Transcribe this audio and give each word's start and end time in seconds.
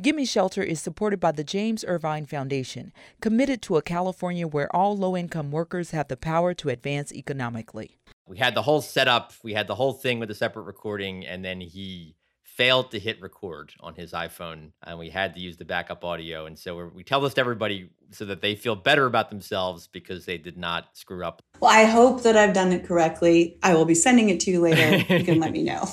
Gimme 0.00 0.24
Shelter 0.24 0.62
is 0.62 0.80
supported 0.80 1.20
by 1.20 1.32
the 1.32 1.44
James 1.44 1.84
Irvine 1.86 2.24
Foundation, 2.24 2.92
committed 3.20 3.60
to 3.62 3.76
a 3.76 3.82
California 3.82 4.46
where 4.46 4.74
all 4.74 4.96
low 4.96 5.14
income 5.16 5.50
workers 5.50 5.90
have 5.90 6.08
the 6.08 6.16
power 6.16 6.54
to 6.54 6.70
advance 6.70 7.12
economically. 7.12 7.98
We 8.26 8.38
had 8.38 8.54
the 8.54 8.62
whole 8.62 8.80
setup, 8.80 9.34
we 9.42 9.52
had 9.52 9.66
the 9.66 9.74
whole 9.74 9.92
thing 9.92 10.18
with 10.18 10.30
a 10.30 10.34
separate 10.34 10.62
recording, 10.62 11.26
and 11.26 11.44
then 11.44 11.60
he 11.60 12.16
failed 12.42 12.90
to 12.92 12.98
hit 12.98 13.20
record 13.20 13.74
on 13.80 13.94
his 13.94 14.12
iPhone, 14.12 14.70
and 14.82 14.98
we 14.98 15.10
had 15.10 15.34
to 15.34 15.40
use 15.40 15.58
the 15.58 15.64
backup 15.66 16.04
audio. 16.04 16.46
And 16.46 16.58
so 16.58 16.90
we 16.94 17.04
tell 17.04 17.20
this 17.20 17.34
to 17.34 17.40
everybody 17.40 17.90
so 18.12 18.24
that 18.24 18.40
they 18.40 18.54
feel 18.54 18.76
better 18.76 19.04
about 19.04 19.28
themselves 19.28 19.88
because 19.88 20.24
they 20.24 20.38
did 20.38 20.56
not 20.56 20.88
screw 20.94 21.22
up. 21.22 21.42
Well, 21.60 21.70
I 21.70 21.84
hope 21.84 22.22
that 22.22 22.36
I've 22.36 22.54
done 22.54 22.72
it 22.72 22.86
correctly. 22.86 23.58
I 23.62 23.74
will 23.74 23.86
be 23.86 23.94
sending 23.94 24.30
it 24.30 24.40
to 24.40 24.50
you 24.50 24.60
later. 24.60 24.96
you 25.18 25.24
can 25.24 25.38
let 25.38 25.52
me 25.52 25.62
know. 25.64 25.86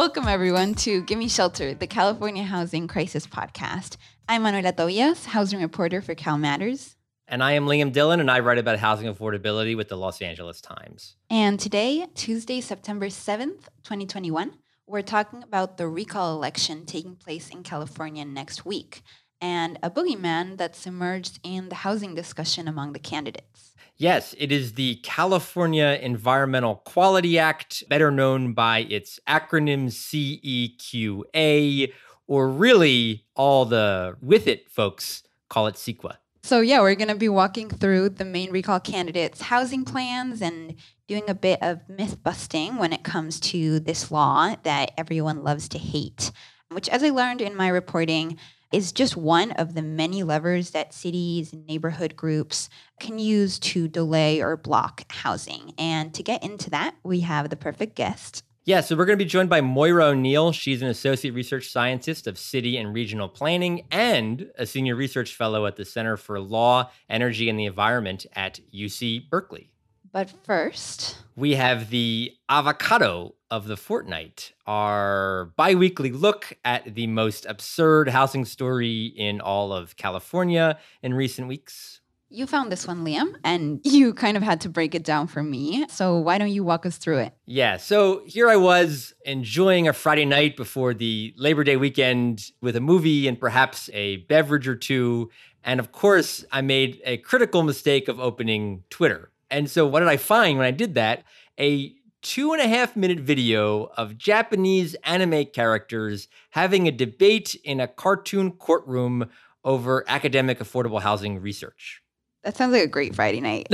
Welcome, 0.00 0.28
everyone, 0.28 0.72
to 0.76 1.02
Gimme 1.02 1.28
Shelter, 1.28 1.74
the 1.74 1.86
California 1.86 2.42
Housing 2.42 2.88
Crisis 2.88 3.26
Podcast. 3.26 3.98
I'm 4.30 4.44
Manuela 4.44 4.72
Tobias, 4.72 5.26
housing 5.26 5.60
reporter 5.60 6.00
for 6.00 6.14
Cal 6.14 6.38
Matters. 6.38 6.96
And 7.28 7.42
I 7.42 7.52
am 7.52 7.66
Liam 7.66 7.92
Dillon, 7.92 8.18
and 8.18 8.30
I 8.30 8.40
write 8.40 8.56
about 8.56 8.78
housing 8.78 9.12
affordability 9.12 9.76
with 9.76 9.88
the 9.88 9.98
Los 9.98 10.22
Angeles 10.22 10.62
Times. 10.62 11.16
And 11.28 11.60
today, 11.60 12.06
Tuesday, 12.14 12.62
September 12.62 13.08
7th, 13.08 13.68
2021, 13.82 14.54
we're 14.86 15.02
talking 15.02 15.42
about 15.42 15.76
the 15.76 15.86
recall 15.86 16.34
election 16.34 16.86
taking 16.86 17.14
place 17.14 17.50
in 17.50 17.62
California 17.62 18.24
next 18.24 18.64
week 18.64 19.02
and 19.40 19.78
a 19.82 19.90
boogeyman 19.90 20.56
that's 20.56 20.86
emerged 20.86 21.40
in 21.42 21.68
the 21.68 21.76
housing 21.76 22.14
discussion 22.14 22.68
among 22.68 22.92
the 22.92 22.98
candidates. 22.98 23.74
Yes, 23.96 24.34
it 24.38 24.50
is 24.50 24.74
the 24.74 24.96
California 25.02 25.98
Environmental 26.00 26.76
Quality 26.76 27.38
Act, 27.38 27.84
better 27.88 28.10
known 28.10 28.54
by 28.54 28.86
its 28.88 29.20
acronym 29.28 29.90
CEQA, 29.90 31.92
or 32.26 32.48
really 32.48 33.26
all 33.34 33.66
the 33.66 34.16
with 34.22 34.46
it 34.46 34.70
folks 34.70 35.22
call 35.50 35.66
it 35.66 35.74
CEQA. 35.74 36.16
So, 36.42 36.62
yeah, 36.62 36.80
we're 36.80 36.94
going 36.94 37.08
to 37.08 37.14
be 37.14 37.28
walking 37.28 37.68
through 37.68 38.10
the 38.10 38.24
main 38.24 38.50
recall 38.50 38.80
candidates' 38.80 39.42
housing 39.42 39.84
plans 39.84 40.40
and 40.40 40.76
doing 41.06 41.28
a 41.28 41.34
bit 41.34 41.62
of 41.62 41.86
myth 41.88 42.22
busting 42.22 42.76
when 42.76 42.94
it 42.94 43.02
comes 43.02 43.38
to 43.40 43.78
this 43.80 44.10
law 44.10 44.54
that 44.62 44.92
everyone 44.96 45.44
loves 45.44 45.68
to 45.68 45.78
hate, 45.78 46.32
which, 46.70 46.88
as 46.88 47.02
I 47.02 47.10
learned 47.10 47.42
in 47.42 47.54
my 47.54 47.68
reporting, 47.68 48.38
is 48.72 48.92
just 48.92 49.16
one 49.16 49.50
of 49.52 49.74
the 49.74 49.82
many 49.82 50.22
levers 50.22 50.70
that 50.70 50.94
cities 50.94 51.52
and 51.52 51.66
neighborhood 51.66 52.16
groups 52.16 52.68
can 53.00 53.18
use 53.18 53.58
to 53.58 53.88
delay 53.88 54.40
or 54.40 54.56
block 54.56 55.04
housing. 55.10 55.72
And 55.78 56.14
to 56.14 56.22
get 56.22 56.44
into 56.44 56.70
that, 56.70 56.94
we 57.02 57.20
have 57.20 57.50
the 57.50 57.56
perfect 57.56 57.96
guest. 57.96 58.44
Yeah, 58.66 58.82
so 58.82 58.94
we're 58.94 59.06
going 59.06 59.18
to 59.18 59.24
be 59.24 59.28
joined 59.28 59.48
by 59.48 59.62
Moira 59.62 60.06
O'Neill. 60.08 60.52
She's 60.52 60.82
an 60.82 60.88
associate 60.88 61.32
research 61.32 61.70
scientist 61.70 62.26
of 62.26 62.38
city 62.38 62.76
and 62.76 62.94
regional 62.94 63.28
planning 63.28 63.86
and 63.90 64.50
a 64.56 64.66
senior 64.66 64.94
research 64.94 65.34
fellow 65.34 65.66
at 65.66 65.76
the 65.76 65.84
Center 65.84 66.16
for 66.16 66.38
Law, 66.38 66.90
Energy, 67.08 67.48
and 67.48 67.58
the 67.58 67.64
Environment 67.64 68.26
at 68.34 68.60
UC 68.72 69.30
Berkeley. 69.30 69.70
But 70.12 70.30
first, 70.44 71.19
we 71.40 71.54
have 71.54 71.88
the 71.88 72.32
avocado 72.50 73.34
of 73.50 73.66
the 73.66 73.76
fortnight, 73.76 74.52
our 74.66 75.52
bi 75.56 75.74
weekly 75.74 76.12
look 76.12 76.52
at 76.66 76.94
the 76.94 77.06
most 77.06 77.46
absurd 77.46 78.10
housing 78.10 78.44
story 78.44 79.06
in 79.16 79.40
all 79.40 79.72
of 79.72 79.96
California 79.96 80.78
in 81.02 81.14
recent 81.14 81.48
weeks. 81.48 82.02
You 82.28 82.46
found 82.46 82.70
this 82.70 82.86
one, 82.86 83.04
Liam, 83.04 83.34
and 83.42 83.80
you 83.82 84.12
kind 84.12 84.36
of 84.36 84.42
had 84.42 84.60
to 84.60 84.68
break 84.68 84.94
it 84.94 85.02
down 85.02 85.26
for 85.26 85.42
me. 85.42 85.86
So 85.88 86.18
why 86.18 86.36
don't 86.36 86.52
you 86.52 86.62
walk 86.62 86.84
us 86.84 86.98
through 86.98 87.18
it? 87.18 87.32
Yeah. 87.46 87.78
So 87.78 88.22
here 88.26 88.48
I 88.48 88.56
was 88.56 89.14
enjoying 89.24 89.88
a 89.88 89.94
Friday 89.94 90.26
night 90.26 90.56
before 90.58 90.92
the 90.92 91.34
Labor 91.38 91.64
Day 91.64 91.76
weekend 91.76 92.52
with 92.60 92.76
a 92.76 92.80
movie 92.80 93.26
and 93.26 93.40
perhaps 93.40 93.88
a 93.94 94.18
beverage 94.28 94.68
or 94.68 94.76
two. 94.76 95.30
And 95.64 95.80
of 95.80 95.90
course, 95.90 96.44
I 96.52 96.60
made 96.60 97.00
a 97.04 97.16
critical 97.16 97.62
mistake 97.62 98.08
of 98.08 98.20
opening 98.20 98.84
Twitter. 98.90 99.32
And 99.50 99.70
so, 99.70 99.86
what 99.86 100.00
did 100.00 100.08
I 100.08 100.16
find 100.16 100.58
when 100.58 100.66
I 100.66 100.70
did 100.70 100.94
that? 100.94 101.24
A 101.58 101.94
two 102.22 102.52
and 102.52 102.60
a 102.60 102.68
half 102.68 102.96
minute 102.96 103.20
video 103.20 103.90
of 103.96 104.18
Japanese 104.18 104.94
anime 105.04 105.46
characters 105.46 106.28
having 106.50 106.86
a 106.86 106.90
debate 106.90 107.54
in 107.64 107.80
a 107.80 107.88
cartoon 107.88 108.52
courtroom 108.52 109.30
over 109.64 110.04
academic 110.08 110.58
affordable 110.58 111.00
housing 111.00 111.40
research. 111.40 112.02
That 112.42 112.56
sounds 112.56 112.72
like 112.72 112.82
a 112.82 112.88
great 112.88 113.14
Friday 113.14 113.40
night. 113.40 113.68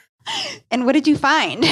and 0.70 0.84
what 0.84 0.92
did 0.92 1.06
you 1.06 1.16
find? 1.16 1.64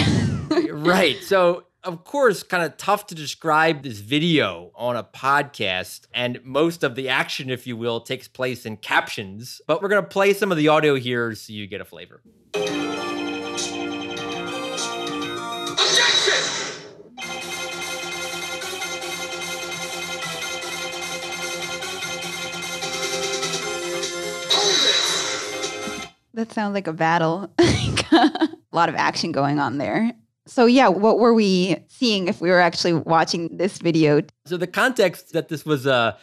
right. 0.71 1.17
So, 1.23 1.65
of 1.83 2.05
course, 2.05 2.43
kind 2.43 2.63
of 2.63 2.77
tough 2.77 3.07
to 3.09 3.15
describe 3.15 3.83
this 3.83 3.99
video 3.99 4.71
on 4.77 4.97
a 4.97 5.03
podcast. 5.03 6.07
And 6.15 6.41
most 6.45 6.85
of 6.85 6.95
the 6.95 7.09
action, 7.09 7.51
if 7.51 7.67
you 7.67 7.77
will, 7.77 8.01
takes 8.01 8.29
place 8.29 8.67
in 8.67 8.77
captions. 8.77 9.61
But 9.67 9.83
we're 9.83 9.89
going 9.89 10.03
to 10.03 10.09
play 10.09 10.35
some 10.35 10.53
of 10.53 10.59
the 10.59 10.69
audio 10.69 10.95
here 10.95 11.35
so 11.35 11.53
you 11.53 11.67
get 11.67 11.81
a 11.81 11.85
flavor. 11.85 12.21
That 26.41 26.53
sounds 26.53 26.73
like 26.73 26.87
a 26.87 26.95
battle. 26.95 27.53
a 27.59 28.49
lot 28.73 28.89
of 28.89 28.95
action 28.95 29.31
going 29.31 29.59
on 29.59 29.77
there. 29.77 30.11
So, 30.47 30.65
yeah, 30.65 30.89
what 30.89 31.19
were 31.19 31.35
we 31.35 31.77
seeing 31.89 32.29
if 32.29 32.41
we 32.41 32.49
were 32.49 32.61
actually 32.61 32.95
watching 32.95 33.59
this 33.59 33.77
video? 33.77 34.23
So, 34.47 34.57
the 34.57 34.67
context 34.67 35.35
that 35.35 35.51
this 35.51 35.67
was 35.67 35.85
a 35.85 36.17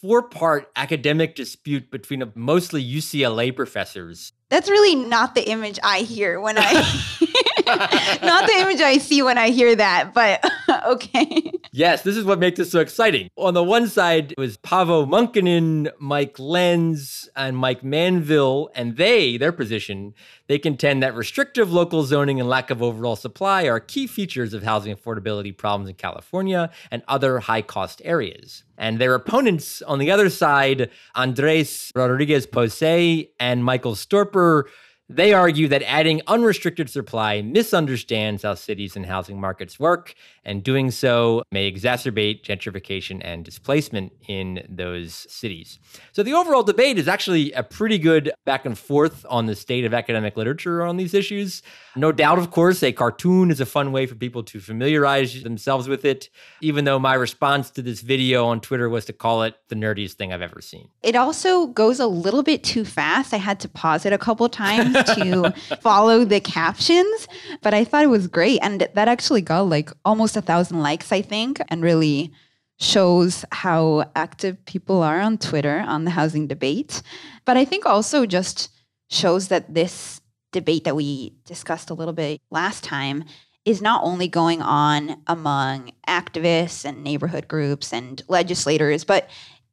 four 0.00 0.22
part 0.22 0.70
academic 0.74 1.34
dispute 1.34 1.90
between 1.90 2.22
a, 2.22 2.32
mostly 2.34 2.82
UCLA 2.82 3.54
professors. 3.54 4.32
That's 4.50 4.70
really 4.70 4.94
not 4.94 5.34
the 5.34 5.48
image 5.48 5.78
I 5.82 6.00
hear 6.00 6.40
when 6.40 6.56
I. 6.58 7.14
not 8.22 8.46
the 8.46 8.54
image 8.60 8.80
I 8.80 8.96
see 8.96 9.20
when 9.22 9.36
I 9.36 9.50
hear 9.50 9.76
that, 9.76 10.14
but 10.14 10.42
okay. 10.86 11.52
Yes, 11.70 12.02
this 12.02 12.16
is 12.16 12.24
what 12.24 12.38
makes 12.38 12.58
it 12.58 12.66
so 12.66 12.80
exciting. 12.80 13.28
On 13.36 13.52
the 13.52 13.62
one 13.62 13.88
side 13.88 14.32
it 14.32 14.38
was 14.38 14.56
Paavo 14.56 15.06
Monkkonen, 15.06 15.90
Mike 15.98 16.38
Lens, 16.38 17.28
and 17.36 17.58
Mike 17.58 17.84
Manville, 17.84 18.70
and 18.74 18.96
they, 18.96 19.36
their 19.36 19.52
position, 19.52 20.14
they 20.46 20.58
contend 20.58 21.02
that 21.02 21.14
restrictive 21.14 21.70
local 21.70 22.04
zoning 22.04 22.40
and 22.40 22.48
lack 22.48 22.70
of 22.70 22.82
overall 22.82 23.16
supply 23.16 23.64
are 23.64 23.80
key 23.80 24.06
features 24.06 24.54
of 24.54 24.62
housing 24.62 24.96
affordability 24.96 25.54
problems 25.54 25.90
in 25.90 25.94
California 25.96 26.70
and 26.90 27.02
other 27.06 27.40
high 27.40 27.62
cost 27.62 28.00
areas. 28.02 28.64
And 28.78 28.98
their 28.98 29.14
opponents 29.14 29.82
on 29.82 29.98
the 29.98 30.10
other 30.10 30.30
side, 30.30 30.90
Andres 31.14 31.90
Rodriguez 31.96 32.46
Pose 32.46 33.26
and 33.40 33.64
Michael 33.64 33.94
Storper, 33.94 34.37
proper 34.38 34.70
they 35.08 35.32
argue 35.32 35.68
that 35.68 35.82
adding 35.82 36.20
unrestricted 36.26 36.90
supply 36.90 37.40
misunderstands 37.40 38.42
how 38.42 38.54
cities 38.54 38.94
and 38.94 39.06
housing 39.06 39.40
markets 39.40 39.80
work, 39.80 40.14
and 40.44 40.62
doing 40.62 40.90
so 40.90 41.42
may 41.50 41.70
exacerbate 41.70 42.42
gentrification 42.42 43.20
and 43.22 43.44
displacement 43.44 44.12
in 44.26 44.66
those 44.68 45.14
cities. 45.14 45.78
So, 46.12 46.22
the 46.22 46.34
overall 46.34 46.62
debate 46.62 46.98
is 46.98 47.08
actually 47.08 47.52
a 47.52 47.62
pretty 47.62 47.98
good 47.98 48.32
back 48.44 48.66
and 48.66 48.78
forth 48.78 49.24
on 49.30 49.46
the 49.46 49.56
state 49.56 49.84
of 49.84 49.94
academic 49.94 50.36
literature 50.36 50.82
on 50.82 50.96
these 50.98 51.14
issues. 51.14 51.62
No 51.96 52.12
doubt, 52.12 52.38
of 52.38 52.50
course, 52.50 52.82
a 52.82 52.92
cartoon 52.92 53.50
is 53.50 53.60
a 53.60 53.66
fun 53.66 53.92
way 53.92 54.06
for 54.06 54.14
people 54.14 54.42
to 54.44 54.60
familiarize 54.60 55.42
themselves 55.42 55.88
with 55.88 56.04
it, 56.04 56.28
even 56.60 56.84
though 56.84 56.98
my 56.98 57.14
response 57.14 57.70
to 57.70 57.82
this 57.82 58.02
video 58.02 58.46
on 58.46 58.60
Twitter 58.60 58.88
was 58.88 59.06
to 59.06 59.12
call 59.12 59.42
it 59.42 59.54
the 59.68 59.74
nerdiest 59.74 60.14
thing 60.14 60.32
I've 60.32 60.42
ever 60.42 60.60
seen. 60.60 60.88
It 61.02 61.16
also 61.16 61.66
goes 61.68 61.98
a 61.98 62.06
little 62.06 62.42
bit 62.42 62.62
too 62.62 62.84
fast. 62.84 63.32
I 63.32 63.38
had 63.38 63.58
to 63.60 63.68
pause 63.68 64.04
it 64.04 64.12
a 64.12 64.18
couple 64.18 64.48
times 64.48 64.97
to 65.04 65.54
follow 65.80 66.24
the 66.24 66.40
captions, 66.40 67.28
but 67.62 67.74
I 67.74 67.84
thought 67.84 68.04
it 68.04 68.08
was 68.08 68.26
great. 68.26 68.60
And 68.62 68.88
that 68.94 69.08
actually 69.08 69.42
got 69.42 69.68
like 69.68 69.90
almost 70.04 70.36
a 70.36 70.42
thousand 70.42 70.80
likes, 70.80 71.12
I 71.12 71.22
think, 71.22 71.60
and 71.68 71.82
really 71.82 72.32
shows 72.80 73.44
how 73.50 74.10
active 74.14 74.64
people 74.64 75.02
are 75.02 75.20
on 75.20 75.38
Twitter 75.38 75.84
on 75.86 76.04
the 76.04 76.12
housing 76.12 76.46
debate. 76.46 77.02
But 77.44 77.56
I 77.56 77.64
think 77.64 77.86
also 77.86 78.24
just 78.26 78.70
shows 79.10 79.48
that 79.48 79.74
this 79.74 80.20
debate 80.52 80.84
that 80.84 80.96
we 80.96 81.34
discussed 81.44 81.90
a 81.90 81.94
little 81.94 82.14
bit 82.14 82.40
last 82.50 82.84
time 82.84 83.24
is 83.64 83.82
not 83.82 84.02
only 84.02 84.28
going 84.28 84.62
on 84.62 85.20
among 85.26 85.92
activists 86.08 86.84
and 86.84 87.04
neighborhood 87.04 87.48
groups 87.48 87.92
and 87.92 88.22
legislators, 88.28 89.04
but 89.04 89.28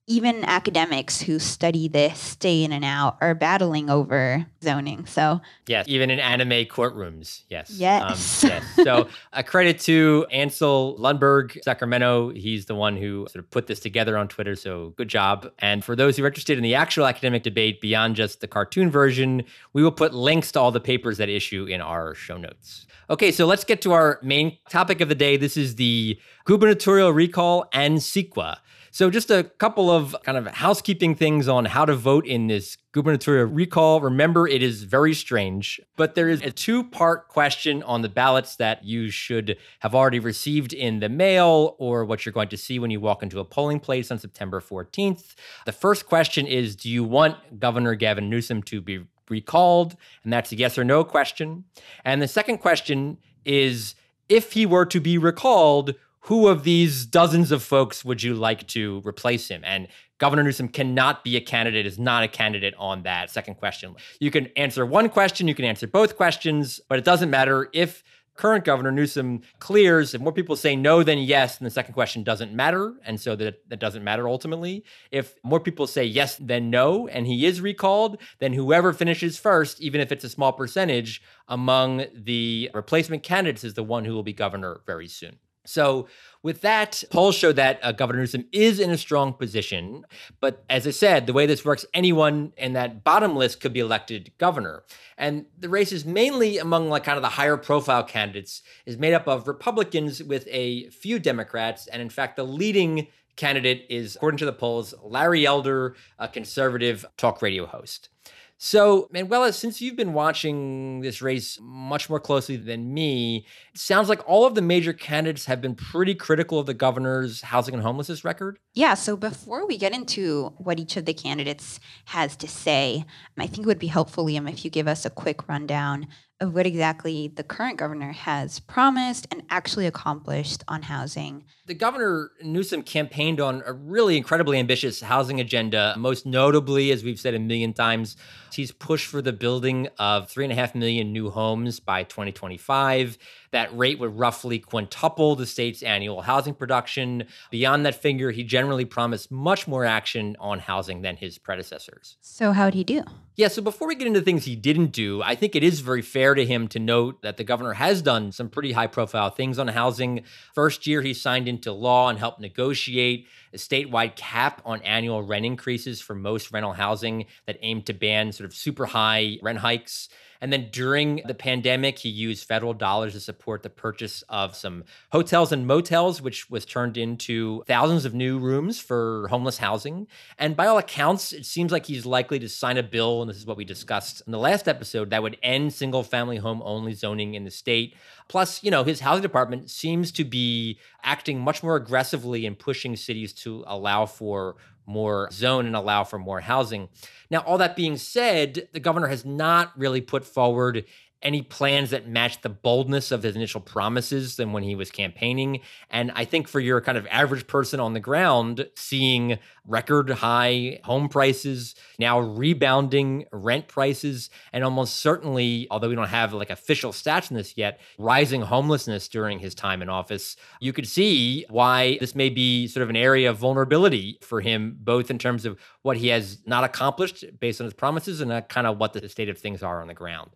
even 0.07 0.46
academics 0.46 1.19
who 1.19 1.40
study 1.40 1.88
this 1.88 2.36
day 2.36 2.63
in 2.63 2.72
and 2.72 2.86
out 2.86 3.18
are 3.22 3.34
battling 3.34 3.90
over 3.90 4.46
zoning. 4.62 5.06
So, 5.07 5.42
yes, 5.66 5.86
even 5.88 6.12
in 6.12 6.19
anime 6.19 6.66
courtrooms. 6.66 7.42
Yes. 7.50 7.72
Yes. 7.72 8.44
Um, 8.44 8.50
yes. 8.50 8.63
So, 8.84 9.07
a 9.34 9.44
credit 9.44 9.80
to 9.81 10.28
Ansel 10.31 10.98
Lundberg, 11.00 11.57
Sacramento. 11.63 12.30
He's 12.30 12.66
the 12.66 12.75
one 12.75 12.98
who 12.98 13.25
sort 13.31 13.44
of 13.44 13.50
put 13.50 13.66
this 13.66 13.80
together 13.80 14.16
on 14.16 14.28
Twitter. 14.28 14.56
So, 14.56 14.94
good 14.96 15.07
job. 15.07 15.52
And 15.60 15.84
for 15.84 15.96
those 15.96 16.18
who 16.18 16.24
are 16.24 16.28
interested 16.28 16.58
in 16.58 16.63
the 16.63 16.75
actual 16.75 17.08
academic 17.08 17.42
debate 17.42 17.81
beyond 17.81 18.16
just 18.16 18.42
the 18.42 18.48
cartoon 18.48 18.92
version, 18.92 19.44
we 19.74 19.81
will 19.81 19.92
put 19.92 20.13
links 20.13 20.51
to 20.51 20.60
all 20.60 20.72
the 20.72 20.80
papers 20.80 21.18
that 21.18 21.30
issue 21.30 21.66
in 21.66 21.81
our 21.81 22.13
show 22.13 22.38
notes. 22.38 22.86
Okay, 23.10 23.31
so 23.31 23.46
let's 23.46 23.63
get 23.63 23.81
to 23.84 23.92
our 23.92 24.19
main 24.24 24.58
topic 24.69 25.00
of 25.00 25.10
the 25.10 25.16
day. 25.16 25.38
This 25.38 25.58
is 25.58 25.75
the 25.75 26.19
gubernatorial 26.46 27.13
recall 27.13 27.68
and 27.72 27.98
CEQA. 28.00 28.58
So, 28.96 29.10
just 29.10 29.30
a 29.30 29.44
couple 29.44 29.92
of 29.92 30.16
kind 30.24 30.38
of 30.38 30.48
housekeeping 30.48 31.16
things 31.16 31.50
on 31.50 31.66
how 31.66 31.84
to 31.84 31.94
vote 31.94 32.26
in 32.26 32.48
this 32.48 32.78
gubernatorial 32.94 33.48
recall. 33.48 34.00
Remember, 34.00 34.48
it 34.48 34.64
is 34.64 34.84
very 34.84 35.14
strange, 35.14 35.82
but 35.98 36.16
there 36.16 36.30
is 36.30 36.42
a 36.42 36.50
two 36.50 36.82
part 36.82 37.28
question 37.28 37.84
on 37.84 38.04
the 38.04 38.08
ballots 38.08 38.56
that 38.56 38.86
you 38.86 39.10
should 39.10 39.58
have 39.80 39.94
already 39.94 40.20
received 40.20 40.72
in 40.72 41.02
the 41.02 41.10
mail 41.10 41.76
or 41.78 42.06
what 42.06 42.26
you're 42.26 42.32
going 42.32 42.48
to 42.48 42.56
see 42.56 42.80
when 42.80 42.90
you 42.90 43.02
walk 43.02 43.22
into 43.22 43.42
a 43.42 43.44
polling 43.44 43.82
place 43.82 44.12
on 44.12 44.18
September 44.18 44.62
14th. 44.62 45.36
The 45.66 45.74
first 45.74 46.06
question 46.06 46.48
is 46.48 46.78
Do 46.78 46.90
you 46.90 47.04
want 47.04 47.60
Governor 47.60 47.96
Gavin 47.96 48.30
Newsom 48.30 48.64
to 48.64 48.80
be 48.80 49.04
recalled? 49.28 49.98
And 50.24 50.32
that's 50.32 50.54
a 50.54 50.56
yes 50.56 50.78
or 50.78 50.86
no 50.86 51.04
question. 51.04 51.66
And 52.06 52.22
the 52.22 52.30
second 52.30 52.60
question 52.60 53.18
is 53.44 53.96
if 54.30 54.54
he 54.54 54.66
were 54.66 54.86
to 54.86 55.02
be 55.02 55.18
recalled, 55.18 55.96
who 56.25 56.48
of 56.48 56.63
these 56.63 57.06
dozens 57.06 57.51
of 57.51 57.62
folks 57.62 58.04
would 58.04 58.24
you 58.24 58.33
like 58.33 58.66
to 58.68 59.00
replace 59.06 59.48
him? 59.48 59.62
And 59.63 59.88
Governor 60.18 60.42
Newsom 60.42 60.69
cannot 60.69 61.24
be 61.24 61.38
a 61.38 61.42
candidate, 61.42 61.86
is 61.86 62.00
not 62.00 62.24
a 62.24 62.27
candidate 62.27 62.74
on 62.80 63.04
that 63.04 63.30
second 63.30 63.56
question. 63.56 63.95
You 64.19 64.31
can 64.31 64.48
answer 64.57 64.88
one 64.88 65.10
question, 65.10 65.48
you 65.48 65.54
can 65.54 65.66
answer 65.66 65.86
both 65.86 66.16
questions, 66.16 66.81
but 66.89 66.98
it 66.98 67.06
doesn't 67.06 67.30
matter 67.30 67.69
if 67.74 68.04
current 68.33 68.66
Governor 68.66 68.92
Newsom 68.92 69.42
clears, 69.60 70.16
if 70.16 70.22
more 70.22 70.33
people 70.33 70.56
say 70.56 70.75
no 70.75 71.04
than 71.04 71.19
yes, 71.19 71.60
then 71.60 71.66
the 71.66 71.69
second 71.69 71.94
question 71.94 72.24
doesn't 72.24 72.51
matter. 72.51 72.95
And 73.06 73.22
so 73.22 73.36
that, 73.36 73.60
that 73.69 73.80
doesn't 73.80 74.04
matter 74.04 74.27
ultimately. 74.27 74.83
If 75.12 75.36
more 75.44 75.60
people 75.60 75.86
say 75.86 76.06
yes 76.06 76.38
than 76.38 76.72
no, 76.72 77.07
and 77.07 77.27
he 77.27 77.45
is 77.45 77.62
recalled, 77.62 78.19
then 78.39 78.54
whoever 78.54 78.94
finishes 78.94 79.38
first, 79.38 79.80
even 79.80 80.01
if 80.01 80.12
it's 80.12 80.24
a 80.24 80.30
small 80.30 80.54
percentage 80.54 81.22
among 81.48 82.06
the 82.16 82.72
replacement 82.74 83.22
candidates, 83.22 83.63
is 83.63 83.75
the 83.75 83.83
one 83.83 84.06
who 84.06 84.13
will 84.16 84.24
be 84.24 84.33
governor 84.33 84.81
very 84.88 85.07
soon. 85.07 85.38
So, 85.66 86.08
with 86.44 86.62
that, 86.62 87.04
polls 87.10 87.34
show 87.34 87.52
that 87.54 87.80
uh, 87.82 87.92
Governor 87.92 88.20
Newsom 88.20 88.46
is 88.52 88.80
in 88.80 88.92
a 88.92 89.00
strong 89.00 89.34
position. 89.34 90.06
But 90.40 90.64
as 90.70 90.86
I 90.86 90.92
said, 90.92 91.26
the 91.26 91.34
way 91.34 91.48
this 91.48 91.66
works, 91.66 91.88
anyone 91.92 92.54
in 92.56 92.74
that 92.74 93.04
bottom 93.04 93.36
list 93.36 93.62
could 93.62 93.74
be 93.74 93.80
elected 93.80 94.32
governor. 94.38 94.84
And 95.18 95.48
the 95.58 95.70
race 95.70 95.92
is 95.92 96.06
mainly 96.06 96.60
among 96.60 96.90
like 96.90 97.04
kind 97.04 97.18
of 97.18 97.24
the 97.24 97.30
higher 97.30 97.58
profile 97.58 98.04
candidates, 98.04 98.62
is 98.86 98.96
made 98.96 99.14
up 99.14 99.28
of 99.28 99.48
Republicans 99.48 100.22
with 100.22 100.48
a 100.52 100.88
few 100.90 101.18
Democrats. 101.18 101.88
And 101.88 102.00
in 102.00 102.10
fact, 102.10 102.36
the 102.36 102.46
leading 102.46 103.08
candidate 103.36 103.88
is, 103.90 104.16
according 104.16 104.38
to 104.38 104.46
the 104.46 104.54
polls, 104.54 104.94
Larry 105.02 105.48
Elder, 105.48 105.96
a 106.20 106.28
conservative 106.28 107.06
talk 107.18 107.42
radio 107.42 107.66
host. 107.66 108.10
So, 108.57 109.10
Manuela, 109.12 109.52
since 109.52 109.81
you've 109.81 109.98
been 109.98 110.13
watching 110.13 111.02
this 111.02 111.22
race 111.22 111.60
much 111.62 112.10
more 112.10 112.22
closely 112.22 112.56
than 112.56 112.94
me, 112.94 113.46
it 113.74 113.80
sounds 113.80 114.07
like 114.07 114.22
all 114.28 114.46
of 114.46 114.56
the 114.56 114.62
major 114.62 114.94
candidates 114.94 115.46
have 115.46 115.62
been 115.62 115.75
pretty 115.75 116.16
critical 116.16 116.60
of 116.60 116.66
the 116.66 116.74
governor's 116.74 117.42
housing 117.42 117.74
and 117.74 117.84
homelessness 117.84 118.24
record. 118.24 118.57
Yeah. 118.74 118.94
So, 118.94 119.18
before 119.18 119.68
we 119.68 119.78
get 119.78 119.94
into 119.94 120.54
what 120.57 120.80
each 120.80 120.96
of 120.96 121.04
the 121.06 121.13
candidates 121.13 121.81
has 122.06 122.38
to 122.38 122.48
say, 122.48 123.04
I 123.38 123.48
think 123.48 123.66
it 123.66 123.68
would 123.68 123.78
be 123.78 123.88
helpful, 123.88 124.25
Liam, 124.25 124.50
if 124.50 124.63
you 124.63 124.72
give 124.72 124.88
us 124.88 125.06
a 125.06 125.10
quick 125.10 125.50
rundown 125.50 126.08
of 126.42 126.54
what 126.54 126.66
exactly 126.66 127.32
the 127.36 127.44
current 127.44 127.78
governor 127.78 128.12
has 128.12 128.60
promised 128.60 129.26
and 129.32 129.44
actually 129.50 129.86
accomplished 129.86 130.64
on 130.68 130.82
housing. 130.82 131.46
The 131.66 131.74
governor 131.74 132.32
Newsom 132.44 132.84
campaigned 132.84 133.40
on 133.40 133.64
a 133.66 133.72
really 133.72 134.18
incredibly 134.18 134.60
ambitious 134.60 135.02
housing 135.02 135.40
agenda. 135.40 135.96
Most 135.98 136.26
notably, 136.26 136.92
as 136.92 137.04
we've 137.04 137.20
said 137.20 137.36
a 137.36 137.40
million 137.40 137.74
times, 137.74 138.18
he's 138.52 138.72
pushed 138.72 139.08
for 139.08 139.22
the 139.22 139.34
building 139.34 139.88
of 139.98 140.30
three 140.30 140.44
and 140.44 140.52
a 140.52 140.56
half 140.56 140.76
million 140.76 141.14
new 141.14 141.30
homes 141.30 141.80
by 141.80 142.04
2025. 142.04 143.18
That 143.56 143.78
rate 143.78 144.00
would 144.00 144.19
roughly 144.19 144.60
quintuple 144.60 145.38
the 145.38 145.46
state's 145.46 145.81
annual 145.81 146.24
housing 146.24 146.54
production. 146.54 147.24
Beyond 147.52 147.86
that 147.86 147.96
figure, 147.96 148.31
he 148.31 148.44
generally 148.44 148.84
promised 148.84 149.31
much 149.31 149.66
more 149.66 149.86
action 149.86 150.36
on 150.42 150.60
housing 150.60 151.04
than 151.04 151.16
his 151.16 151.38
predecessors. 151.38 152.18
So, 152.19 152.52
how'd 152.52 152.74
he 152.74 152.84
do? 152.84 153.06
Yeah, 153.38 153.48
so 153.48 153.62
before 153.62 153.88
we 153.88 153.96
get 153.96 154.07
into 154.07 154.19
things 154.19 154.44
he 154.44 154.57
didn't 154.57 154.92
do, 154.92 155.22
I 155.24 155.36
think 155.36 155.56
it 155.56 155.63
is 155.63 155.80
very 155.80 156.02
fair 156.02 156.36
to 156.36 156.46
him 156.46 156.68
to 156.68 156.80
note 156.80 157.22
that 157.22 157.38
the 157.38 157.46
governor 157.46 157.72
has 157.72 158.02
done 158.02 158.34
some 158.34 158.50
pretty 158.50 158.74
high 158.74 158.88
profile 158.88 159.30
things 159.30 159.58
on 159.58 159.69
housing. 159.69 160.24
First 160.54 160.86
year, 160.86 161.01
he 161.01 161.13
signed 161.13 161.48
into 161.48 161.72
law 161.72 162.10
and 162.10 162.19
helped 162.19 162.42
negotiate 162.42 163.25
a 163.54 163.58
statewide 163.58 164.18
cap 164.18 164.62
on 164.66 164.81
annual 164.81 165.24
rent 165.24 165.46
increases 165.46 166.01
for 166.01 166.13
most 166.13 166.51
rental 166.51 166.74
housing 166.74 167.25
that 167.46 167.58
aimed 167.62 167.86
to 167.86 167.94
ban 167.94 168.34
sort 168.34 168.50
of 168.50 168.54
super 168.54 168.86
high 168.86 169.38
rent 169.42 169.60
hikes. 169.60 170.10
And 170.46 170.54
then 170.54 170.70
during 170.72 171.24
the 171.26 171.34
pandemic, 171.34 171.98
he 171.98 172.10
used 172.10 172.48
federal 172.48 172.76
dollars 172.76 173.14
to 173.14 173.20
support 173.20 173.64
the 173.64 173.70
purchase 173.72 174.24
of 174.30 174.56
some 174.56 174.84
hotels 175.12 175.52
and 175.52 175.66
motels, 175.66 176.22
which 176.22 176.52
was 176.52 176.66
turned 176.66 176.98
into 176.98 177.64
thousands 177.66 178.06
of 178.06 178.14
new 178.14 178.38
rooms 178.38 178.80
for 178.80 179.28
homeless 179.30 179.58
housing. 179.58 180.06
And 180.38 180.56
by 180.56 180.68
all 180.68 180.78
accounts, 180.78 181.34
it 181.34 181.48
seems 181.48 181.72
like 181.72 181.88
he's 181.88 182.06
likely 182.06 182.38
to 182.38 182.48
sign 182.48 182.78
a 182.78 182.84
bill, 182.84 183.24
and 183.24 183.30
this 183.32 183.38
is 183.38 183.48
what 183.48 183.58
we 183.58 183.66
discussed 183.66 184.22
in 184.28 184.32
the 184.32 184.38
last 184.38 184.68
episode, 184.68 185.10
that 185.10 185.24
would 185.24 185.36
end 185.42 185.74
single 185.74 186.04
family 186.04 186.38
home 186.38 186.62
only 186.64 186.94
zoning 186.94 187.34
in 187.34 187.44
the 187.44 187.50
state. 187.50 187.96
Plus, 188.28 188.64
you 188.64 188.70
know, 188.70 188.84
his 188.84 189.00
housing 189.00 189.24
department 189.24 189.72
seems 189.72 190.12
to 190.12 190.24
be 190.24 190.78
acting 191.04 191.40
much 191.40 191.64
more 191.64 191.76
aggressively 191.76 192.46
in 192.46 192.54
pushing 192.54 192.96
cities 192.96 193.34
to 193.34 193.64
allow 193.66 194.06
for 194.06 194.58
more 194.86 195.30
zone 195.32 195.66
and 195.66 195.76
allow 195.76 196.04
for 196.04 196.20
more 196.20 196.42
housing. 196.42 196.90
Now, 197.30 197.40
all 197.40 197.58
that 197.58 197.76
being 197.76 197.98
said, 197.98 198.68
the 198.74 198.80
governor 198.80 199.08
has 199.08 199.26
not 199.26 199.78
really 199.78 200.02
put 200.02 200.26
forward 200.26 200.86
any 201.25 201.42
plans 201.42 201.89
that 201.89 202.07
match 202.07 202.42
the 202.42 202.50
boldness 202.50 203.12
of 203.12 203.24
his 203.24 203.36
initial 203.36 203.60
promises 203.60 204.36
than 204.38 204.54
when 204.54 204.63
he 204.63 204.75
was 204.75 204.92
campaigning. 204.92 205.60
And 205.89 206.12
I 206.16 206.24
think 206.24 206.48
for 206.48 206.60
your 206.60 206.80
kind 206.80 206.98
of 206.98 207.07
average 207.10 207.48
person 207.48 207.80
on 207.80 207.94
the 207.94 208.00
ground, 208.00 208.68
seeing 208.75 209.39
record 209.68 210.12
high 210.12 210.80
home 210.83 211.10
prices, 211.10 211.74
now 211.98 212.19
rebounding 212.19 213.25
rent 213.31 213.68
prices, 213.68 214.30
and 214.54 214.63
almost 214.63 214.98
certainly, 214.98 215.68
although 215.72 215.89
we 215.89 215.95
don't 215.95 216.07
have 216.07 216.31
like 216.31 216.51
official 216.51 216.92
stats 216.92 217.31
on 217.31 217.38
this 217.38 217.57
yet, 217.57 217.80
rising 217.98 218.44
homelessness 218.44 219.07
during 219.07 219.39
his 219.39 219.56
time 219.56 219.81
in 219.81 219.89
office, 219.89 220.38
you 220.60 220.72
could 220.72 220.88
see 220.88 221.45
why 221.50 221.98
this 222.00 222.13
may 222.13 222.30
be 222.30 222.68
sort 222.68 222.83
of 222.83 222.89
an 222.89 222.95
area 222.95 223.30
of 223.31 223.38
vulnerability 223.38 224.19
for 224.22 224.42
him, 224.42 224.77
both 224.80 225.10
in 225.10 225.18
terms 225.18 225.44
of 225.45 225.60
what 225.81 225.98
he 225.98 226.10
has 226.10 226.38
not 226.45 226.63
accomplished 226.63 227.25
based 227.39 227.60
on 227.60 227.66
his 227.66 227.74
promises 227.74 228.22
and 228.22 228.31
uh, 228.31 228.42
kind 228.42 228.68
of 228.68 228.77
what 228.77 228.94
the 228.94 229.10
state 229.10 229.30
of 229.30 229.39
things 229.39 229.63
are 229.63 229.81
on 229.81 229.88
the 229.88 229.94
ground. 229.95 230.30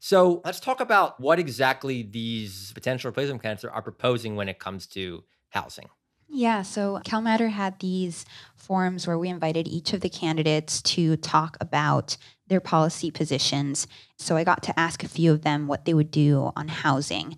So 0.00 0.40
let's 0.44 0.60
talk 0.60 0.80
about 0.80 1.20
what 1.20 1.38
exactly 1.38 2.02
these 2.02 2.72
potential 2.72 3.08
replacement 3.08 3.42
candidates 3.42 3.64
are 3.64 3.82
proposing 3.82 4.36
when 4.36 4.48
it 4.48 4.58
comes 4.58 4.86
to 4.88 5.24
housing. 5.50 5.88
Yeah, 6.28 6.62
so 6.62 7.00
CalMatter 7.04 7.50
had 7.50 7.78
these 7.78 8.24
forums 8.56 9.06
where 9.06 9.18
we 9.18 9.28
invited 9.28 9.68
each 9.68 9.92
of 9.92 10.00
the 10.00 10.08
candidates 10.08 10.82
to 10.82 11.16
talk 11.16 11.56
about 11.60 12.16
their 12.48 12.60
policy 12.60 13.10
positions. 13.10 13.86
So 14.18 14.36
I 14.36 14.44
got 14.44 14.62
to 14.64 14.78
ask 14.78 15.04
a 15.04 15.08
few 15.08 15.32
of 15.32 15.42
them 15.42 15.68
what 15.68 15.84
they 15.84 15.94
would 15.94 16.10
do 16.10 16.52
on 16.56 16.68
housing. 16.68 17.36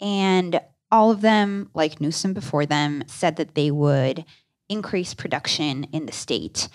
And 0.00 0.60
all 0.90 1.10
of 1.10 1.20
them, 1.20 1.70
like 1.74 2.00
Newsom 2.00 2.32
before 2.32 2.64
them, 2.64 3.02
said 3.08 3.36
that 3.36 3.54
they 3.54 3.70
would 3.70 4.24
increase 4.68 5.14
production 5.14 5.84
in 5.92 6.06
the 6.06 6.12
state. 6.12 6.68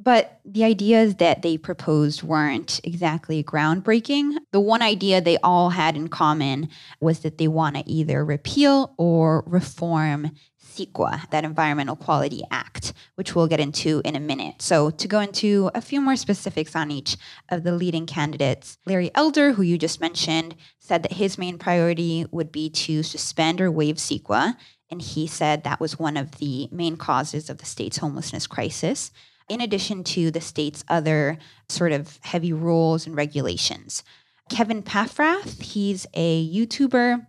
But 0.00 0.40
the 0.44 0.62
ideas 0.62 1.16
that 1.16 1.42
they 1.42 1.58
proposed 1.58 2.22
weren't 2.22 2.80
exactly 2.84 3.42
groundbreaking. 3.42 4.36
The 4.52 4.60
one 4.60 4.80
idea 4.80 5.20
they 5.20 5.38
all 5.38 5.70
had 5.70 5.96
in 5.96 6.06
common 6.06 6.68
was 7.00 7.20
that 7.20 7.38
they 7.38 7.48
want 7.48 7.76
to 7.76 7.90
either 7.90 8.24
repeal 8.24 8.94
or 8.96 9.42
reform 9.44 10.30
CEQA, 10.64 11.28
that 11.30 11.44
Environmental 11.44 11.96
Quality 11.96 12.42
Act, 12.52 12.92
which 13.16 13.34
we'll 13.34 13.48
get 13.48 13.58
into 13.58 14.00
in 14.04 14.14
a 14.14 14.20
minute. 14.20 14.62
So, 14.62 14.90
to 14.90 15.08
go 15.08 15.18
into 15.18 15.70
a 15.74 15.80
few 15.80 16.00
more 16.00 16.14
specifics 16.14 16.76
on 16.76 16.92
each 16.92 17.16
of 17.48 17.64
the 17.64 17.72
leading 17.72 18.06
candidates, 18.06 18.78
Larry 18.86 19.10
Elder, 19.16 19.54
who 19.54 19.62
you 19.62 19.78
just 19.78 20.00
mentioned, 20.00 20.54
said 20.78 21.02
that 21.02 21.14
his 21.14 21.38
main 21.38 21.58
priority 21.58 22.26
would 22.30 22.52
be 22.52 22.70
to 22.70 23.02
suspend 23.02 23.60
or 23.60 23.72
waive 23.72 23.96
CEQA. 23.96 24.56
And 24.90 25.02
he 25.02 25.26
said 25.26 25.64
that 25.64 25.80
was 25.80 25.98
one 25.98 26.16
of 26.16 26.36
the 26.36 26.68
main 26.70 26.96
causes 26.96 27.50
of 27.50 27.58
the 27.58 27.66
state's 27.66 27.98
homelessness 27.98 28.46
crisis 28.46 29.10
in 29.48 29.60
addition 29.60 30.04
to 30.04 30.30
the 30.30 30.40
state's 30.40 30.84
other 30.88 31.38
sort 31.68 31.92
of 31.92 32.18
heavy 32.22 32.52
rules 32.52 33.06
and 33.06 33.16
regulations. 33.16 34.02
Kevin 34.50 34.82
Paffrath, 34.82 35.60
he's 35.62 36.06
a 36.14 36.48
YouTuber, 36.48 37.26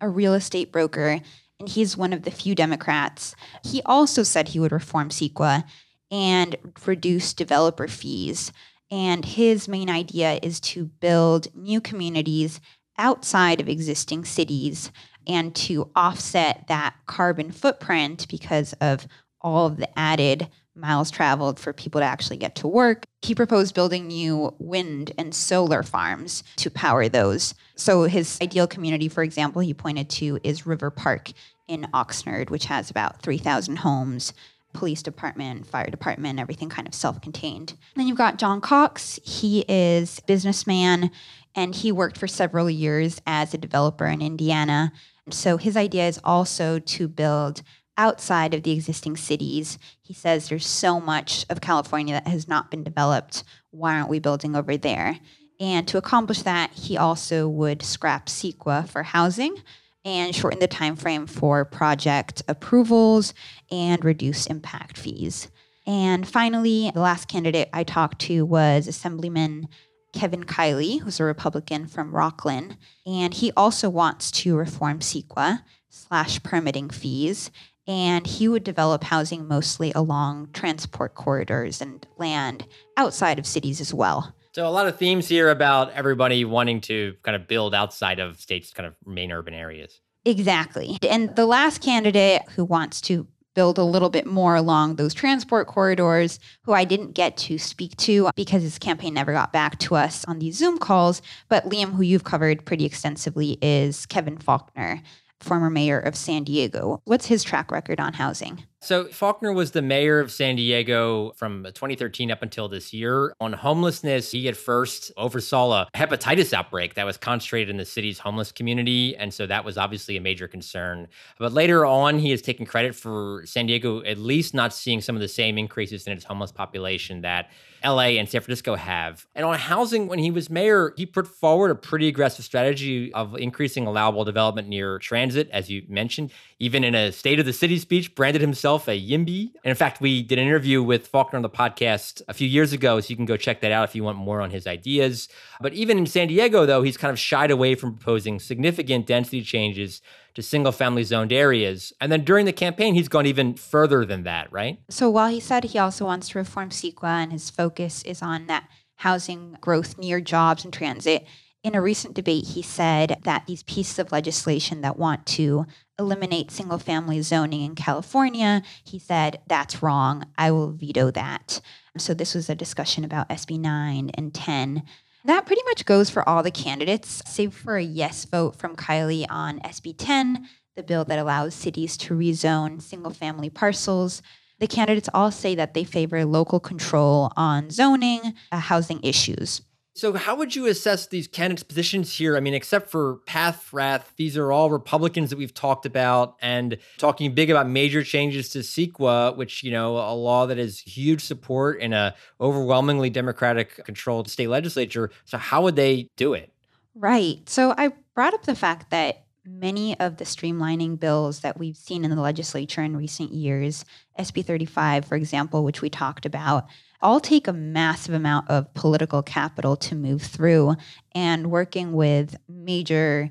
a 0.00 0.08
real 0.08 0.34
estate 0.34 0.72
broker, 0.72 1.20
and 1.58 1.68
he's 1.68 1.96
one 1.96 2.12
of 2.12 2.22
the 2.22 2.30
few 2.30 2.54
Democrats. 2.54 3.34
He 3.64 3.82
also 3.84 4.22
said 4.22 4.48
he 4.48 4.60
would 4.60 4.72
reform 4.72 5.10
CEQA. 5.10 5.64
and 6.10 6.56
reduce 6.84 7.32
developer 7.32 7.86
fees. 7.86 8.52
And 8.90 9.24
his 9.24 9.68
main 9.68 9.88
idea 9.88 10.40
is 10.42 10.58
to 10.60 10.86
build 10.86 11.54
new 11.54 11.80
communities 11.80 12.60
outside 12.98 13.60
of 13.60 13.68
existing 13.68 14.24
cities 14.24 14.90
and 15.26 15.54
to 15.54 15.90
offset 15.94 16.66
that 16.66 16.96
carbon 17.06 17.52
footprint 17.52 18.26
because 18.28 18.72
of 18.80 19.06
all 19.40 19.66
of 19.66 19.76
the 19.76 19.96
added 19.96 20.48
miles 20.74 21.10
traveled 21.10 21.58
for 21.58 21.72
people 21.72 22.00
to 22.00 22.04
actually 22.04 22.36
get 22.36 22.54
to 22.56 22.68
work. 22.68 23.04
He 23.22 23.34
proposed 23.34 23.74
building 23.74 24.06
new 24.06 24.54
wind 24.58 25.12
and 25.18 25.34
solar 25.34 25.82
farms 25.82 26.42
to 26.56 26.70
power 26.70 27.08
those. 27.08 27.54
So, 27.74 28.04
his 28.04 28.38
ideal 28.40 28.66
community, 28.66 29.08
for 29.08 29.22
example, 29.22 29.62
he 29.62 29.74
pointed 29.74 30.08
to 30.10 30.38
is 30.42 30.66
River 30.66 30.90
Park 30.90 31.32
in 31.68 31.86
Oxnard, 31.94 32.50
which 32.50 32.66
has 32.66 32.90
about 32.90 33.22
3,000 33.22 33.76
homes, 33.76 34.32
police 34.72 35.02
department, 35.02 35.66
fire 35.66 35.90
department, 35.90 36.38
everything 36.38 36.68
kind 36.68 36.86
of 36.86 36.94
self 36.94 37.20
contained. 37.20 37.74
Then 37.96 38.06
you've 38.06 38.18
got 38.18 38.38
John 38.38 38.60
Cox. 38.60 39.18
He 39.24 39.64
is 39.68 40.20
businessman 40.20 41.10
and 41.54 41.74
he 41.74 41.90
worked 41.90 42.16
for 42.16 42.28
several 42.28 42.70
years 42.70 43.20
as 43.26 43.52
a 43.52 43.58
developer 43.58 44.06
in 44.06 44.22
Indiana. 44.22 44.92
So 45.30 45.56
his 45.56 45.76
idea 45.76 46.08
is 46.08 46.20
also 46.24 46.78
to 46.78 47.08
build 47.08 47.62
outside 48.00 48.54
of 48.54 48.62
the 48.62 48.72
existing 48.72 49.14
cities. 49.14 49.78
He 50.00 50.14
says 50.14 50.48
there's 50.48 50.66
so 50.66 50.98
much 50.98 51.44
of 51.50 51.60
California 51.60 52.14
that 52.14 52.26
has 52.26 52.48
not 52.48 52.70
been 52.70 52.82
developed. 52.82 53.44
Why 53.70 53.96
aren't 53.96 54.08
we 54.08 54.18
building 54.18 54.56
over 54.56 54.78
there? 54.78 55.18
And 55.60 55.86
to 55.88 55.98
accomplish 55.98 56.40
that, 56.42 56.72
he 56.72 56.96
also 56.96 57.46
would 57.46 57.82
scrap 57.82 58.26
CEQA 58.26 58.88
for 58.88 59.02
housing 59.02 59.54
and 60.02 60.34
shorten 60.34 60.60
the 60.60 60.66
time 60.66 60.96
frame 60.96 61.26
for 61.26 61.66
project 61.66 62.42
approvals 62.48 63.34
and 63.70 64.02
reduce 64.02 64.46
impact 64.46 64.96
fees. 64.96 65.50
And 65.86 66.26
finally, 66.26 66.90
the 66.94 67.00
last 67.00 67.28
candidate 67.28 67.68
I 67.74 67.84
talked 67.84 68.22
to 68.22 68.46
was 68.46 68.88
Assemblyman 68.88 69.68
Kevin 70.14 70.44
Kiley, 70.44 71.00
who's 71.00 71.20
a 71.20 71.24
Republican 71.24 71.86
from 71.86 72.12
Rocklin, 72.12 72.78
and 73.04 73.34
he 73.34 73.52
also 73.56 73.90
wants 73.90 74.30
to 74.30 74.56
reform 74.56 75.00
CEQA 75.00 75.62
slash 75.90 76.42
permitting 76.42 76.88
fees 76.88 77.50
and 77.90 78.24
he 78.24 78.46
would 78.46 78.62
develop 78.62 79.02
housing 79.02 79.48
mostly 79.48 79.90
along 79.96 80.48
transport 80.52 81.16
corridors 81.16 81.80
and 81.80 82.06
land 82.18 82.64
outside 82.96 83.36
of 83.36 83.44
cities 83.44 83.80
as 83.80 83.92
well. 83.92 84.32
So 84.54 84.64
a 84.64 84.70
lot 84.70 84.86
of 84.86 84.96
themes 84.96 85.26
here 85.26 85.50
about 85.50 85.92
everybody 85.92 86.44
wanting 86.44 86.80
to 86.82 87.14
kind 87.24 87.34
of 87.34 87.48
build 87.48 87.74
outside 87.74 88.20
of 88.20 88.40
states' 88.40 88.72
kind 88.72 88.86
of 88.86 88.94
main 89.04 89.32
urban 89.32 89.54
areas. 89.54 90.00
Exactly. 90.24 90.98
And 91.08 91.34
the 91.34 91.46
last 91.46 91.82
candidate 91.82 92.42
who 92.54 92.64
wants 92.64 93.00
to 93.02 93.26
build 93.54 93.76
a 93.76 93.84
little 93.84 94.10
bit 94.10 94.26
more 94.26 94.54
along 94.54 94.94
those 94.94 95.12
transport 95.12 95.66
corridors, 95.66 96.38
who 96.62 96.72
I 96.72 96.84
didn't 96.84 97.12
get 97.12 97.36
to 97.38 97.58
speak 97.58 97.96
to 97.98 98.30
because 98.36 98.62
his 98.62 98.78
campaign 98.78 99.14
never 99.14 99.32
got 99.32 99.52
back 99.52 99.80
to 99.80 99.96
us 99.96 100.24
on 100.26 100.38
these 100.38 100.56
Zoom 100.56 100.78
calls. 100.78 101.22
But 101.48 101.68
Liam, 101.68 101.94
who 101.94 102.02
you've 102.02 102.22
covered 102.22 102.64
pretty 102.64 102.84
extensively, 102.84 103.58
is 103.60 104.06
Kevin 104.06 104.38
Faulconer 104.38 105.02
former 105.40 105.70
mayor 105.70 105.98
of 105.98 106.14
San 106.16 106.44
Diego. 106.44 107.00
What's 107.04 107.26
his 107.26 107.42
track 107.42 107.70
record 107.70 108.00
on 108.00 108.14
housing? 108.14 108.64
So, 108.82 109.04
Faulconer 109.04 109.54
was 109.54 109.72
the 109.72 109.82
mayor 109.82 110.20
of 110.20 110.32
San 110.32 110.56
Diego 110.56 111.32
from 111.36 111.64
2013 111.64 112.30
up 112.30 112.42
until 112.42 112.66
this 112.66 112.94
year. 112.94 113.34
On 113.38 113.52
homelessness, 113.52 114.30
he 114.30 114.48
at 114.48 114.56
first 114.56 115.12
oversaw 115.18 115.82
a 115.82 115.88
hepatitis 115.94 116.54
outbreak 116.54 116.94
that 116.94 117.04
was 117.04 117.18
concentrated 117.18 117.68
in 117.68 117.76
the 117.76 117.84
city's 117.84 118.18
homeless 118.18 118.52
community. 118.52 119.14
And 119.16 119.34
so 119.34 119.46
that 119.46 119.66
was 119.66 119.76
obviously 119.76 120.16
a 120.16 120.20
major 120.20 120.48
concern. 120.48 121.08
But 121.38 121.52
later 121.52 121.84
on, 121.84 122.18
he 122.18 122.30
has 122.30 122.40
taken 122.40 122.64
credit 122.64 122.94
for 122.94 123.42
San 123.44 123.66
Diego 123.66 124.02
at 124.04 124.16
least 124.16 124.54
not 124.54 124.72
seeing 124.72 125.02
some 125.02 125.14
of 125.14 125.20
the 125.20 125.28
same 125.28 125.58
increases 125.58 126.06
in 126.06 126.14
its 126.14 126.24
homeless 126.24 126.52
population 126.52 127.20
that 127.20 127.50
LA 127.84 128.18
and 128.18 128.28
San 128.28 128.40
Francisco 128.40 128.74
have. 128.74 129.26
And 129.34 129.44
on 129.44 129.58
housing, 129.58 130.06
when 130.06 130.18
he 130.18 130.30
was 130.30 130.50
mayor, 130.50 130.92
he 130.96 131.06
put 131.06 131.26
forward 131.26 131.70
a 131.70 131.74
pretty 131.74 132.08
aggressive 132.08 132.44
strategy 132.44 133.12
of 133.12 133.36
increasing 133.36 133.86
allowable 133.86 134.24
development 134.24 134.68
near 134.68 134.98
transit, 134.98 135.48
as 135.50 135.70
you 135.70 135.82
mentioned. 135.88 136.30
Even 136.58 136.84
in 136.84 136.94
a 136.94 137.12
State 137.12 137.40
of 137.40 137.46
the 137.46 137.52
City 137.52 137.78
speech, 137.78 138.14
branded 138.14 138.42
himself 138.42 138.88
a 138.88 139.00
YIMBY. 139.00 139.52
And 139.64 139.70
in 139.70 139.74
fact, 139.74 140.00
we 140.00 140.22
did 140.22 140.38
an 140.38 140.46
interview 140.46 140.82
with 140.82 141.10
Faulconer 141.10 141.34
on 141.34 141.42
the 141.42 141.50
podcast 141.50 142.22
a 142.28 142.34
few 142.34 142.48
years 142.48 142.72
ago, 142.72 143.00
so 143.00 143.08
you 143.08 143.16
can 143.16 143.24
go 143.24 143.36
check 143.36 143.60
that 143.60 143.72
out 143.72 143.88
if 143.88 143.94
you 143.94 144.04
want 144.04 144.18
more 144.18 144.40
on 144.40 144.50
his 144.50 144.66
ideas. 144.66 145.28
But 145.60 145.72
even 145.72 145.98
in 145.98 146.06
San 146.06 146.28
Diego, 146.28 146.66
though, 146.66 146.82
he's 146.82 146.96
kind 146.96 147.10
of 147.10 147.18
shied 147.18 147.50
away 147.50 147.74
from 147.74 147.94
proposing 147.94 148.40
significant 148.40 149.06
density 149.06 149.42
changes 149.42 150.02
to 150.34 150.42
single 150.42 150.72
family 150.72 151.02
zoned 151.02 151.32
areas. 151.32 151.92
And 152.00 152.10
then 152.10 152.24
during 152.24 152.46
the 152.46 152.52
campaign, 152.52 152.94
he's 152.94 153.08
gone 153.08 153.26
even 153.26 153.54
further 153.54 154.04
than 154.04 154.24
that, 154.24 154.52
right? 154.52 154.78
So 154.88 155.10
while 155.10 155.28
he 155.28 155.40
said 155.40 155.64
he 155.64 155.78
also 155.78 156.04
wants 156.04 156.30
to 156.30 156.38
reform 156.38 156.70
CEQA 156.70 157.22
and 157.22 157.32
his 157.32 157.50
focus 157.50 158.02
is 158.04 158.22
on 158.22 158.46
that 158.46 158.68
housing 158.96 159.56
growth 159.60 159.98
near 159.98 160.20
jobs 160.20 160.64
and 160.64 160.72
transit, 160.72 161.26
in 161.62 161.74
a 161.74 161.82
recent 161.82 162.14
debate, 162.14 162.46
he 162.46 162.62
said 162.62 163.18
that 163.24 163.46
these 163.46 163.62
pieces 163.64 163.98
of 163.98 164.12
legislation 164.12 164.80
that 164.80 164.98
want 164.98 165.26
to 165.26 165.66
eliminate 165.98 166.50
single 166.50 166.78
family 166.78 167.20
zoning 167.20 167.60
in 167.60 167.74
California, 167.74 168.62
he 168.82 168.98
said, 168.98 169.40
that's 169.46 169.82
wrong. 169.82 170.24
I 170.38 170.50
will 170.52 170.72
veto 170.72 171.10
that. 171.10 171.60
So 171.98 172.14
this 172.14 172.34
was 172.34 172.48
a 172.48 172.54
discussion 172.54 173.04
about 173.04 173.28
SB 173.28 173.60
9 173.60 174.10
and 174.14 174.32
10. 174.32 174.82
That 175.24 175.44
pretty 175.44 175.62
much 175.66 175.84
goes 175.84 176.08
for 176.08 176.26
all 176.26 176.42
the 176.42 176.50
candidates, 176.50 177.22
save 177.26 177.52
for 177.52 177.76
a 177.76 177.82
yes 177.82 178.24
vote 178.24 178.56
from 178.56 178.74
Kiley 178.74 179.26
on 179.28 179.60
SB 179.60 179.94
10, 179.98 180.48
the 180.76 180.82
bill 180.82 181.04
that 181.04 181.18
allows 181.18 181.54
cities 181.54 181.98
to 181.98 182.14
rezone 182.14 182.80
single 182.80 183.12
family 183.12 183.50
parcels. 183.50 184.22
The 184.60 184.66
candidates 184.66 185.10
all 185.12 185.30
say 185.30 185.54
that 185.54 185.74
they 185.74 185.84
favor 185.84 186.24
local 186.24 186.58
control 186.58 187.32
on 187.36 187.70
zoning, 187.70 188.34
uh, 188.50 188.60
housing 188.60 189.00
issues. 189.02 189.60
So, 190.00 190.14
how 190.14 190.34
would 190.36 190.56
you 190.56 190.64
assess 190.64 191.08
these 191.08 191.28
candidates' 191.28 191.62
positions 191.62 192.14
here? 192.14 192.34
I 192.34 192.40
mean, 192.40 192.54
except 192.54 192.90
for 192.90 193.16
PATH 193.26 193.70
these 194.16 194.34
are 194.38 194.50
all 194.50 194.70
Republicans 194.70 195.28
that 195.28 195.36
we've 195.36 195.52
talked 195.52 195.84
about 195.84 196.36
and 196.40 196.78
talking 196.96 197.34
big 197.34 197.50
about 197.50 197.68
major 197.68 198.02
changes 198.02 198.48
to 198.52 198.60
CEQA, 198.60 199.36
which, 199.36 199.62
you 199.62 199.70
know, 199.70 199.98
a 199.98 200.14
law 200.14 200.46
that 200.46 200.56
has 200.56 200.78
huge 200.78 201.22
support 201.22 201.82
in 201.82 201.92
a 201.92 202.14
overwhelmingly 202.40 203.10
Democratic 203.10 203.84
controlled 203.84 204.30
state 204.30 204.48
legislature. 204.48 205.10
So, 205.26 205.36
how 205.36 205.60
would 205.64 205.76
they 205.76 206.08
do 206.16 206.32
it? 206.32 206.50
Right. 206.94 207.46
So, 207.46 207.74
I 207.76 207.92
brought 208.14 208.32
up 208.32 208.44
the 208.44 208.54
fact 208.54 208.88
that 208.92 209.24
many 209.44 210.00
of 210.00 210.16
the 210.16 210.24
streamlining 210.24 210.98
bills 210.98 211.40
that 211.40 211.58
we've 211.58 211.76
seen 211.76 212.06
in 212.06 212.10
the 212.10 212.22
legislature 212.22 212.82
in 212.82 212.96
recent 212.96 213.32
years, 213.34 213.84
SB 214.18 214.46
35, 214.46 215.04
for 215.04 215.16
example, 215.16 215.62
which 215.62 215.82
we 215.82 215.90
talked 215.90 216.24
about, 216.24 216.68
all 217.02 217.20
take 217.20 217.48
a 217.48 217.52
massive 217.52 218.14
amount 218.14 218.50
of 218.50 218.72
political 218.74 219.22
capital 219.22 219.76
to 219.76 219.94
move 219.94 220.22
through. 220.22 220.76
And 221.12 221.50
working 221.50 221.92
with 221.92 222.36
major 222.48 223.30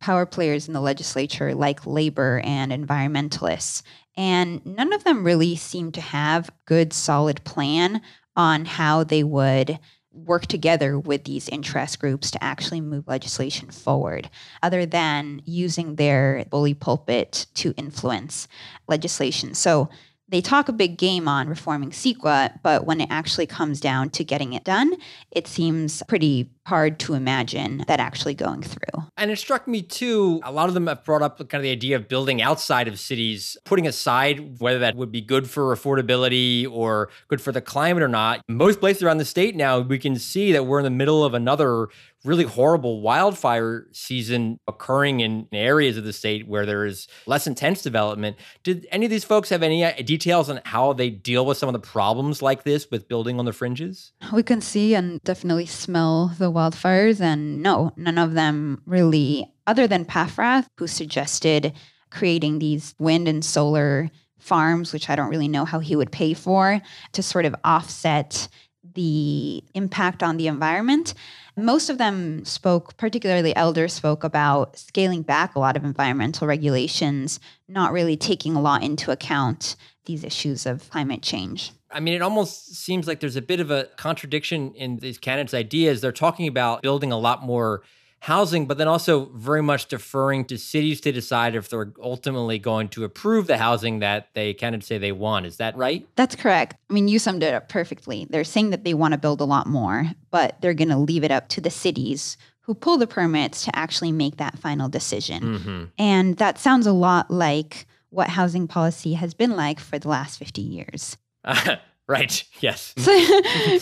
power 0.00 0.26
players 0.26 0.68
in 0.68 0.74
the 0.74 0.80
legislature 0.80 1.54
like 1.54 1.86
labor 1.86 2.40
and 2.44 2.70
environmentalists. 2.70 3.82
And 4.16 4.64
none 4.64 4.92
of 4.92 5.04
them 5.04 5.24
really 5.24 5.56
seem 5.56 5.92
to 5.92 6.00
have 6.00 6.50
good 6.66 6.92
solid 6.92 7.42
plan 7.44 8.00
on 8.36 8.64
how 8.64 9.04
they 9.04 9.24
would 9.24 9.78
work 10.12 10.46
together 10.46 10.98
with 10.98 11.24
these 11.24 11.48
interest 11.48 11.98
groups 12.00 12.30
to 12.30 12.42
actually 12.42 12.80
move 12.80 13.06
legislation 13.06 13.70
forward, 13.70 14.28
other 14.62 14.84
than 14.86 15.42
using 15.44 15.94
their 15.94 16.44
bully 16.50 16.74
pulpit 16.74 17.46
to 17.54 17.72
influence 17.76 18.48
legislation. 18.88 19.54
So 19.54 19.88
they 20.28 20.40
talk 20.40 20.68
a 20.68 20.72
big 20.72 20.98
game 20.98 21.26
on 21.26 21.48
reforming 21.48 21.90
CEQA, 21.90 22.60
but 22.62 22.84
when 22.84 23.00
it 23.00 23.08
actually 23.10 23.46
comes 23.46 23.80
down 23.80 24.10
to 24.10 24.24
getting 24.24 24.52
it 24.52 24.64
done, 24.64 24.94
it 25.30 25.46
seems 25.46 26.02
pretty 26.08 26.50
hard 26.68 26.98
to 27.00 27.14
imagine 27.14 27.82
that 27.88 27.98
actually 27.98 28.34
going 28.34 28.62
through. 28.62 29.02
And 29.16 29.30
it 29.30 29.38
struck 29.38 29.66
me 29.66 29.82
too, 29.82 30.40
a 30.44 30.52
lot 30.52 30.68
of 30.68 30.74
them 30.74 30.86
have 30.86 31.02
brought 31.04 31.22
up 31.22 31.38
kind 31.38 31.54
of 31.54 31.62
the 31.62 31.70
idea 31.70 31.96
of 31.96 32.08
building 32.08 32.42
outside 32.42 32.86
of 32.86 33.00
cities, 33.00 33.56
putting 33.64 33.86
aside 33.86 34.60
whether 34.60 34.78
that 34.80 34.94
would 34.94 35.10
be 35.10 35.20
good 35.20 35.48
for 35.48 35.74
affordability 35.74 36.70
or 36.70 37.08
good 37.28 37.40
for 37.40 37.52
the 37.52 37.60
climate 37.60 38.02
or 38.02 38.08
not. 38.08 38.42
Most 38.48 38.80
places 38.80 39.02
around 39.02 39.18
the 39.18 39.24
state 39.24 39.56
now, 39.56 39.80
we 39.80 39.98
can 39.98 40.16
see 40.16 40.52
that 40.52 40.66
we're 40.66 40.78
in 40.78 40.84
the 40.84 40.90
middle 40.90 41.24
of 41.24 41.34
another 41.34 41.88
really 42.24 42.44
horrible 42.44 43.00
wildfire 43.00 43.86
season 43.92 44.58
occurring 44.66 45.20
in 45.20 45.46
areas 45.52 45.96
of 45.96 46.02
the 46.02 46.12
state 46.12 46.48
where 46.48 46.66
there 46.66 46.84
is 46.84 47.06
less 47.26 47.46
intense 47.46 47.80
development. 47.80 48.36
Did 48.64 48.88
any 48.90 49.06
of 49.06 49.10
these 49.10 49.22
folks 49.22 49.50
have 49.50 49.62
any 49.62 49.90
details 50.02 50.50
on 50.50 50.60
how 50.64 50.92
they 50.92 51.10
deal 51.10 51.46
with 51.46 51.58
some 51.58 51.68
of 51.68 51.74
the 51.74 51.78
problems 51.78 52.42
like 52.42 52.64
this 52.64 52.90
with 52.90 53.08
building 53.08 53.38
on 53.38 53.44
the 53.44 53.52
fringes? 53.52 54.12
We 54.32 54.42
can 54.42 54.60
see 54.60 54.96
and 54.96 55.22
definitely 55.22 55.66
smell 55.66 56.34
the 56.38 56.50
wildfires, 56.58 57.20
and 57.20 57.62
no, 57.62 57.92
none 57.96 58.18
of 58.18 58.34
them 58.34 58.82
really, 58.86 59.50
other 59.66 59.86
than 59.86 60.04
Paffrath, 60.04 60.66
who 60.76 60.86
suggested 60.86 61.72
creating 62.10 62.58
these 62.58 62.94
wind 62.98 63.28
and 63.28 63.44
solar 63.44 64.10
farms, 64.38 64.92
which 64.92 65.08
I 65.10 65.16
don't 65.16 65.30
really 65.30 65.48
know 65.48 65.64
how 65.64 65.78
he 65.78 65.96
would 65.96 66.12
pay 66.12 66.34
for, 66.34 66.80
to 67.12 67.22
sort 67.22 67.44
of 67.44 67.54
offset 67.64 68.48
the 68.94 69.62
impact 69.74 70.22
on 70.22 70.36
the 70.36 70.46
environment. 70.46 71.14
Most 71.56 71.90
of 71.90 71.98
them 71.98 72.44
spoke, 72.44 72.96
particularly 72.96 73.54
Elder's 73.54 73.92
spoke 73.92 74.24
about 74.24 74.78
scaling 74.78 75.22
back 75.22 75.54
a 75.54 75.58
lot 75.58 75.76
of 75.76 75.84
environmental 75.84 76.46
regulations, 76.46 77.40
not 77.68 77.92
really 77.92 78.16
taking 78.16 78.54
a 78.54 78.60
lot 78.60 78.82
into 78.82 79.10
account 79.10 79.76
these 80.06 80.24
issues 80.24 80.66
of 80.66 80.88
climate 80.90 81.22
change. 81.22 81.72
I 81.90 82.00
mean, 82.00 82.14
it 82.14 82.22
almost 82.22 82.74
seems 82.74 83.06
like 83.06 83.20
there's 83.20 83.36
a 83.36 83.42
bit 83.42 83.60
of 83.60 83.70
a 83.70 83.84
contradiction 83.96 84.74
in 84.74 84.98
these 84.98 85.18
candidates' 85.18 85.54
ideas. 85.54 86.00
They're 86.00 86.12
talking 86.12 86.46
about 86.46 86.82
building 86.82 87.12
a 87.12 87.18
lot 87.18 87.42
more 87.42 87.82
housing, 88.20 88.66
but 88.66 88.78
then 88.78 88.88
also 88.88 89.26
very 89.34 89.62
much 89.62 89.86
deferring 89.86 90.44
to 90.46 90.58
cities 90.58 91.00
to 91.02 91.12
decide 91.12 91.54
if 91.54 91.68
they're 91.68 91.92
ultimately 92.02 92.58
going 92.58 92.88
to 92.88 93.04
approve 93.04 93.46
the 93.46 93.58
housing 93.58 94.00
that 94.00 94.28
they 94.34 94.52
kind 94.54 94.74
of 94.74 94.82
say 94.82 94.98
they 94.98 95.12
want. 95.12 95.46
Is 95.46 95.56
that 95.58 95.76
right? 95.76 96.06
That's 96.16 96.34
correct. 96.34 96.76
I 96.90 96.92
mean, 96.92 97.08
you 97.08 97.18
summed 97.18 97.42
it 97.42 97.54
up 97.54 97.68
perfectly. 97.68 98.26
They're 98.28 98.44
saying 98.44 98.70
that 98.70 98.84
they 98.84 98.94
want 98.94 99.12
to 99.12 99.18
build 99.18 99.40
a 99.40 99.44
lot 99.44 99.66
more, 99.66 100.10
but 100.30 100.60
they're 100.60 100.74
going 100.74 100.88
to 100.88 100.96
leave 100.96 101.24
it 101.24 101.30
up 101.30 101.48
to 101.50 101.60
the 101.60 101.70
cities 101.70 102.36
who 102.62 102.74
pull 102.74 102.98
the 102.98 103.06
permits 103.06 103.64
to 103.64 103.74
actually 103.74 104.12
make 104.12 104.36
that 104.36 104.58
final 104.58 104.88
decision. 104.88 105.42
Mm-hmm. 105.42 105.84
And 105.96 106.36
that 106.36 106.58
sounds 106.58 106.86
a 106.86 106.92
lot 106.92 107.30
like 107.30 107.86
what 108.10 108.28
housing 108.28 108.66
policy 108.66 109.14
has 109.14 109.32
been 109.32 109.56
like 109.56 109.80
for 109.80 109.98
the 109.98 110.08
last 110.08 110.38
50 110.38 110.60
years. 110.60 111.16
right. 112.06 112.44
Yes. 112.60 112.94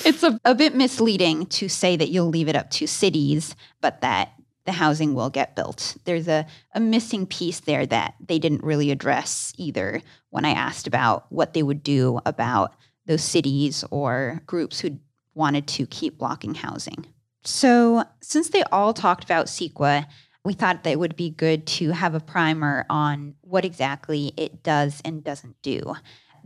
It's 0.05 0.23
a, 0.23 0.39
a 0.45 0.55
bit 0.55 0.75
misleading 0.75 1.47
to 1.47 1.69
say 1.69 1.97
that 1.97 2.11
you'll 2.11 2.29
leave 2.29 2.49
it 2.49 2.57
up 2.57 2.71
to 2.71 2.87
cities, 2.87 3.55
but 3.81 4.01
that 4.01 4.33
the 4.65 4.73
housing 4.73 5.15
will 5.15 5.31
get 5.31 5.57
built. 5.57 5.97
There's 6.05 6.29
a, 6.29 6.47
a 6.75 6.81
missing 6.81 7.27
piece 7.27 7.61
there 7.61 7.87
that 7.87 8.15
they 8.27 8.39
didn't 8.39 8.65
really 8.65 8.91
address 8.91 9.53
either 9.57 10.03
when 10.31 10.45
I 10.45 10.51
asked 10.51 10.87
about 10.87 11.31
what 11.31 11.55
they 11.55 11.63
would 11.63 11.83
do 11.83 12.21
about 12.27 12.75
those 13.07 13.23
cities 13.23 13.85
or 13.91 14.43
groups 14.47 14.81
who 14.81 14.99
wanted 15.35 15.67
to 15.69 15.87
keep 15.87 16.19
blocking 16.19 16.55
housing. 16.55 17.07
So, 17.45 18.03
since 18.21 18.49
they 18.49 18.65
all 18.65 18.93
talked 18.93 19.23
about 19.23 19.47
CEQA, 19.47 20.07
we 20.45 20.53
thought 20.53 20.83
that 20.83 20.91
it 20.91 20.99
would 20.99 21.17
be 21.17 21.31
good 21.31 21.67
to 21.67 21.91
have 21.91 22.15
a 22.15 22.21
primer 22.21 22.87
on 22.91 23.35
what 23.43 23.65
exactly 23.65 24.33
it 24.37 24.63
does 24.63 25.01
and 25.05 25.23
doesn't 25.23 25.61
do. 25.63 25.95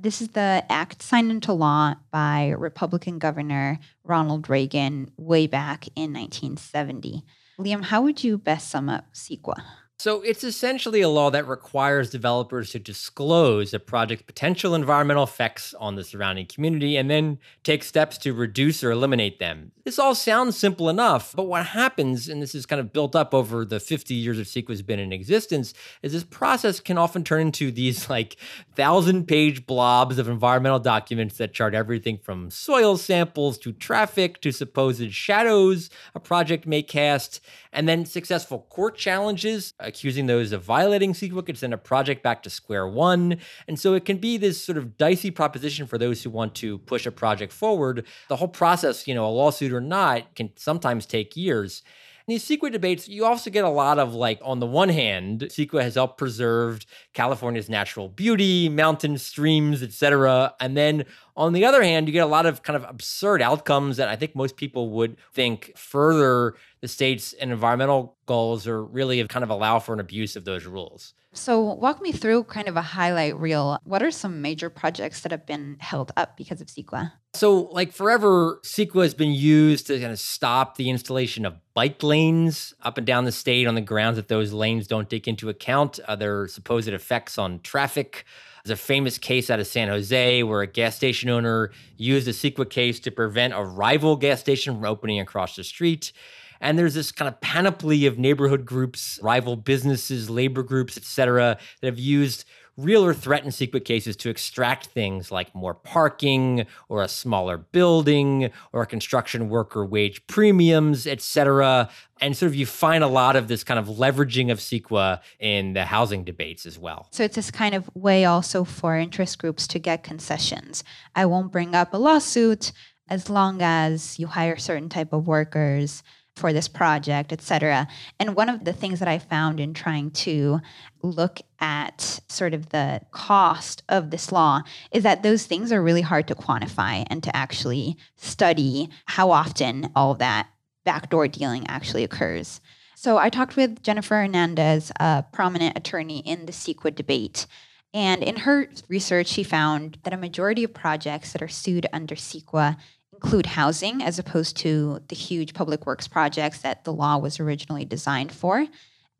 This 0.02 0.22
is 0.22 0.28
the 0.28 0.64
act 0.70 1.02
signed 1.02 1.30
into 1.30 1.52
law 1.52 1.94
by 2.10 2.54
Republican 2.56 3.18
Governor 3.18 3.78
Ronald 4.02 4.48
Reagan 4.48 5.10
way 5.18 5.46
back 5.46 5.88
in 5.88 6.14
1970. 6.14 7.22
Liam, 7.58 7.84
how 7.84 8.00
would 8.00 8.24
you 8.24 8.38
best 8.38 8.70
sum 8.70 8.88
up 8.88 9.04
CEQA? 9.12 9.62
So 10.00 10.22
it's 10.22 10.44
essentially 10.44 11.02
a 11.02 11.10
law 11.10 11.28
that 11.28 11.46
requires 11.46 12.08
developers 12.08 12.70
to 12.70 12.78
disclose 12.78 13.74
a 13.74 13.78
project's 13.78 14.22
potential 14.22 14.74
environmental 14.74 15.24
effects 15.24 15.74
on 15.74 15.94
the 15.94 16.04
surrounding 16.04 16.46
community 16.46 16.96
and 16.96 17.10
then 17.10 17.38
take 17.64 17.84
steps 17.84 18.16
to 18.20 18.32
reduce 18.32 18.82
or 18.82 18.92
eliminate 18.92 19.38
them. 19.40 19.72
This 19.84 19.98
all 19.98 20.14
sounds 20.14 20.56
simple 20.56 20.88
enough, 20.88 21.34
but 21.36 21.48
what 21.48 21.66
happens, 21.66 22.30
and 22.30 22.40
this 22.40 22.54
is 22.54 22.64
kind 22.64 22.80
of 22.80 22.94
built 22.94 23.14
up 23.14 23.34
over 23.34 23.66
the 23.66 23.78
50 23.78 24.14
years 24.14 24.38
of 24.38 24.46
CEQA's 24.46 24.80
been 24.80 25.00
in 25.00 25.12
existence, 25.12 25.74
is 26.02 26.12
this 26.12 26.24
process 26.24 26.80
can 26.80 26.96
often 26.96 27.22
turn 27.22 27.42
into 27.42 27.70
these 27.70 28.08
like 28.08 28.36
thousand 28.74 29.28
page 29.28 29.66
blobs 29.66 30.18
of 30.18 30.30
environmental 30.30 30.78
documents 30.78 31.36
that 31.36 31.52
chart 31.52 31.74
everything 31.74 32.16
from 32.16 32.50
soil 32.50 32.96
samples 32.96 33.58
to 33.58 33.72
traffic 33.72 34.40
to 34.40 34.50
supposed 34.50 35.12
shadows 35.12 35.90
a 36.14 36.20
project 36.20 36.66
may 36.66 36.82
cast, 36.82 37.40
and 37.70 37.86
then 37.86 38.06
successful 38.06 38.66
court 38.70 38.96
challenges 38.96 39.74
accusing 39.90 40.26
those 40.26 40.52
of 40.52 40.62
violating 40.62 41.12
CEQA 41.12 41.44
could 41.44 41.58
send 41.58 41.74
a 41.74 41.78
project 41.78 42.22
back 42.22 42.42
to 42.44 42.50
square 42.50 42.88
one. 42.88 43.38
And 43.68 43.78
so 43.78 43.94
it 43.94 44.04
can 44.04 44.16
be 44.16 44.38
this 44.38 44.62
sort 44.64 44.78
of 44.78 44.96
dicey 44.96 45.30
proposition 45.30 45.86
for 45.86 45.98
those 45.98 46.22
who 46.22 46.30
want 46.30 46.54
to 46.56 46.78
push 46.78 47.04
a 47.04 47.12
project 47.12 47.52
forward. 47.52 48.06
The 48.28 48.36
whole 48.36 48.48
process, 48.48 49.06
you 49.06 49.14
know, 49.14 49.26
a 49.26 49.28
lawsuit 49.28 49.72
or 49.72 49.80
not, 49.80 50.34
can 50.34 50.50
sometimes 50.56 51.04
take 51.04 51.36
years. 51.36 51.82
In 52.28 52.32
these 52.32 52.44
CEQA 52.44 52.70
debates, 52.70 53.08
you 53.08 53.24
also 53.24 53.50
get 53.50 53.64
a 53.64 53.68
lot 53.68 53.98
of 53.98 54.14
like, 54.14 54.38
on 54.42 54.60
the 54.60 54.66
one 54.66 54.88
hand, 54.90 55.40
CEQA 55.40 55.82
has 55.82 55.94
helped 55.94 56.18
preserve 56.18 56.84
California's 57.14 57.68
natural 57.68 58.08
beauty, 58.08 58.68
mountains, 58.68 59.22
streams, 59.22 59.82
etc. 59.82 60.54
And 60.60 60.76
then 60.76 61.06
on 61.36 61.52
the 61.52 61.64
other 61.64 61.82
hand, 61.82 62.06
you 62.06 62.12
get 62.12 62.24
a 62.24 62.26
lot 62.26 62.46
of 62.46 62.62
kind 62.62 62.76
of 62.76 62.84
absurd 62.88 63.40
outcomes 63.42 63.96
that 63.96 64.08
I 64.08 64.16
think 64.16 64.36
most 64.36 64.56
people 64.56 64.90
would 64.90 65.16
think 65.32 65.72
further 65.76 66.54
the 66.80 66.88
state's 66.88 67.32
environmental 67.32 68.16
goals 68.26 68.66
or 68.66 68.84
really 68.84 69.26
kind 69.26 69.42
of 69.42 69.50
allow 69.50 69.78
for 69.78 69.94
an 69.94 70.00
abuse 70.00 70.36
of 70.36 70.44
those 70.44 70.66
rules. 70.66 71.14
So, 71.32 71.60
walk 71.60 72.02
me 72.02 72.10
through 72.10 72.44
kind 72.44 72.66
of 72.66 72.76
a 72.76 72.82
highlight 72.82 73.38
reel. 73.38 73.78
What 73.84 74.02
are 74.02 74.10
some 74.10 74.42
major 74.42 74.68
projects 74.68 75.20
that 75.20 75.30
have 75.30 75.46
been 75.46 75.76
held 75.78 76.10
up 76.16 76.36
because 76.36 76.60
of 76.60 76.66
CEQA? 76.66 77.12
So, 77.34 77.68
like 77.70 77.92
forever, 77.92 78.58
CEQA 78.64 79.04
has 79.04 79.14
been 79.14 79.32
used 79.32 79.86
to 79.86 80.00
kind 80.00 80.10
of 80.10 80.18
stop 80.18 80.76
the 80.76 80.90
installation 80.90 81.46
of 81.46 81.54
bike 81.72 82.02
lanes 82.02 82.74
up 82.82 82.98
and 82.98 83.06
down 83.06 83.26
the 83.26 83.32
state 83.32 83.68
on 83.68 83.76
the 83.76 83.80
grounds 83.80 84.16
that 84.16 84.26
those 84.26 84.52
lanes 84.52 84.88
don't 84.88 85.08
take 85.08 85.28
into 85.28 85.48
account 85.48 86.00
other 86.08 86.48
supposed 86.48 86.88
effects 86.88 87.38
on 87.38 87.60
traffic. 87.60 88.24
There's 88.64 88.78
a 88.78 88.82
famous 88.82 89.16
case 89.16 89.50
out 89.50 89.60
of 89.60 89.68
San 89.68 89.86
Jose 89.86 90.42
where 90.42 90.62
a 90.62 90.66
gas 90.66 90.96
station 90.96 91.30
owner 91.30 91.70
used 91.96 92.26
a 92.26 92.32
CEQA 92.32 92.68
case 92.68 92.98
to 93.00 93.12
prevent 93.12 93.54
a 93.54 93.62
rival 93.62 94.16
gas 94.16 94.40
station 94.40 94.74
from 94.74 94.84
opening 94.84 95.20
across 95.20 95.54
the 95.54 95.62
street. 95.64 96.12
And 96.60 96.78
there's 96.78 96.94
this 96.94 97.12
kind 97.12 97.28
of 97.28 97.40
panoply 97.40 98.06
of 98.06 98.18
neighborhood 98.18 98.64
groups, 98.64 99.18
rival 99.22 99.56
businesses, 99.56 100.28
labor 100.28 100.62
groups, 100.62 100.96
et 100.96 101.04
cetera, 101.04 101.58
that 101.80 101.86
have 101.86 101.98
used 101.98 102.44
real 102.76 103.04
or 103.04 103.12
threatened 103.12 103.52
CEQA 103.52 103.84
cases 103.84 104.16
to 104.16 104.30
extract 104.30 104.86
things 104.86 105.30
like 105.30 105.54
more 105.54 105.74
parking 105.74 106.66
or 106.88 107.02
a 107.02 107.08
smaller 107.08 107.58
building 107.58 108.50
or 108.72 108.86
construction 108.86 109.48
worker 109.48 109.84
wage 109.84 110.26
premiums, 110.28 111.06
et 111.06 111.20
cetera. 111.20 111.90
And 112.20 112.36
sort 112.36 112.48
of 112.48 112.54
you 112.54 112.66
find 112.66 113.04
a 113.04 113.08
lot 113.08 113.36
of 113.36 113.48
this 113.48 113.64
kind 113.64 113.78
of 113.78 113.86
leveraging 113.86 114.50
of 114.50 114.58
CEQA 114.58 115.20
in 115.40 115.74
the 115.74 115.84
housing 115.84 116.24
debates 116.24 116.64
as 116.64 116.78
well. 116.78 117.08
So 117.10 117.24
it's 117.24 117.36
this 117.36 117.50
kind 117.50 117.74
of 117.74 117.90
way 117.94 118.24
also 118.24 118.64
for 118.64 118.96
interest 118.96 119.38
groups 119.38 119.66
to 119.68 119.78
get 119.78 120.02
concessions. 120.02 120.82
I 121.14 121.26
won't 121.26 121.52
bring 121.52 121.74
up 121.74 121.92
a 121.92 121.98
lawsuit 121.98 122.72
as 123.08 123.28
long 123.28 123.60
as 123.60 124.18
you 124.18 124.28
hire 124.28 124.56
certain 124.56 124.88
type 124.88 125.12
of 125.12 125.26
workers 125.26 126.02
for 126.40 126.52
this 126.52 126.66
project, 126.66 127.32
et 127.32 127.42
cetera. 127.42 127.86
And 128.18 128.34
one 128.34 128.48
of 128.48 128.64
the 128.64 128.72
things 128.72 128.98
that 128.98 129.08
I 129.08 129.18
found 129.18 129.60
in 129.60 129.74
trying 129.74 130.10
to 130.12 130.60
look 131.02 131.40
at 131.60 132.20
sort 132.28 132.54
of 132.54 132.70
the 132.70 133.02
cost 133.10 133.82
of 133.88 134.10
this 134.10 134.32
law 134.32 134.62
is 134.90 135.02
that 135.02 135.22
those 135.22 135.44
things 135.46 135.70
are 135.70 135.82
really 135.82 136.00
hard 136.00 136.26
to 136.28 136.34
quantify 136.34 137.04
and 137.08 137.22
to 137.22 137.36
actually 137.36 137.96
study 138.16 138.88
how 139.04 139.30
often 139.30 139.92
all 139.94 140.12
of 140.12 140.18
that 140.18 140.48
backdoor 140.84 141.28
dealing 141.28 141.66
actually 141.68 142.04
occurs. 142.04 142.60
So 142.96 143.18
I 143.18 143.28
talked 143.28 143.56
with 143.56 143.82
Jennifer 143.82 144.16
Hernandez, 144.16 144.90
a 144.98 145.24
prominent 145.32 145.76
attorney 145.76 146.20
in 146.20 146.46
the 146.46 146.52
CEQA 146.52 146.94
debate. 146.94 147.46
And 147.92 148.22
in 148.22 148.36
her 148.36 148.68
research, 148.88 149.26
she 149.26 149.42
found 149.42 149.98
that 150.04 150.12
a 150.12 150.18
majority 150.18 150.64
of 150.64 150.72
projects 150.72 151.32
that 151.32 151.42
are 151.42 151.48
sued 151.48 151.86
under 151.92 152.14
CEQA 152.14 152.76
include 153.22 153.44
housing 153.44 154.02
as 154.02 154.18
opposed 154.18 154.56
to 154.56 155.00
the 155.08 155.14
huge 155.14 155.52
public 155.52 155.84
works 155.84 156.08
projects 156.08 156.62
that 156.62 156.84
the 156.84 156.92
law 156.92 157.18
was 157.18 157.38
originally 157.38 157.84
designed 157.84 158.32
for. 158.32 158.66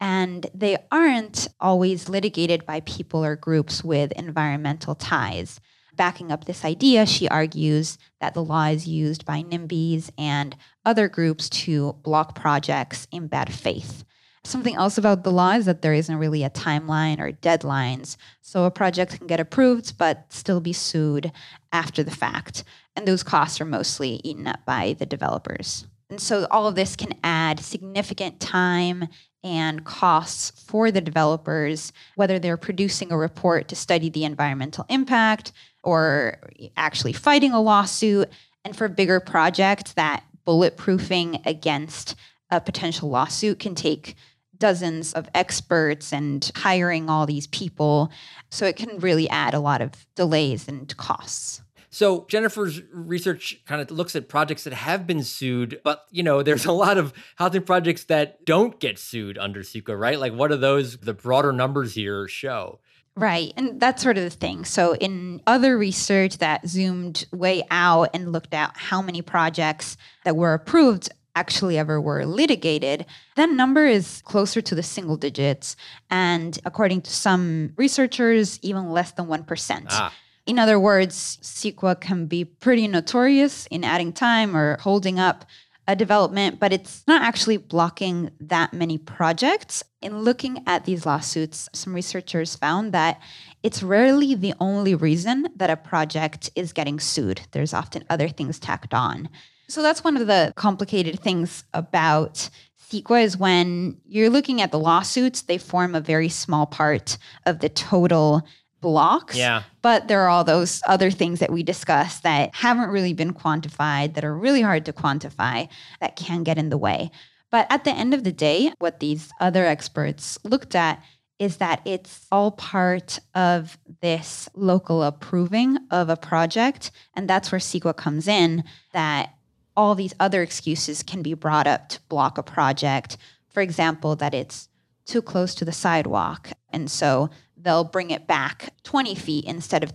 And 0.01 0.47
they 0.55 0.79
aren't 0.91 1.49
always 1.61 2.09
litigated 2.09 2.65
by 2.65 2.81
people 2.81 3.23
or 3.23 3.37
groups 3.37 3.85
with 3.85 4.13
environmental 4.13 4.95
ties. 4.95 5.61
Backing 5.97 6.33
up 6.33 6.47
this 6.47 6.65
idea, 6.65 7.05
she 7.05 7.29
argues 7.29 7.99
that 8.21 8.33
the 8.33 8.43
law 8.43 8.67
is 8.67 8.89
used 8.89 9.27
by 9.27 9.43
NIMBYs 9.43 10.11
and 10.17 10.57
other 10.87 11.07
groups 11.07 11.51
to 11.51 11.93
block 12.03 12.35
projects 12.35 13.07
in 13.13 13.27
bad 13.27 13.53
faith. 13.53 14.05
Something 14.45 14.77
else 14.77 14.97
about 14.97 15.23
the 15.23 15.31
law 15.31 15.53
is 15.53 15.67
that 15.67 15.83
there 15.83 15.93
isn't 15.93 16.17
really 16.17 16.43
a 16.43 16.49
timeline 16.49 17.21
or 17.21 17.33
deadlines. 17.33 18.17
So 18.41 18.65
a 18.65 18.71
project 18.71 19.19
can 19.19 19.27
get 19.27 19.41
approved 19.41 19.99
but 19.99 20.25
still 20.31 20.61
be 20.61 20.73
sued 20.73 21.31
after 21.73 22.03
the 22.03 22.11
fact. 22.11 22.65
And 22.97 23.07
those 23.07 23.23
costs 23.23 23.61
are 23.61 23.67
mostly 23.67 24.21
eaten 24.25 24.47
up 24.47 24.65
by 24.67 24.95
the 24.99 25.07
developers. 25.07 25.87
And 26.11 26.21
so 26.21 26.47
all 26.51 26.67
of 26.67 26.75
this 26.75 26.97
can 26.97 27.15
add 27.23 27.61
significant 27.61 28.41
time 28.41 29.07
and 29.43 29.85
costs 29.85 30.51
for 30.65 30.91
the 30.91 31.01
developers, 31.01 31.93
whether 32.17 32.39
they're 32.39 32.57
producing 32.57 33.11
a 33.11 33.17
report 33.17 33.69
to 33.69 33.77
study 33.77 34.11
the 34.11 34.25
environmental 34.25 34.85
impact 34.89 35.53
or 35.83 36.39
actually 36.77 37.13
fighting 37.13 37.53
a 37.53 37.61
lawsuit. 37.61 38.29
And 38.65 38.77
for 38.77 38.89
bigger 38.89 39.21
projects, 39.21 39.93
that 39.95 40.25
bulletproofing 40.47 41.47
against 41.47 42.17
a 42.51 42.61
potential 42.61 43.09
lawsuit 43.09 43.61
can 43.61 43.75
take 43.75 44.17
dozens 44.59 45.15
of 45.15 45.29
experts 45.35 46.13
and 46.13 46.51
hiring 46.55 47.09
all 47.09 47.25
these 47.25 47.47
people. 47.47 48.11
So 48.51 48.67
it 48.67 48.77
can 48.77 48.99
really 48.99 49.29
add 49.31 49.55
a 49.55 49.61
lot 49.61 49.81
of 49.81 50.07
delays 50.17 50.69
and 50.69 50.95
costs. 50.97 51.63
So 51.91 52.25
Jennifer's 52.29 52.81
research 52.93 53.61
kind 53.67 53.83
of 53.83 53.91
looks 53.91 54.15
at 54.15 54.29
projects 54.29 54.65
that 54.65 54.73
have 54.73 55.07
been 55.07 55.25
sued, 55.25 55.81
but 55.83 56.05
you 56.11 56.23
know, 56.23 56.43
there's 56.43 56.65
a 56.65 56.73
lot 56.73 56.99
of 56.99 57.13
housing 57.37 57.63
projects 57.63 58.05
that 58.05 58.45
don't 58.45 58.79
get 58.79 58.99
sued 58.99 59.37
under 59.37 59.61
CEQA, 59.61 59.99
right? 59.99 60.19
Like 60.19 60.33
what 60.33 60.51
do 60.51 60.57
those 60.57 60.99
the 60.99 61.15
broader 61.15 61.53
numbers 61.53 61.95
here 61.95 62.29
show? 62.29 62.79
Right. 63.17 63.53
And 63.57 63.81
that's 63.81 64.03
sort 64.03 64.19
of 64.19 64.25
the 64.25 64.31
thing. 64.31 64.65
So, 64.65 64.95
in 64.95 65.43
other 65.47 65.77
research 65.77 66.39
that 66.39 66.67
zoomed 66.69 67.27
way 67.33 67.65
out 67.71 68.11
and 68.15 68.33
looked 68.33 68.55
at 68.55 68.77
how 68.77 69.03
many 69.03 69.21
projects 69.21 69.97
that 70.25 70.37
were 70.37 70.55
approved 70.55 71.11
actually 71.35 71.77
ever 71.77 72.01
were 72.01 72.25
litigated, 72.25 73.05
that 73.37 73.51
number 73.51 73.85
is 73.85 74.23
closer 74.25 74.61
to 74.61 74.75
the 74.75 74.83
single 74.83 75.17
digits. 75.17 75.77
And 76.09 76.59
according 76.65 77.03
to 77.03 77.11
some 77.11 77.73
researchers, 77.77 78.59
even 78.63 78.91
less 78.91 79.13
than 79.13 79.27
1%. 79.27 79.87
Ah. 79.91 80.13
In 80.47 80.59
other 80.59 80.81
words, 80.81 81.39
CEQA 81.43 82.01
can 82.01 82.27
be 82.27 82.45
pretty 82.45 82.89
notorious 82.89 83.67
in 83.67 83.85
adding 83.85 84.13
time 84.13 84.57
or 84.57 84.79
holding 84.81 85.19
up 85.19 85.45
a 85.87 85.97
development, 85.97 86.61
but 86.61 86.73
it's 86.73 87.03
not 87.09 87.23
actually 87.23 87.57
blocking 87.57 88.31
that 88.41 88.73
many 88.73 88.97
projects. 88.97 89.83
In 90.01 90.21
looking 90.21 90.63
at 90.67 90.85
these 90.85 91.05
lawsuits, 91.05 91.69
some 91.73 91.95
researchers 91.95 92.55
found 92.55 92.93
that 92.93 93.21
it's 93.63 93.83
rarely 93.83 94.35
the 94.35 94.55
only 94.61 94.95
reason 94.95 95.49
that 95.57 95.69
a 95.69 95.77
project 95.77 96.49
is 96.55 96.73
getting 96.73 97.01
sued. 97.01 97.43
There's 97.51 97.75
often 97.75 98.05
other 98.09 98.29
things 98.29 98.59
tacked 98.59 98.95
on. 98.95 99.29
So 99.69 99.83
that's 99.83 100.05
one 100.05 100.17
of 100.17 100.27
the 100.27 100.53
complicated 100.57 101.21
things 101.21 101.65
about 101.75 102.51
CEQA 102.91 103.23
is 103.23 103.37
when 103.37 103.99
you're 104.07 104.31
looking 104.31 104.61
at 104.61 104.73
the 104.73 104.79
lawsuits, 104.79 105.43
they 105.43 105.59
form 105.59 105.95
a 105.95 106.01
very 106.01 106.29
small 106.29 106.67
part 106.67 107.19
of 107.47 107.61
the 107.61 107.69
total 107.69 108.47
blocks. 108.81 109.37
Yeah. 109.37 109.63
But 109.83 110.09
there 110.09 110.23
are 110.23 110.29
all 110.29 110.45
those 110.45 110.83
other 110.87 111.11
things 111.11 111.41
that 111.41 111.53
we 111.53 111.63
discussed 111.63 112.23
that 112.23 112.55
haven't 112.55 112.91
really 112.91 113.13
been 113.13 113.35
quantified, 113.35 114.15
that 114.15 114.25
are 114.25 114.37
really 114.37 114.63
hard 114.63 114.85
to 114.87 114.93
quantify, 114.93 115.69
that 116.01 116.17
can 116.17 116.43
get 116.43 116.59
in 116.59 116.71
the 116.71 116.79
way. 116.79 117.11
But 117.51 117.67
at 117.71 117.85
the 117.85 117.93
end 117.93 118.15
of 118.15 118.25
the 118.25 118.33
day, 118.33 118.73
what 118.79 119.01
these 119.01 119.31
other 119.41 119.67
experts 119.67 120.39
looked 120.45 120.75
at 120.75 121.03
is 121.39 121.57
that 121.57 121.81
it's 121.87 122.27
all 122.31 122.51
part 122.51 123.19
of 123.35 123.79
this 124.03 124.49
local 124.55 125.03
approving 125.03 125.79
of 125.91 126.09
a 126.11 126.17
project. 126.17 126.91
And 127.15 127.29
that's 127.29 127.51
where 127.51 127.59
CEQA 127.59 127.97
comes 127.97 128.29
in, 128.29 128.63
that 128.93 129.35
all 129.75 129.95
these 129.95 130.15
other 130.21 130.43
excuses 130.43 131.03
can 131.03 131.23
be 131.23 131.33
brought 131.33 131.67
up 131.67 131.89
to 131.89 132.01
block 132.09 132.37
a 132.37 132.43
project. 132.43 133.17
For 133.49 133.63
example, 133.63 134.17
that 134.17 134.35
it's 134.35 134.69
too 135.07 135.23
close 135.23 135.55
to 135.57 135.65
the 135.65 135.73
sidewalk. 135.73 136.51
And 136.73 136.91
so 136.91 137.31
they'll 137.63 137.85
bring 137.85 138.11
it 138.11 138.27
back 138.27 138.73
20 138.85 139.15
feet 139.15 139.45
instead 139.45 139.83
of 139.85 139.93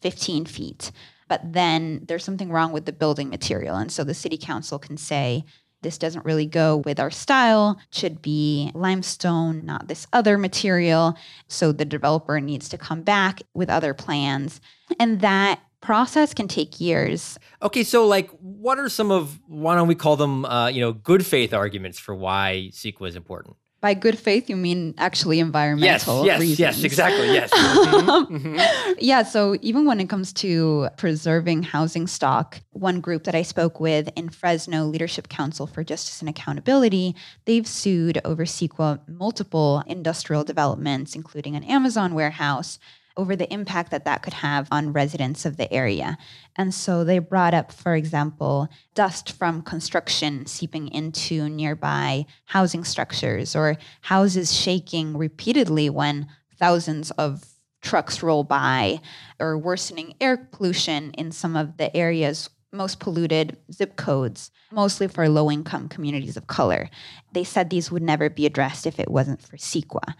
15 0.00 0.46
feet. 0.46 0.90
But 1.28 1.52
then 1.52 2.04
there's 2.06 2.24
something 2.24 2.50
wrong 2.50 2.72
with 2.72 2.86
the 2.86 2.92
building 2.92 3.28
material. 3.28 3.76
And 3.76 3.92
so 3.92 4.04
the 4.04 4.14
city 4.14 4.38
council 4.38 4.78
can 4.78 4.96
say, 4.96 5.44
this 5.82 5.98
doesn't 5.98 6.24
really 6.24 6.46
go 6.46 6.78
with 6.78 6.98
our 6.98 7.10
style, 7.10 7.78
should 7.90 8.20
be 8.20 8.72
limestone, 8.74 9.64
not 9.64 9.86
this 9.86 10.06
other 10.12 10.36
material. 10.36 11.16
So 11.46 11.70
the 11.70 11.84
developer 11.84 12.40
needs 12.40 12.68
to 12.70 12.78
come 12.78 13.02
back 13.02 13.42
with 13.54 13.70
other 13.70 13.94
plans. 13.94 14.60
And 14.98 15.20
that 15.20 15.60
process 15.80 16.34
can 16.34 16.48
take 16.48 16.80
years. 16.80 17.38
Okay, 17.62 17.84
so 17.84 18.06
like, 18.06 18.30
what 18.40 18.78
are 18.78 18.88
some 18.88 19.12
of 19.12 19.38
why 19.46 19.76
don't 19.76 19.86
we 19.86 19.94
call 19.94 20.16
them, 20.16 20.44
uh, 20.44 20.66
you 20.68 20.80
know, 20.80 20.92
good 20.92 21.24
faith 21.24 21.54
arguments 21.54 21.98
for 21.98 22.14
why 22.14 22.70
CEQA 22.72 23.08
is 23.08 23.16
important? 23.16 23.56
By 23.80 23.94
good 23.94 24.18
faith, 24.18 24.50
you 24.50 24.56
mean 24.56 24.94
actually 24.98 25.38
environmental 25.38 26.24
yes, 26.24 26.32
yes, 26.32 26.40
reasons. 26.40 26.58
Yes, 26.58 26.84
exactly. 26.84 27.26
Yes. 27.32 27.50
mm-hmm, 27.54 28.36
mm-hmm. 28.36 28.92
Yeah. 28.98 29.22
So 29.22 29.56
even 29.62 29.84
when 29.84 30.00
it 30.00 30.08
comes 30.08 30.32
to 30.34 30.88
preserving 30.96 31.62
housing 31.62 32.08
stock, 32.08 32.60
one 32.72 33.00
group 33.00 33.22
that 33.24 33.36
I 33.36 33.42
spoke 33.42 33.78
with 33.78 34.08
in 34.16 34.30
Fresno 34.30 34.84
Leadership 34.84 35.28
Council 35.28 35.68
for 35.68 35.84
Justice 35.84 36.20
and 36.20 36.28
Accountability, 36.28 37.14
they've 37.44 37.66
sued 37.66 38.20
over 38.24 38.44
CEQA 38.44 39.08
multiple 39.08 39.84
industrial 39.86 40.42
developments, 40.42 41.14
including 41.14 41.54
an 41.54 41.62
Amazon 41.62 42.14
warehouse 42.14 42.80
over 43.18 43.36
the 43.36 43.52
impact 43.52 43.90
that 43.90 44.04
that 44.04 44.22
could 44.22 44.32
have 44.32 44.68
on 44.70 44.92
residents 44.92 45.44
of 45.44 45.56
the 45.56 45.70
area. 45.72 46.16
And 46.56 46.72
so 46.72 47.04
they 47.04 47.18
brought 47.18 47.52
up, 47.52 47.72
for 47.72 47.94
example, 47.94 48.68
dust 48.94 49.32
from 49.32 49.62
construction 49.62 50.46
seeping 50.46 50.88
into 50.88 51.48
nearby 51.48 52.24
housing 52.46 52.84
structures 52.84 53.54
or 53.56 53.76
houses 54.02 54.54
shaking 54.54 55.18
repeatedly 55.18 55.90
when 55.90 56.28
thousands 56.58 57.10
of 57.12 57.44
trucks 57.82 58.22
roll 58.22 58.44
by 58.44 59.00
or 59.38 59.58
worsening 59.58 60.14
air 60.20 60.36
pollution 60.36 61.10
in 61.12 61.32
some 61.32 61.56
of 61.56 61.76
the 61.76 61.94
areas 61.96 62.48
most 62.72 63.00
polluted 63.00 63.56
zip 63.72 63.96
codes, 63.96 64.50
mostly 64.70 65.08
for 65.08 65.28
low 65.28 65.50
income 65.50 65.88
communities 65.88 66.36
of 66.36 66.46
color. 66.46 66.90
They 67.32 67.44
said 67.44 67.70
these 67.70 67.90
would 67.90 68.02
never 68.02 68.28
be 68.28 68.46
addressed 68.46 68.86
if 68.86 69.00
it 69.00 69.10
wasn't 69.10 69.42
for 69.42 69.56
CEQA. 69.56 70.14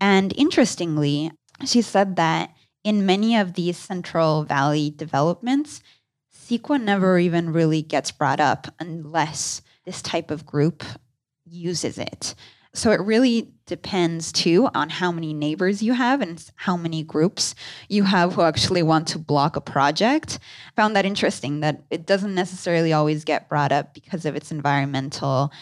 And 0.00 0.36
interestingly, 0.36 1.30
she 1.64 1.82
said 1.82 2.16
that 2.16 2.54
in 2.84 3.06
many 3.06 3.36
of 3.36 3.54
these 3.54 3.76
Central 3.76 4.44
Valley 4.44 4.90
developments, 4.90 5.82
CEQA 6.34 6.82
never 6.82 7.18
even 7.18 7.52
really 7.52 7.82
gets 7.82 8.10
brought 8.10 8.40
up 8.40 8.66
unless 8.80 9.62
this 9.84 10.02
type 10.02 10.30
of 10.30 10.44
group 10.46 10.82
uses 11.44 11.98
it. 11.98 12.34
So 12.74 12.90
it 12.90 13.00
really 13.00 13.52
depends 13.66 14.32
too 14.32 14.68
on 14.74 14.88
how 14.88 15.12
many 15.12 15.34
neighbors 15.34 15.82
you 15.82 15.92
have 15.92 16.22
and 16.22 16.42
how 16.56 16.76
many 16.76 17.02
groups 17.02 17.54
you 17.88 18.04
have 18.04 18.34
who 18.34 18.42
actually 18.42 18.82
want 18.82 19.08
to 19.08 19.18
block 19.18 19.56
a 19.56 19.60
project. 19.60 20.38
Found 20.76 20.96
that 20.96 21.04
interesting 21.04 21.60
that 21.60 21.82
it 21.90 22.06
doesn't 22.06 22.34
necessarily 22.34 22.92
always 22.92 23.24
get 23.24 23.48
brought 23.48 23.72
up 23.72 23.92
because 23.92 24.24
of 24.24 24.36
its 24.36 24.50
environmental 24.50 25.52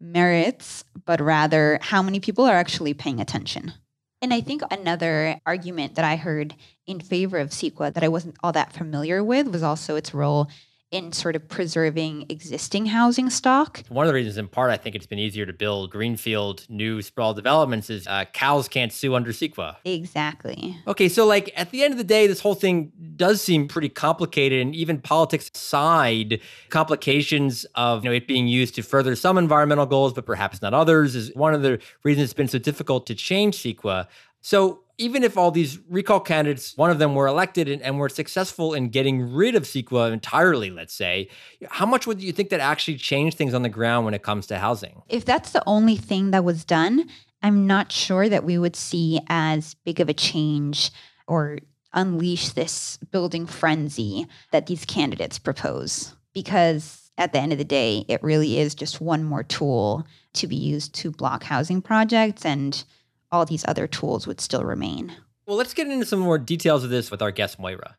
merits, 0.00 0.84
but 1.04 1.20
rather 1.20 1.78
how 1.82 2.02
many 2.02 2.20
people 2.20 2.44
are 2.44 2.56
actually 2.56 2.94
paying 2.94 3.20
attention. 3.20 3.72
And 4.22 4.34
I 4.34 4.42
think 4.42 4.62
another 4.70 5.40
argument 5.46 5.94
that 5.94 6.04
I 6.04 6.16
heard 6.16 6.54
in 6.86 7.00
favor 7.00 7.38
of 7.38 7.50
CEQA 7.50 7.94
that 7.94 8.04
I 8.04 8.08
wasn't 8.08 8.36
all 8.42 8.52
that 8.52 8.72
familiar 8.72 9.24
with 9.24 9.48
was 9.48 9.62
also 9.62 9.96
its 9.96 10.12
role 10.12 10.48
in 10.90 11.12
sort 11.12 11.36
of 11.36 11.48
preserving 11.48 12.26
existing 12.28 12.86
housing 12.86 13.30
stock. 13.30 13.82
One 13.88 14.06
of 14.06 14.08
the 14.08 14.14
reasons, 14.14 14.36
in 14.36 14.48
part, 14.48 14.70
I 14.70 14.76
think 14.76 14.96
it's 14.96 15.06
been 15.06 15.20
easier 15.20 15.46
to 15.46 15.52
build 15.52 15.90
greenfield 15.90 16.66
new 16.68 17.00
sprawl 17.00 17.32
developments 17.32 17.90
is 17.90 18.06
uh, 18.08 18.24
cows 18.32 18.68
can't 18.68 18.92
sue 18.92 19.14
under 19.14 19.30
CEQA. 19.30 19.76
Exactly. 19.84 20.76
Okay, 20.86 21.08
so 21.08 21.26
like 21.26 21.52
at 21.56 21.70
the 21.70 21.84
end 21.84 21.92
of 21.92 21.98
the 21.98 22.04
day, 22.04 22.26
this 22.26 22.40
whole 22.40 22.56
thing 22.56 22.92
does 23.20 23.42
seem 23.42 23.68
pretty 23.68 23.90
complicated, 23.90 24.62
and 24.62 24.74
even 24.74 24.98
politics 24.98 25.50
aside, 25.54 26.40
complications 26.70 27.66
of 27.74 28.02
you 28.02 28.08
know 28.08 28.16
it 28.16 28.26
being 28.26 28.48
used 28.48 28.74
to 28.76 28.82
further 28.82 29.14
some 29.14 29.36
environmental 29.36 29.84
goals, 29.84 30.14
but 30.14 30.24
perhaps 30.24 30.62
not 30.62 30.72
others, 30.72 31.14
is 31.14 31.30
one 31.34 31.52
of 31.52 31.60
the 31.60 31.78
reasons 32.02 32.24
it's 32.24 32.32
been 32.32 32.48
so 32.48 32.58
difficult 32.58 33.06
to 33.06 33.14
change 33.14 33.58
CEQA. 33.58 34.06
So 34.40 34.84
even 34.96 35.22
if 35.22 35.36
all 35.36 35.50
these 35.50 35.78
recall 35.90 36.18
candidates, 36.18 36.74
one 36.78 36.90
of 36.90 36.98
them 36.98 37.14
were 37.14 37.26
elected 37.26 37.68
and, 37.68 37.82
and, 37.82 37.98
were 37.98 38.08
successful 38.08 38.72
in 38.72 38.88
getting 38.88 39.34
rid 39.34 39.54
of 39.54 39.64
CEQA 39.64 40.12
entirely, 40.12 40.70
let's 40.70 40.94
say, 40.94 41.28
how 41.68 41.84
much 41.84 42.06
would 42.06 42.22
you 42.22 42.32
think 42.32 42.48
that 42.48 42.60
actually 42.60 42.96
changed 42.96 43.36
things 43.36 43.52
on 43.52 43.60
the 43.60 43.68
ground 43.68 44.06
when 44.06 44.14
it 44.14 44.22
comes 44.22 44.46
to 44.46 44.58
housing? 44.58 45.02
If 45.10 45.26
that's 45.26 45.52
the 45.52 45.62
only 45.66 45.96
thing 45.96 46.30
that 46.30 46.42
was 46.42 46.64
done, 46.64 47.06
I'm 47.42 47.66
not 47.66 47.92
sure 47.92 48.30
that 48.30 48.44
we 48.44 48.56
would 48.56 48.76
see 48.76 49.20
as 49.28 49.74
big 49.84 50.00
of 50.00 50.08
a 50.08 50.14
change 50.14 50.90
or 51.26 51.58
unleash 51.92 52.50
this 52.50 52.98
building 53.10 53.46
frenzy 53.46 54.26
that 54.52 54.66
these 54.66 54.84
candidates 54.84 55.38
propose. 55.38 56.14
Because 56.32 57.10
at 57.18 57.32
the 57.32 57.38
end 57.38 57.52
of 57.52 57.58
the 57.58 57.64
day, 57.64 58.04
it 58.08 58.22
really 58.22 58.58
is 58.58 58.74
just 58.74 59.00
one 59.00 59.24
more 59.24 59.42
tool 59.42 60.06
to 60.34 60.46
be 60.46 60.56
used 60.56 60.94
to 60.94 61.10
block 61.10 61.42
housing 61.42 61.82
projects 61.82 62.44
and 62.44 62.84
all 63.32 63.44
these 63.44 63.64
other 63.68 63.86
tools 63.86 64.26
would 64.26 64.40
still 64.40 64.64
remain. 64.64 65.12
Well, 65.46 65.56
let's 65.56 65.74
get 65.74 65.88
into 65.88 66.06
some 66.06 66.20
more 66.20 66.38
details 66.38 66.84
of 66.84 66.90
this 66.90 67.10
with 67.10 67.22
our 67.22 67.30
guest, 67.30 67.58
Moira. 67.58 67.96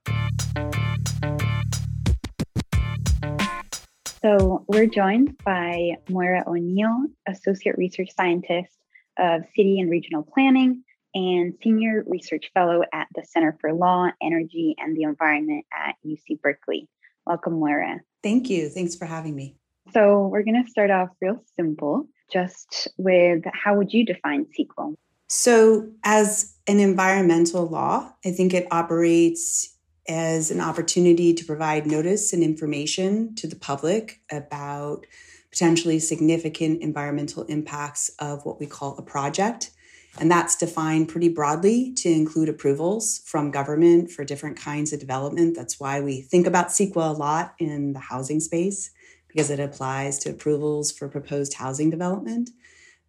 So, 4.21 4.63
we're 4.67 4.85
joined 4.85 5.37
by 5.43 5.95
Moira 6.07 6.43
O'Neill, 6.45 7.07
Associate 7.27 7.75
Research 7.77 8.09
Scientist 8.15 8.77
of 9.17 9.41
City 9.55 9.79
and 9.79 9.89
Regional 9.89 10.23
Planning 10.23 10.83
and 11.13 11.53
Senior 11.63 12.03
Research 12.07 12.51
Fellow 12.53 12.81
at 12.93 13.07
the 13.15 13.23
Center 13.23 13.57
for 13.59 13.73
Law, 13.73 14.09
Energy, 14.21 14.75
and 14.77 14.95
the 14.95 15.03
Environment 15.03 15.65
at 15.73 15.95
UC 16.05 16.41
Berkeley. 16.41 16.87
Welcome, 17.25 17.59
Moira. 17.59 17.99
Thank 18.23 18.49
you. 18.49 18.69
Thanks 18.69 18.95
for 18.95 19.05
having 19.05 19.35
me. 19.35 19.55
So, 19.93 20.27
we're 20.27 20.43
going 20.43 20.63
to 20.63 20.69
start 20.69 20.91
off 20.91 21.09
real 21.21 21.43
simple, 21.55 22.07
just 22.31 22.87
with 22.97 23.43
how 23.53 23.75
would 23.75 23.91
you 23.91 24.05
define 24.05 24.45
CEQA? 24.57 24.95
So, 25.27 25.89
as 26.03 26.55
an 26.67 26.79
environmental 26.79 27.65
law, 27.65 28.13
I 28.25 28.31
think 28.31 28.53
it 28.53 28.67
operates 28.71 29.77
as 30.07 30.51
an 30.51 30.59
opportunity 30.59 31.33
to 31.33 31.45
provide 31.45 31.85
notice 31.85 32.33
and 32.33 32.43
information 32.43 33.33
to 33.35 33.47
the 33.47 33.55
public 33.55 34.19
about 34.31 35.05
potentially 35.51 35.99
significant 35.99 36.81
environmental 36.81 37.43
impacts 37.43 38.09
of 38.19 38.45
what 38.45 38.59
we 38.59 38.65
call 38.65 38.97
a 38.97 39.01
project. 39.01 39.71
And 40.19 40.29
that's 40.29 40.57
defined 40.57 41.07
pretty 41.07 41.29
broadly 41.29 41.93
to 41.97 42.09
include 42.09 42.49
approvals 42.49 43.21
from 43.25 43.49
government 43.49 44.11
for 44.11 44.25
different 44.25 44.57
kinds 44.57 44.91
of 44.91 44.99
development. 44.99 45.55
That's 45.55 45.79
why 45.79 46.01
we 46.01 46.21
think 46.21 46.45
about 46.45 46.67
CEQA 46.67 47.15
a 47.15 47.17
lot 47.17 47.55
in 47.59 47.93
the 47.93 47.99
housing 47.99 48.41
space, 48.41 48.91
because 49.29 49.49
it 49.49 49.59
applies 49.59 50.19
to 50.19 50.31
approvals 50.31 50.91
for 50.91 51.07
proposed 51.07 51.53
housing 51.53 51.89
development 51.89 52.49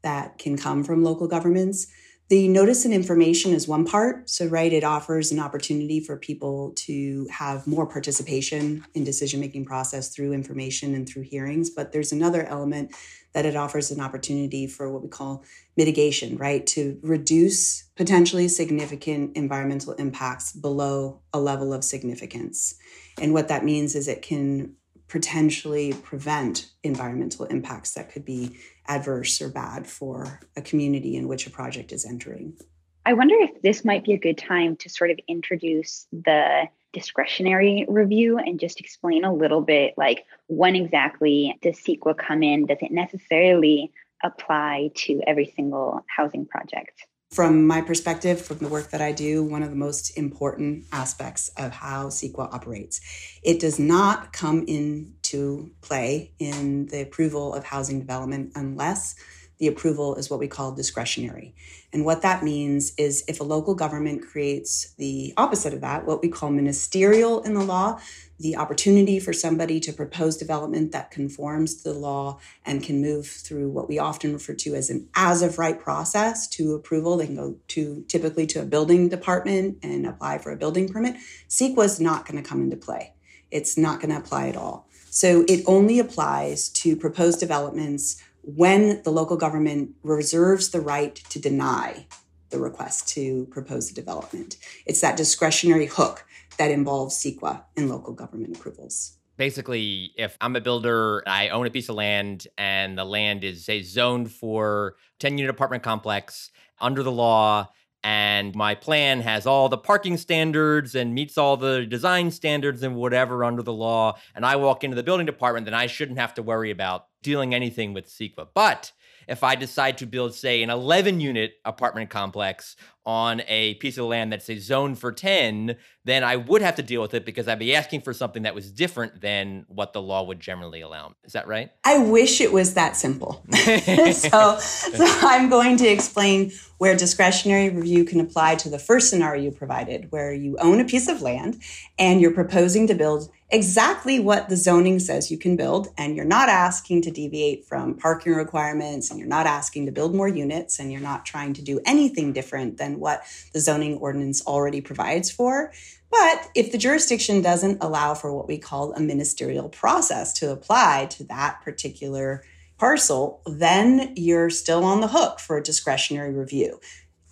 that 0.03 0.39
can 0.39 0.57
come 0.57 0.85
from 0.85 1.03
local 1.03 1.27
governments. 1.27 1.89
The 2.29 2.49
notice 2.49 2.85
and 2.85 2.95
information 2.95 3.53
is 3.53 3.69
one 3.69 3.85
part. 3.85 4.31
So, 4.31 4.47
right, 4.47 4.73
it 4.73 4.85
offers 4.85 5.33
an 5.33 5.39
opportunity 5.39 6.01
for 6.01 6.17
people 6.17 6.73
to 6.77 7.27
have 7.31 7.67
more 7.67 7.87
participation 7.87 8.85
in 8.95 9.05
decision 9.05 9.41
making 9.41 9.67
process 9.67 10.09
through 10.09 10.33
information 10.33 10.95
and 10.95 11.07
through 11.07 11.25
hearings. 11.25 11.69
But 11.69 11.93
there's 11.93 12.13
another 12.13 12.45
element 12.45 12.95
that 13.35 13.47
it 13.47 13.57
offers 13.57 13.91
an 13.91 14.01
opportunity 14.01 14.67
for 14.67 14.91
what 14.91 15.03
we 15.03 15.09
call 15.09 15.45
mitigation, 15.77 16.37
right? 16.37 16.67
To 16.69 16.99
reduce 17.03 17.85
potentially 17.97 18.49
significant 18.49 19.37
environmental 19.37 19.95
impacts 19.95 20.53
below 20.53 21.21
a 21.33 21.41
level 21.41 21.73
of 21.73 21.85
significance. 21.85 22.75
And 23.21 23.33
what 23.33 23.49
that 23.49 23.65
means 23.65 23.95
is 23.95 24.09
it 24.09 24.23
can 24.23 24.75
potentially 25.09 25.93
prevent 25.93 26.71
environmental 26.83 27.45
impacts 27.47 27.93
that 27.93 28.11
could 28.11 28.25
be 28.25 28.57
adverse 28.89 29.43
or 29.43 29.49
bad 29.49 29.87
for 29.87 30.41
a 30.57 30.63
community 30.63 31.17
in 31.17 31.29
which 31.29 31.47
a 31.47 31.51
project 31.51 31.93
is 31.93 32.07
entering. 32.07 32.57
I 33.05 33.13
wonder 33.15 33.35
if 33.41 33.63
this 33.63 33.85
might 33.85 34.05
be 34.05 34.13
a 34.13 34.19
good 34.19 34.39
time 34.39 34.77
to 34.77 34.89
sort 34.89 35.11
of 35.11 35.19
introduce 35.29 36.07
the 36.13 36.69
discretionary 36.93 37.87
review 37.89 38.39
and 38.39 38.61
just 38.61 38.81
explain 38.81 39.25
a 39.25 39.33
little 39.33 39.63
bit 39.63 39.95
like 39.97 40.25
when 40.47 40.77
exactly 40.77 41.59
does 41.63 41.79
CEQA 41.79 42.17
come 42.17 42.43
in? 42.43 42.67
Does 42.67 42.79
it 42.81 42.93
necessarily 42.93 43.93
apply 44.23 44.91
to 44.95 45.21
every 45.27 45.53
single 45.57 46.05
housing 46.15 46.47
project? 46.47 47.07
From 47.33 47.67
my 47.67 47.81
perspective, 47.81 48.43
from 48.43 48.59
the 48.59 48.69
work 48.69 48.91
that 48.91 49.01
I 49.01 49.13
do, 49.13 49.43
one 49.43 49.63
of 49.63 49.71
the 49.71 49.77
most 49.77 50.19
important 50.19 50.85
aspects 50.93 51.49
of 51.57 51.73
how 51.73 52.09
CEQA 52.09 52.53
operates. 52.53 53.01
It 53.43 53.59
does 53.59 53.79
not 53.79 54.35
come 54.35 54.67
into 54.69 55.71
play 55.81 56.35
in 56.39 56.89
the 56.89 57.01
approval 57.01 57.55
of 57.55 57.65
housing 57.65 58.01
development 58.01 58.53
unless 58.55 59.15
the 59.63 59.69
approval 59.69 60.17
is 60.17 60.29
what 60.29 60.41
we 60.41 60.49
call 60.49 60.73
discretionary. 60.73 61.55
And 61.93 62.05
what 62.05 62.23
that 62.23 62.43
means 62.43 62.93
is 62.99 63.23
if 63.29 63.39
a 63.39 63.45
local 63.45 63.77
government 63.77 64.27
creates 64.27 64.93
the 64.99 65.33
opposite 65.37 65.73
of 65.73 65.83
that, 65.83 66.05
what 66.05 66.21
we 66.21 66.29
call 66.31 66.51
ministerial 66.51 67.41
in 67.45 67.55
the 67.55 67.63
law, 67.63 68.01
the 68.41 68.57
opportunity 68.57 69.21
for 69.21 69.33
somebody 69.33 69.79
to 69.79 69.93
propose 69.93 70.37
development 70.37 70.91
that 70.91 71.13
conforms 71.13 71.77
to 71.77 71.93
the 71.93 71.97
law 71.97 72.41
and 72.67 72.83
can 72.83 73.01
move 73.01 73.29
through 73.29 73.71
what 73.71 73.89
we 73.89 74.01
often 74.01 74.33
refer 74.33 74.55
to 74.55 74.75
as 74.75 74.91
an 74.91 75.09
as 75.15 75.43
of 75.43 75.61
right 75.61 75.79
process 75.79 76.49
to 76.49 76.75
approval. 76.75 77.17
They 77.17 77.27
can 77.27 77.37
go 77.37 77.55
to 77.69 78.05
typically 78.09 78.49
to 78.49 78.63
a 78.63 78.67
building 78.67 79.09
department 79.11 79.79
and 79.85 80.05
apply 80.09 80.39
for 80.39 80.51
a 80.51 80.57
building 80.57 80.89
permit. 80.89 81.15
CEQA 81.49 81.85
is 81.85 82.01
not 82.01 82.27
going 82.27 82.43
to 82.43 82.49
come 82.49 82.63
into 82.63 82.77
play. 82.77 83.15
It's 83.53 83.79
not 83.79 84.01
going 84.01 84.11
to 84.11 84.19
apply 84.19 84.49
at 84.49 84.57
all. 84.57 84.89
So 85.15 85.45
it 85.47 85.63
only 85.67 85.99
applies 85.99 86.71
to 86.71 86.97
proposed 86.97 87.39
developments 87.39 88.17
when 88.43 89.03
the 89.03 89.11
local 89.11 89.37
government 89.37 89.93
reserves 90.03 90.71
the 90.71 90.81
right 90.81 91.15
to 91.15 91.39
deny 91.39 92.07
the 92.51 92.59
request 92.59 93.09
to 93.09 93.47
propose 93.51 93.91
a 93.91 93.95
development. 93.95 94.57
It's 94.87 95.01
that 95.01 95.17
discretionary 95.17 95.87
hook 95.87 96.25
that 96.59 96.71
involves 96.71 97.17
CEQA 97.17 97.63
and 97.77 97.89
local 97.89 98.13
government 98.13 98.57
approvals. 98.57 99.17
Basically, 99.39 100.13
if 100.17 100.37
I'm 100.41 100.55
a 100.55 100.61
builder, 100.61 101.23
I 101.27 101.49
own 101.49 101.67
a 101.67 101.71
piece 101.71 101.89
of 101.89 101.95
land 101.95 102.47
and 102.59 102.99
the 102.99 103.05
land 103.05 103.43
is, 103.43 103.65
say, 103.65 103.83
zoned 103.83 104.31
for 104.31 104.97
10 105.21 105.39
unit 105.39 105.51
apartment 105.51 105.83
complex 105.83 106.51
under 106.81 107.03
the 107.03 107.11
law, 107.11 107.71
and 108.05 108.55
my 108.55 108.75
plan 108.75 109.21
has 109.21 109.47
all 109.47 109.69
the 109.69 109.79
parking 109.79 110.17
standards 110.17 110.95
and 110.95 111.15
meets 111.15 111.39
all 111.39 111.57
the 111.57 111.87
design 111.87 112.31
standards 112.31 112.83
and 112.83 112.97
whatever 112.97 113.45
under 113.45 113.63
the 113.63 113.73
law, 113.73 114.19
and 114.35 114.45
I 114.45 114.57
walk 114.57 114.85
into 114.85 114.97
the 114.97 115.03
building 115.03 115.27
department, 115.27 115.67
then 115.67 115.75
I 115.75 115.87
shouldn't 115.87 116.19
have 116.19 116.35
to 116.35 116.43
worry 116.43 116.71
about 116.71 117.07
dealing 117.23 117.55
anything 117.55 117.93
with 117.93 118.09
CEQA. 118.09 118.49
But 118.55 118.93
if 119.29 119.45
I 119.45 119.55
decide 119.55 119.99
to 119.99 120.07
build, 120.07 120.35
say, 120.35 120.63
an 120.63 120.71
11 120.71 121.21
unit 121.21 121.55
apartment 121.65 122.11
complex 122.11 122.77
on 123.05 123.43
a 123.49 123.75
piece 123.75 123.99
of 123.99 124.07
land 124.07 124.33
that's 124.33 124.49
a 124.49 124.59
zone 124.59 124.95
for 124.95 125.11
10, 125.11 125.77
then 126.05 126.23
I 126.23 126.37
would 126.37 126.63
have 126.63 126.77
to 126.77 126.83
deal 126.83 127.03
with 127.03 127.15
it 127.15 127.25
because 127.25 127.49
I'd 127.49 127.59
be 127.59 127.75
asking 127.75 128.03
for 128.03 128.13
something 128.13 128.43
that 128.43 128.55
was 128.55 128.71
different 128.71 129.21
than 129.21 129.65
what 129.69 129.93
the 129.93 130.03
law 130.03 130.25
would 130.25 130.41
generally 130.41 130.81
allow. 130.81 131.15
Is 131.25 131.33
that 131.33 131.47
right? 131.47 131.71
I 131.85 131.99
wish 131.99 132.41
it 132.41 132.53
was 132.53 132.75
that 132.75 132.97
simple. 132.97 133.45
so, 133.53 134.59
so 134.59 135.05
I'm 135.23 135.49
going 135.49 135.77
to 135.79 135.87
explain 135.87 136.53
where 136.79 136.97
discretionary 136.97 137.71
review 137.71 138.05
can 138.05 138.21
apply 138.21 138.57
to 138.57 138.69
the 138.69 138.79
first 138.79 139.09
scenario 139.11 139.43
you 139.43 139.51
provided, 139.53 140.11
where 140.11 140.33
you 140.33 140.57
own 140.59 140.81
a 140.81 140.85
piece 140.85 141.09
of 141.09 141.23
land 141.23 141.63
and 141.99 142.21
you're 142.21 142.33
proposing 142.33 142.89
to 142.89 142.95
build 142.95 143.31
exactly 143.53 144.19
what 144.19 144.49
the 144.49 144.57
zoning 144.57 144.99
says 144.99 145.31
you 145.31 145.39
can 145.39 145.57
build, 145.57 145.89
and 145.99 146.17
you're 146.17 146.25
not 146.25 146.49
asking 146.49 147.03
to 147.03 147.11
deviate 147.11 147.67
from 147.67 147.95
parking 147.95 148.33
requirements, 148.33 149.11
and 149.11 149.21
you're 149.21 149.29
not 149.29 149.47
asking 149.47 149.85
to 149.87 149.93
build 149.93 150.15
more 150.15 150.27
units, 150.27 150.79
and 150.79 150.91
you're 150.91 151.03
not 151.03 151.27
trying 151.27 151.53
to 151.53 151.63
do 151.63 151.79
anything 151.85 152.33
different 152.33 152.79
than 152.93 153.01
what 153.01 153.23
the 153.53 153.61
zoning 153.61 153.99
ordinance 153.99 154.45
already 154.47 154.81
provides 154.81 155.31
for. 155.31 155.73
But 156.11 156.51
if 156.55 156.73
the 156.73 156.79
jurisdiction 156.79 157.41
doesn't 157.41 157.83
allow 157.83 158.15
for 158.15 158.33
what 158.35 158.47
we 158.47 158.59
call 158.59 158.93
a 158.93 159.01
ministerial 159.01 159.69
process 159.69 160.33
to 160.35 160.53
apply 160.53 161.07
to 161.13 161.25
that 161.25 161.61
particular 161.63 162.45
parcel, 162.77 163.41
then 163.47 164.13
you're 164.17 164.51
still 164.51 164.85
on 164.85 165.01
the 165.01 165.09
hook 165.09 165.41
for 165.41 165.57
a 165.57 165.63
discretionary 165.63 166.33
review 166.33 166.81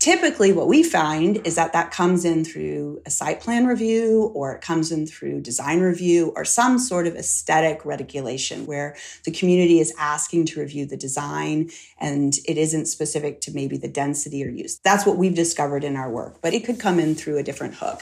typically 0.00 0.50
what 0.50 0.66
we 0.66 0.82
find 0.82 1.46
is 1.46 1.54
that 1.56 1.74
that 1.74 1.90
comes 1.90 2.24
in 2.24 2.42
through 2.42 3.00
a 3.04 3.10
site 3.10 3.40
plan 3.40 3.66
review 3.66 4.32
or 4.34 4.54
it 4.54 4.62
comes 4.62 4.90
in 4.90 5.06
through 5.06 5.40
design 5.42 5.80
review 5.80 6.32
or 6.34 6.44
some 6.44 6.78
sort 6.78 7.06
of 7.06 7.14
aesthetic 7.14 7.84
regulation 7.84 8.66
where 8.66 8.96
the 9.24 9.30
community 9.30 9.78
is 9.78 9.94
asking 9.98 10.46
to 10.46 10.58
review 10.58 10.86
the 10.86 10.96
design 10.96 11.70
and 11.98 12.38
it 12.48 12.56
isn't 12.56 12.86
specific 12.86 13.42
to 13.42 13.52
maybe 13.52 13.76
the 13.76 13.88
density 13.88 14.42
or 14.42 14.48
use. 14.48 14.80
That's 14.82 15.04
what 15.04 15.18
we've 15.18 15.34
discovered 15.34 15.84
in 15.84 15.96
our 15.96 16.10
work 16.10 16.40
but 16.40 16.54
it 16.54 16.64
could 16.64 16.80
come 16.80 16.98
in 16.98 17.14
through 17.14 17.38
a 17.38 17.42
different 17.42 17.74
hook. 17.74 18.00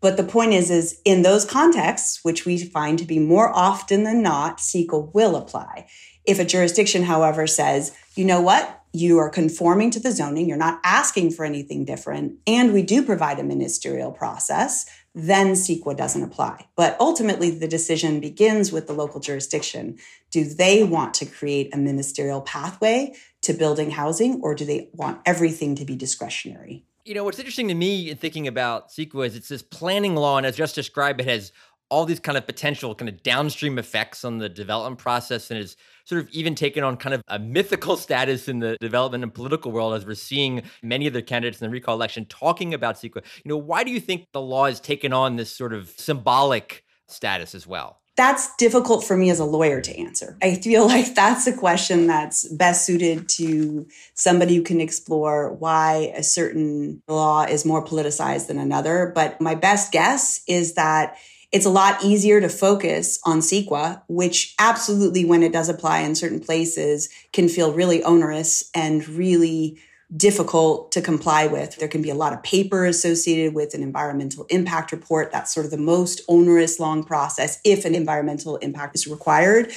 But 0.00 0.16
the 0.16 0.24
point 0.24 0.52
is, 0.52 0.68
is 0.70 1.00
in 1.04 1.22
those 1.22 1.44
contexts, 1.44 2.24
which 2.24 2.44
we 2.44 2.58
find 2.58 2.98
to 2.98 3.04
be 3.04 3.20
more 3.20 3.50
often 3.54 4.02
than 4.02 4.20
not, 4.20 4.58
CEQA 4.58 5.14
will 5.14 5.36
apply. 5.36 5.86
If 6.24 6.40
a 6.40 6.44
jurisdiction, 6.44 7.04
however, 7.04 7.46
says, 7.46 7.96
you 8.16 8.24
know 8.24 8.40
what, 8.40 8.81
you 8.92 9.18
are 9.18 9.30
conforming 9.30 9.90
to 9.90 10.00
the 10.00 10.12
zoning, 10.12 10.48
you're 10.48 10.56
not 10.56 10.80
asking 10.84 11.30
for 11.30 11.44
anything 11.44 11.84
different, 11.84 12.38
and 12.46 12.72
we 12.72 12.82
do 12.82 13.02
provide 13.02 13.38
a 13.38 13.44
ministerial 13.44 14.12
process, 14.12 14.86
then 15.14 15.52
CEQA 15.52 15.96
doesn't 15.96 16.22
apply. 16.22 16.66
But 16.76 16.96
ultimately, 17.00 17.50
the 17.50 17.68
decision 17.68 18.20
begins 18.20 18.72
with 18.72 18.86
the 18.86 18.92
local 18.92 19.20
jurisdiction. 19.20 19.98
Do 20.30 20.44
they 20.44 20.84
want 20.84 21.14
to 21.14 21.26
create 21.26 21.74
a 21.74 21.78
ministerial 21.78 22.40
pathway 22.42 23.14
to 23.42 23.52
building 23.52 23.90
housing, 23.90 24.40
or 24.42 24.54
do 24.54 24.64
they 24.64 24.88
want 24.92 25.20
everything 25.26 25.74
to 25.76 25.84
be 25.84 25.96
discretionary? 25.96 26.84
You 27.04 27.14
know, 27.14 27.24
what's 27.24 27.38
interesting 27.38 27.68
to 27.68 27.74
me 27.74 28.10
in 28.10 28.16
thinking 28.16 28.46
about 28.46 28.90
CEQA 28.90 29.26
is 29.26 29.36
it's 29.36 29.48
this 29.48 29.62
planning 29.62 30.14
law, 30.14 30.36
and 30.36 30.46
as 30.46 30.56
just 30.56 30.74
described, 30.74 31.20
it 31.20 31.26
has 31.26 31.50
all 31.92 32.06
these 32.06 32.18
kind 32.18 32.38
of 32.38 32.46
potential 32.46 32.94
kind 32.94 33.10
of 33.10 33.22
downstream 33.22 33.78
effects 33.78 34.24
on 34.24 34.38
the 34.38 34.48
development 34.48 34.98
process 34.98 35.50
and 35.50 35.60
is 35.60 35.76
sort 36.06 36.22
of 36.22 36.28
even 36.30 36.54
taken 36.54 36.82
on 36.82 36.96
kind 36.96 37.14
of 37.14 37.22
a 37.28 37.38
mythical 37.38 37.96
status 38.06 38.48
in 38.48 38.60
the 38.60 38.78
development 38.80 39.22
and 39.22 39.34
political 39.34 39.70
world 39.70 39.92
as 39.92 40.06
we're 40.06 40.14
seeing 40.14 40.62
many 40.82 41.06
of 41.06 41.12
the 41.12 41.20
candidates 41.20 41.60
in 41.60 41.66
the 41.66 41.70
recall 41.70 41.94
election 41.94 42.24
talking 42.24 42.72
about 42.72 42.94
CEQA. 42.94 43.22
You 43.44 43.48
know, 43.50 43.58
why 43.58 43.84
do 43.84 43.90
you 43.90 44.00
think 44.00 44.26
the 44.32 44.40
law 44.40 44.64
has 44.64 44.80
taken 44.80 45.12
on 45.12 45.36
this 45.36 45.54
sort 45.54 45.74
of 45.74 45.90
symbolic 45.98 46.82
status 47.08 47.54
as 47.54 47.66
well? 47.66 47.98
That's 48.16 48.54
difficult 48.56 49.04
for 49.04 49.14
me 49.14 49.28
as 49.28 49.38
a 49.38 49.44
lawyer 49.44 49.82
to 49.82 49.98
answer. 49.98 50.38
I 50.42 50.54
feel 50.54 50.86
like 50.94 51.14
that's 51.14 51.46
a 51.46 51.54
question 51.54 52.06
that's 52.06 52.48
best 52.54 52.86
suited 52.86 53.28
to 53.36 53.86
somebody 54.14 54.56
who 54.56 54.62
can 54.62 54.80
explore 54.80 55.52
why 55.52 56.14
a 56.16 56.22
certain 56.22 57.02
law 57.06 57.42
is 57.42 57.66
more 57.66 57.84
politicized 57.84 58.46
than 58.46 58.58
another. 58.58 59.12
But 59.14 59.42
my 59.42 59.54
best 59.54 59.92
guess 59.92 60.42
is 60.48 60.72
that 60.72 61.18
it's 61.52 61.66
a 61.66 61.70
lot 61.70 62.02
easier 62.02 62.40
to 62.40 62.48
focus 62.48 63.18
on 63.24 63.40
CEQA, 63.40 64.02
which 64.08 64.54
absolutely, 64.58 65.24
when 65.24 65.42
it 65.42 65.52
does 65.52 65.68
apply 65.68 66.00
in 66.00 66.14
certain 66.14 66.40
places, 66.40 67.10
can 67.32 67.48
feel 67.48 67.72
really 67.72 68.02
onerous 68.02 68.70
and 68.74 69.06
really 69.06 69.78
difficult 70.16 70.92
to 70.92 71.00
comply 71.00 71.46
with. 71.46 71.76
There 71.76 71.88
can 71.88 72.02
be 72.02 72.10
a 72.10 72.14
lot 72.14 72.32
of 72.32 72.42
paper 72.42 72.84
associated 72.84 73.54
with 73.54 73.72
an 73.72 73.82
environmental 73.82 74.44
impact 74.50 74.92
report. 74.92 75.32
That's 75.32 75.52
sort 75.52 75.64
of 75.64 75.70
the 75.70 75.78
most 75.78 76.20
onerous 76.28 76.78
long 76.78 77.02
process 77.02 77.60
if 77.64 77.84
an 77.84 77.94
environmental 77.94 78.56
impact 78.56 78.94
is 78.94 79.06
required. 79.06 79.72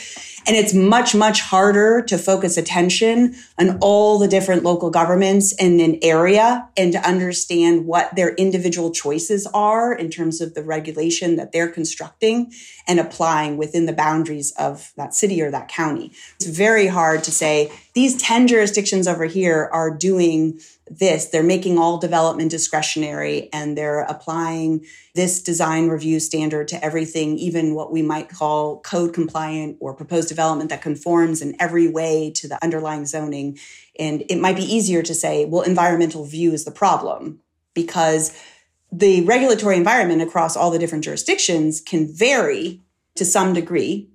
And 0.46 0.56
it's 0.56 0.74
much, 0.74 1.16
much 1.16 1.42
harder 1.42 2.02
to 2.04 2.18
focus 2.18 2.58
attention 2.58 3.36
on 3.58 3.78
all 3.80 4.20
the 4.20 4.28
different 4.28 4.64
local 4.64 4.90
governments 4.90 5.54
in 5.54 5.80
an 5.80 6.00
area 6.02 6.68
and 6.76 6.92
to 6.92 7.00
understand 7.00 7.86
what 7.86 8.14
their 8.16 8.36
individual 8.36 8.92
choices 8.92 9.48
are 9.54 9.94
in 9.94 10.10
terms 10.10 10.42
of 10.42 10.54
the 10.54 10.64
regulation 10.64 11.38
that 11.38 11.52
they're 11.52 11.70
constructing 11.70 12.52
and 12.88 13.00
applying 13.00 13.58
within 13.58 13.86
the 13.86 13.94
boundaries 13.94 14.52
of 14.60 14.92
that 14.98 15.14
city 15.14 15.42
or 15.42 15.50
that 15.50 15.70
county. 15.70 16.12
It's 16.36 16.46
very 16.46 16.88
hard 16.88 17.24
to 17.24 17.32
say, 17.32 17.72
these 17.96 18.22
10 18.22 18.48
jurisdictions 18.48 19.08
over 19.08 19.24
here 19.24 19.70
are 19.72 19.90
doing 19.90 20.60
this. 20.92 21.28
They're 21.28 21.42
making 21.42 21.78
all 21.80 21.98
development 21.98 22.52
discretionary 22.52 23.50
and 23.54 23.78
they're 23.78 24.02
applying 24.02 24.86
this 25.16 25.42
design 25.42 25.88
review 25.88 26.20
standard 26.20 26.68
to 26.68 26.84
everything, 26.84 27.38
even 27.38 27.74
what 27.74 27.94
we 27.94 28.02
might 28.02 28.28
call 28.28 28.82
code 28.82 29.14
compliant 29.14 29.78
or 29.80 29.94
proposed 29.94 30.28
development 30.28 30.70
that 30.72 30.82
conforms 30.82 31.42
in 31.42 31.56
every 31.58 31.88
way 31.88 32.32
to 32.32 32.50
the 32.50 32.62
underlying 32.62 33.06
zoning. 33.06 33.58
And 33.98 34.26
it 34.30 34.40
might 34.40 34.58
be 34.58 34.64
easier 34.64 35.02
to 35.02 35.14
say, 35.14 35.46
well, 35.46 35.62
environmental 35.62 36.26
view 36.26 36.52
is 36.52 36.66
the 36.66 36.72
problem 36.72 37.40
because 37.74 38.38
the 38.92 39.22
regulatory 39.22 39.78
environment 39.78 40.22
across 40.22 40.58
all 40.58 40.70
the 40.70 40.80
different 40.80 41.06
jurisdictions 41.06 41.80
can 41.80 42.14
vary 42.14 42.82
to 43.16 43.24
some 43.24 43.54
degree 43.54 44.10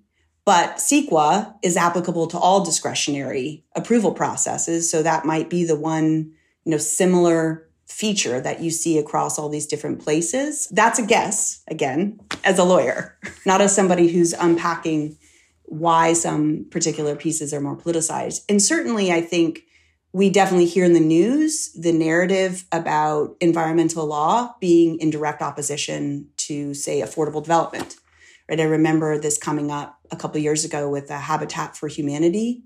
but 0.45 0.77
CEQA 0.77 1.55
is 1.63 1.77
applicable 1.77 2.27
to 2.29 2.39
all 2.39 2.65
discretionary 2.65 3.65
approval 3.75 4.13
processes. 4.13 4.91
So 4.91 5.03
that 5.03 5.25
might 5.25 5.51
be 5.51 5.65
the 5.65 5.77
one, 5.77 6.33
you 6.65 6.73
know, 6.73 6.79
similar 6.79 7.69
feature 7.87 8.41
that 8.41 8.61
you 8.61 8.71
see 8.71 8.99
across 8.99 9.39
all 9.39 9.49
these 9.49 9.67
different 9.67 10.01
places. 10.01 10.69
That's 10.69 10.99
a 10.99 11.07
guess, 11.07 11.63
again, 11.69 12.21
as 12.45 12.59
a 12.59 12.65
lawyer, 12.65 13.19
not 13.47 13.61
as 13.61 13.75
somebody 13.75 14.09
who's 14.09 14.33
unpacking 14.33 15.17
why 15.65 16.13
some 16.13 16.67
particular 16.71 17.15
pieces 17.15 17.53
are 17.53 17.61
more 17.61 17.77
politicized. 17.77 18.45
And 18.49 18.61
certainly, 18.61 19.13
I 19.13 19.21
think 19.21 19.63
we 20.13 20.31
definitely 20.31 20.67
hear 20.67 20.85
in 20.85 20.93
the 20.93 21.01
news 21.01 21.73
the 21.75 21.93
narrative 21.93 22.65
about 22.73 23.37
environmental 23.41 24.07
law 24.07 24.55
being 24.61 24.99
in 24.99 25.11
direct 25.11 25.43
opposition 25.43 26.29
to, 26.39 26.75
say, 26.75 27.01
affordable 27.01 27.43
development. 27.43 27.97
Right? 28.51 28.61
I 28.61 28.65
remember 28.65 29.17
this 29.17 29.39
coming 29.39 29.71
up 29.71 29.97
a 30.11 30.17
couple 30.17 30.41
years 30.41 30.65
ago 30.65 30.91
with 30.91 31.09
Habitat 31.09 31.77
for 31.77 31.87
Humanity. 31.87 32.65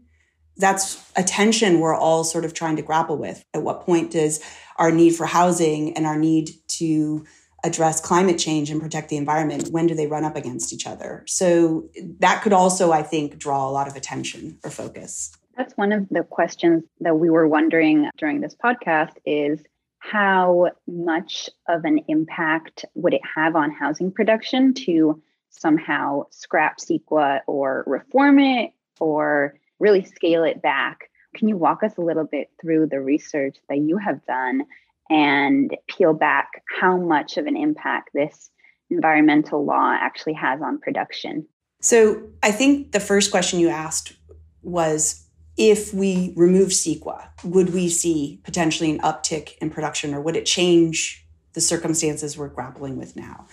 That's 0.57 1.13
a 1.15 1.23
tension 1.23 1.79
we're 1.79 1.95
all 1.95 2.25
sort 2.25 2.47
of 2.47 2.55
trying 2.55 2.77
to 2.77 2.83
grapple 2.83 3.19
with. 3.19 3.45
At 3.53 3.63
what 3.63 3.83
point 3.83 4.11
does 4.11 4.41
our 4.79 4.91
need 4.91 5.15
for 5.15 5.27
housing 5.27 5.95
and 5.95 6.07
our 6.07 6.17
need 6.17 6.51
to 6.69 7.27
address 7.65 8.01
climate 8.01 8.39
change 8.39 8.71
and 8.71 8.81
protect 8.81 9.11
the 9.11 9.17
environment, 9.17 9.69
when 9.69 9.87
do 9.87 9.95
they 9.95 10.07
run 10.07 10.25
up 10.25 10.37
against 10.37 10.73
each 10.73 10.87
other? 10.87 11.23
So 11.27 11.89
that 12.21 12.43
could 12.43 12.53
also, 12.53 12.91
I 12.91 13.03
think, 13.03 13.37
draw 13.37 13.69
a 13.69 13.71
lot 13.71 13.87
of 13.87 13.95
attention 13.95 14.59
or 14.65 14.71
focus. 14.71 15.33
That's 15.57 15.77
one 15.77 15.93
of 15.93 16.09
the 16.09 16.23
questions 16.23 16.85
that 17.01 17.19
we 17.19 17.29
were 17.29 17.47
wondering 17.47 18.09
during 18.17 18.41
this 18.41 18.55
podcast 18.55 19.13
is 19.27 19.63
how 19.99 20.71
much 20.87 21.51
of 21.69 21.85
an 21.85 22.01
impact 22.09 22.85
would 22.95 23.15
it 23.15 23.23
have 23.35 23.55
on 23.55 23.71
housing 23.71 24.11
production 24.13 24.75
to 24.75 25.23
somehow 25.59 26.25
scrap 26.31 26.79
CEQA 26.79 27.41
or 27.47 27.85
reform 27.87 28.39
it 28.39 28.73
or 29.01 29.55
really 29.79 30.05
scale 30.05 30.45
it 30.45 30.63
back. 30.63 31.11
Can 31.35 31.49
you 31.49 31.57
walk 31.57 31.83
us 31.83 31.97
a 31.97 32.01
little 32.01 32.25
bit 32.25 32.51
through 32.61 32.87
the 32.87 33.01
research 33.01 33.57
that 33.69 33.79
you 33.79 33.97
have 33.99 34.25
done 34.27 34.65
and 35.11 35.77
peel 35.89 36.15
back 36.15 36.63
how 36.81 36.97
much 36.97 37.37
of 37.37 37.47
an 37.47 37.57
impact 37.57 38.11
this 38.15 38.51
environmental 38.91 39.65
law 39.65 39.97
actually 39.99 40.35
has 40.35 40.61
on 40.63 40.79
production? 40.79 41.47
So, 41.81 42.23
I 42.43 42.51
think 42.51 42.93
the 42.93 43.01
first 43.01 43.31
question 43.31 43.61
you 43.61 43.69
asked 43.69 44.15
was 44.63 45.27
if 45.57 45.93
we 45.93 46.33
remove 46.37 46.71
CEQA, 46.71 47.29
would 47.45 47.75
we 47.75 47.89
see 47.89 48.41
potentially 48.43 48.91
an 48.91 49.01
uptick 49.01 49.57
in 49.59 49.71
production 49.71 50.15
or 50.15 50.21
would 50.21 50.37
it 50.37 50.47
change 50.47 51.27
the 51.53 51.61
circumstances 51.61 52.37
we're 52.37 52.49
grappling 52.49 52.97
with 52.97 53.17
now? 53.17 53.47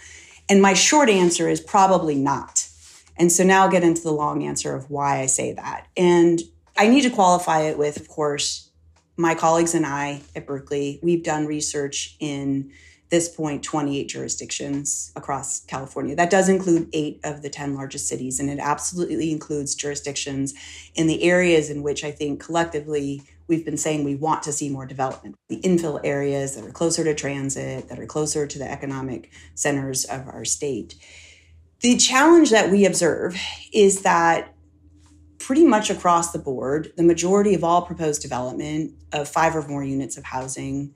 And 0.52 0.62
my 0.62 0.74
short 0.74 1.10
answer 1.10 1.48
is 1.48 1.62
probably 1.62 2.14
not. 2.14 2.68
And 3.16 3.32
so 3.32 3.42
now 3.46 3.64
I'll 3.64 3.72
get 3.72 3.86
into 3.86 4.02
the 4.02 4.12
long 4.12 4.44
answer 4.44 4.76
of 4.76 4.90
why 4.90 5.22
I 5.22 5.26
say 5.28 5.54
that. 5.54 5.88
And 5.96 6.42
I 6.78 6.90
need 6.90 7.04
to 7.04 7.10
qualify 7.10 7.62
it 7.62 7.78
with, 7.78 7.96
of 7.96 8.10
course, 8.10 8.70
my 9.16 9.34
colleagues 9.34 9.74
and 9.74 9.86
I 9.86 10.24
at 10.36 10.46
Berkeley, 10.46 11.00
we've 11.02 11.24
done 11.24 11.46
research 11.46 12.18
in 12.20 12.70
this 13.12 13.30
point 13.30 13.64
28 13.64 14.10
jurisdictions 14.10 15.14
across 15.16 15.62
California. 15.62 16.18
That 16.18 16.30
does 16.30 16.50
include 16.50 16.90
eight 16.92 17.22
of 17.24 17.44
the 17.44 17.50
10 17.50 17.74
largest 17.74 18.10
cities, 18.10 18.38
and 18.38 18.50
it 18.50 18.60
absolutely 18.60 19.32
includes 19.32 19.74
jurisdictions 19.74 20.54
in 20.96 21.08
the 21.08 21.24
areas 21.24 21.70
in 21.70 21.82
which 21.82 22.04
I 22.04 22.12
think 22.12 22.44
collectively 22.44 23.24
we've 23.52 23.66
been 23.66 23.78
saying 23.78 24.06
we 24.06 24.16
want 24.16 24.42
to 24.44 24.54
see 24.54 24.70
more 24.70 24.86
development. 24.86 25.36
The 25.50 25.60
infill 25.60 26.00
areas 26.06 26.56
that 26.56 26.64
are 26.64 26.72
closer 26.72 27.04
to 27.04 27.14
transit, 27.14 27.90
that 27.90 28.00
are 28.00 28.06
closer 28.06 28.48
to 28.48 28.58
the 28.58 28.72
economic 28.72 29.30
centers 29.56 30.06
of 30.06 30.28
our 30.30 30.46
state. 30.46 30.96
The 31.82 31.98
challenge 31.98 32.50
that 32.52 32.72
we 32.72 32.86
observe 32.86 33.38
is 33.74 34.04
that 34.04 34.56
pretty 35.38 35.66
much 35.66 35.90
across 35.90 36.32
the 36.32 36.40
board, 36.40 36.94
the 36.96 37.04
majority 37.04 37.54
of 37.54 37.64
all 37.64 37.82
proposed 37.82 38.22
development 38.22 38.94
of 39.12 39.28
five 39.28 39.54
or 39.54 39.68
more 39.68 39.84
units 39.84 40.18
of 40.18 40.24
housing 40.24 40.96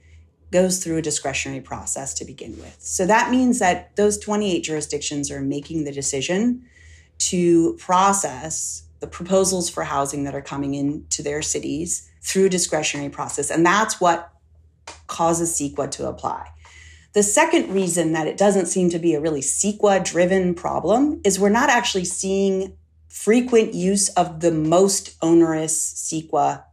goes 0.51 0.81
through 0.81 0.97
a 0.97 1.01
discretionary 1.01 1.59
process 1.59 2.13
to 2.13 2.23
begin 2.23 2.51
with. 2.51 2.77
So 2.79 3.05
that 3.05 3.31
means 3.31 3.59
that 3.59 3.93
those 3.97 4.17
28 4.17 4.61
jurisdictions 4.61 5.29
are 5.29 5.41
making 5.41 5.83
the 5.83 5.91
decision 5.91 6.63
to 7.17 7.75
process 7.77 8.83
the 9.01 9.07
proposals 9.07 9.69
for 9.69 9.83
housing 9.83 10.23
that 10.23 10.35
are 10.35 10.41
coming 10.41 10.73
into 10.73 11.21
their 11.21 11.41
cities 11.41 12.09
through 12.25 12.49
discretionary 12.49 13.09
process. 13.09 13.51
And 13.51 13.65
that's 13.65 14.01
what 14.01 14.31
causes 15.07 15.53
CEQA 15.53 15.91
to 15.91 16.07
apply. 16.07 16.49
The 17.13 17.23
second 17.23 17.73
reason 17.73 18.11
that 18.13 18.27
it 18.27 18.35
doesn't 18.35 18.65
seem 18.65 18.89
to 18.89 18.99
be 18.99 19.13
a 19.13 19.21
really 19.21 19.41
CEQA 19.41 20.03
driven 20.03 20.53
problem 20.55 21.21
is 21.23 21.39
we're 21.39 21.49
not 21.49 21.69
actually 21.69 22.05
seeing 22.05 22.75
frequent 23.07 23.73
use 23.73 24.09
of 24.09 24.41
the 24.41 24.51
most 24.51 25.15
onerous 25.21 25.93
CEQA 25.93 26.63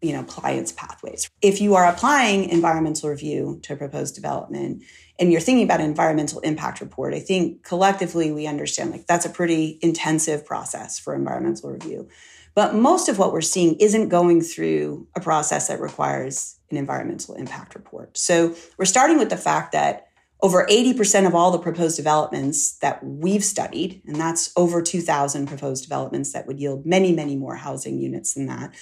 you 0.00 0.14
know 0.14 0.22
clients 0.22 0.72
pathways 0.72 1.28
if 1.42 1.60
you 1.60 1.74
are 1.74 1.84
applying 1.84 2.48
environmental 2.48 3.10
review 3.10 3.60
to 3.62 3.74
a 3.74 3.76
proposed 3.76 4.14
development 4.14 4.82
and 5.18 5.30
you're 5.30 5.42
thinking 5.42 5.64
about 5.64 5.80
an 5.80 5.84
environmental 5.84 6.40
impact 6.40 6.80
report 6.80 7.12
i 7.12 7.20
think 7.20 7.62
collectively 7.62 8.32
we 8.32 8.46
understand 8.46 8.90
like 8.90 9.06
that's 9.06 9.26
a 9.26 9.28
pretty 9.30 9.78
intensive 9.82 10.46
process 10.46 10.98
for 10.98 11.14
environmental 11.14 11.70
review 11.70 12.08
but 12.54 12.74
most 12.74 13.08
of 13.08 13.18
what 13.18 13.32
we're 13.32 13.40
seeing 13.40 13.76
isn't 13.76 14.08
going 14.08 14.40
through 14.40 15.06
a 15.16 15.20
process 15.20 15.68
that 15.68 15.80
requires 15.80 16.58
an 16.70 16.76
environmental 16.76 17.34
impact 17.34 17.74
report. 17.74 18.16
So 18.16 18.54
we're 18.78 18.84
starting 18.84 19.18
with 19.18 19.30
the 19.30 19.36
fact 19.36 19.72
that 19.72 20.06
over 20.42 20.66
80% 20.66 21.26
of 21.26 21.34
all 21.34 21.50
the 21.50 21.58
proposed 21.58 21.96
developments 21.96 22.78
that 22.78 23.04
we've 23.04 23.44
studied, 23.44 24.00
and 24.06 24.16
that's 24.16 24.52
over 24.56 24.80
2,000 24.80 25.46
proposed 25.46 25.82
developments 25.82 26.32
that 26.32 26.46
would 26.46 26.58
yield 26.58 26.86
many, 26.86 27.12
many 27.12 27.36
more 27.36 27.56
housing 27.56 27.98
units 27.98 28.34
than 28.34 28.46
that, 28.46 28.74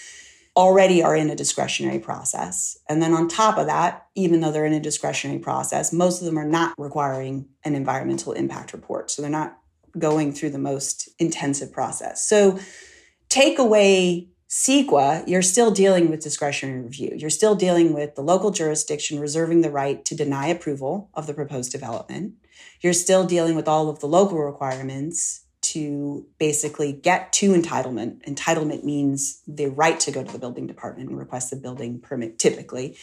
already 0.56 1.02
are 1.02 1.14
in 1.14 1.30
a 1.30 1.36
discretionary 1.36 1.98
process. 1.98 2.76
And 2.88 3.00
then 3.02 3.12
on 3.12 3.28
top 3.28 3.58
of 3.58 3.66
that, 3.66 4.06
even 4.14 4.40
though 4.40 4.50
they're 4.50 4.64
in 4.64 4.72
a 4.72 4.80
discretionary 4.80 5.38
process, 5.38 5.92
most 5.92 6.20
of 6.20 6.26
them 6.26 6.38
are 6.38 6.48
not 6.48 6.74
requiring 6.78 7.48
an 7.64 7.74
environmental 7.74 8.32
impact 8.32 8.72
report. 8.72 9.10
So 9.10 9.22
they're 9.22 9.30
not 9.30 9.58
going 9.98 10.32
through 10.32 10.50
the 10.50 10.58
most 10.58 11.08
intensive 11.18 11.72
process. 11.72 12.28
So 12.28 12.58
take 13.28 13.58
away 13.58 14.28
CEQA, 14.48 15.28
you're 15.28 15.42
still 15.42 15.70
dealing 15.70 16.08
with 16.08 16.22
discretionary 16.22 16.80
review. 16.80 17.12
You're 17.14 17.28
still 17.28 17.54
dealing 17.54 17.92
with 17.92 18.14
the 18.14 18.22
local 18.22 18.50
jurisdiction 18.50 19.20
reserving 19.20 19.60
the 19.60 19.70
right 19.70 20.02
to 20.06 20.16
deny 20.16 20.46
approval 20.46 21.10
of 21.12 21.26
the 21.26 21.34
proposed 21.34 21.70
development. 21.70 22.34
You're 22.80 22.94
still 22.94 23.26
dealing 23.26 23.56
with 23.56 23.68
all 23.68 23.90
of 23.90 24.00
the 24.00 24.06
local 24.06 24.38
requirements 24.38 25.44
to 25.60 26.26
basically 26.38 26.92
get 26.92 27.30
to 27.34 27.52
entitlement. 27.52 28.24
Entitlement 28.26 28.84
means 28.84 29.42
the 29.46 29.66
right 29.66 30.00
to 30.00 30.10
go 30.10 30.24
to 30.24 30.32
the 30.32 30.38
building 30.38 30.66
department 30.66 31.10
and 31.10 31.18
request 31.18 31.50
the 31.50 31.56
building 31.56 32.00
permit 32.00 32.38
typically. 32.38 32.96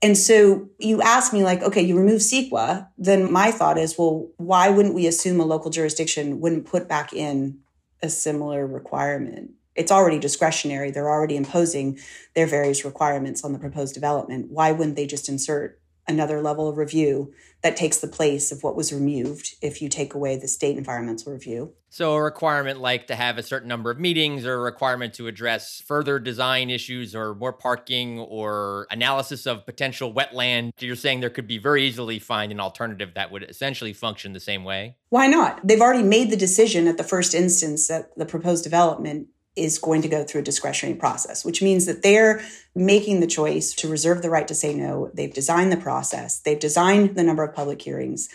And 0.00 0.16
so 0.16 0.70
you 0.78 1.02
ask 1.02 1.32
me, 1.32 1.42
like, 1.42 1.60
okay, 1.62 1.82
you 1.82 1.98
remove 1.98 2.20
CEQA, 2.20 2.88
then 2.96 3.30
my 3.30 3.50
thought 3.50 3.76
is, 3.76 3.98
well, 3.98 4.30
why 4.36 4.70
wouldn't 4.70 4.94
we 4.94 5.06
assume 5.06 5.40
a 5.40 5.44
local 5.44 5.70
jurisdiction 5.70 6.40
wouldn't 6.40 6.66
put 6.66 6.88
back 6.88 7.12
in 7.12 7.58
a 8.00 8.08
similar 8.08 8.66
requirement? 8.66 9.50
It's 9.78 9.92
already 9.92 10.18
discretionary. 10.18 10.90
They're 10.90 11.08
already 11.08 11.36
imposing 11.36 11.98
their 12.34 12.46
various 12.46 12.84
requirements 12.84 13.44
on 13.44 13.52
the 13.52 13.58
proposed 13.58 13.94
development. 13.94 14.50
Why 14.50 14.72
wouldn't 14.72 14.96
they 14.96 15.06
just 15.06 15.28
insert 15.28 15.80
another 16.08 16.40
level 16.40 16.68
of 16.68 16.78
review 16.78 17.32
that 17.62 17.76
takes 17.76 17.98
the 17.98 18.08
place 18.08 18.50
of 18.50 18.62
what 18.62 18.74
was 18.74 18.92
removed 18.92 19.54
if 19.60 19.82
you 19.82 19.88
take 19.88 20.14
away 20.14 20.36
the 20.36 20.48
state 20.48 20.76
environmental 20.76 21.32
review? 21.32 21.74
So, 21.90 22.14
a 22.14 22.22
requirement 22.22 22.80
like 22.80 23.06
to 23.06 23.14
have 23.14 23.38
a 23.38 23.42
certain 23.42 23.68
number 23.68 23.90
of 23.90 23.98
meetings 23.98 24.44
or 24.44 24.54
a 24.54 24.58
requirement 24.58 25.14
to 25.14 25.26
address 25.26 25.80
further 25.86 26.18
design 26.18 26.70
issues 26.70 27.14
or 27.14 27.34
more 27.34 27.52
parking 27.52 28.18
or 28.18 28.86
analysis 28.90 29.46
of 29.46 29.64
potential 29.64 30.12
wetland. 30.12 30.72
You're 30.78 30.96
saying 30.96 31.20
there 31.20 31.30
could 31.30 31.46
be 31.46 31.58
very 31.58 31.84
easily 31.84 32.18
find 32.18 32.52
an 32.52 32.60
alternative 32.60 33.12
that 33.14 33.30
would 33.30 33.44
essentially 33.44 33.92
function 33.92 34.32
the 34.32 34.40
same 34.40 34.64
way? 34.64 34.96
Why 35.08 35.28
not? 35.28 35.66
They've 35.66 35.80
already 35.80 36.02
made 36.02 36.30
the 36.30 36.36
decision 36.36 36.88
at 36.88 36.98
the 36.98 37.04
first 37.04 37.34
instance 37.34 37.88
that 37.88 38.16
the 38.16 38.26
proposed 38.26 38.64
development 38.64 39.28
is 39.56 39.78
going 39.78 40.02
to 40.02 40.08
go 40.08 40.24
through 40.24 40.42
a 40.42 40.44
discretionary 40.44 40.98
process, 40.98 41.44
which 41.44 41.62
means 41.62 41.86
that 41.86 42.02
they're 42.02 42.40
making 42.74 43.20
the 43.20 43.26
choice 43.26 43.74
to 43.74 43.88
reserve 43.88 44.22
the 44.22 44.30
right 44.30 44.48
to 44.48 44.54
say 44.54 44.74
no. 44.74 45.10
They've 45.14 45.32
designed 45.32 45.72
the 45.72 45.76
process, 45.76 46.40
they've 46.40 46.58
designed 46.58 47.16
the 47.16 47.24
number 47.24 47.42
of 47.42 47.54
public 47.54 47.82
hearings, 47.82 48.28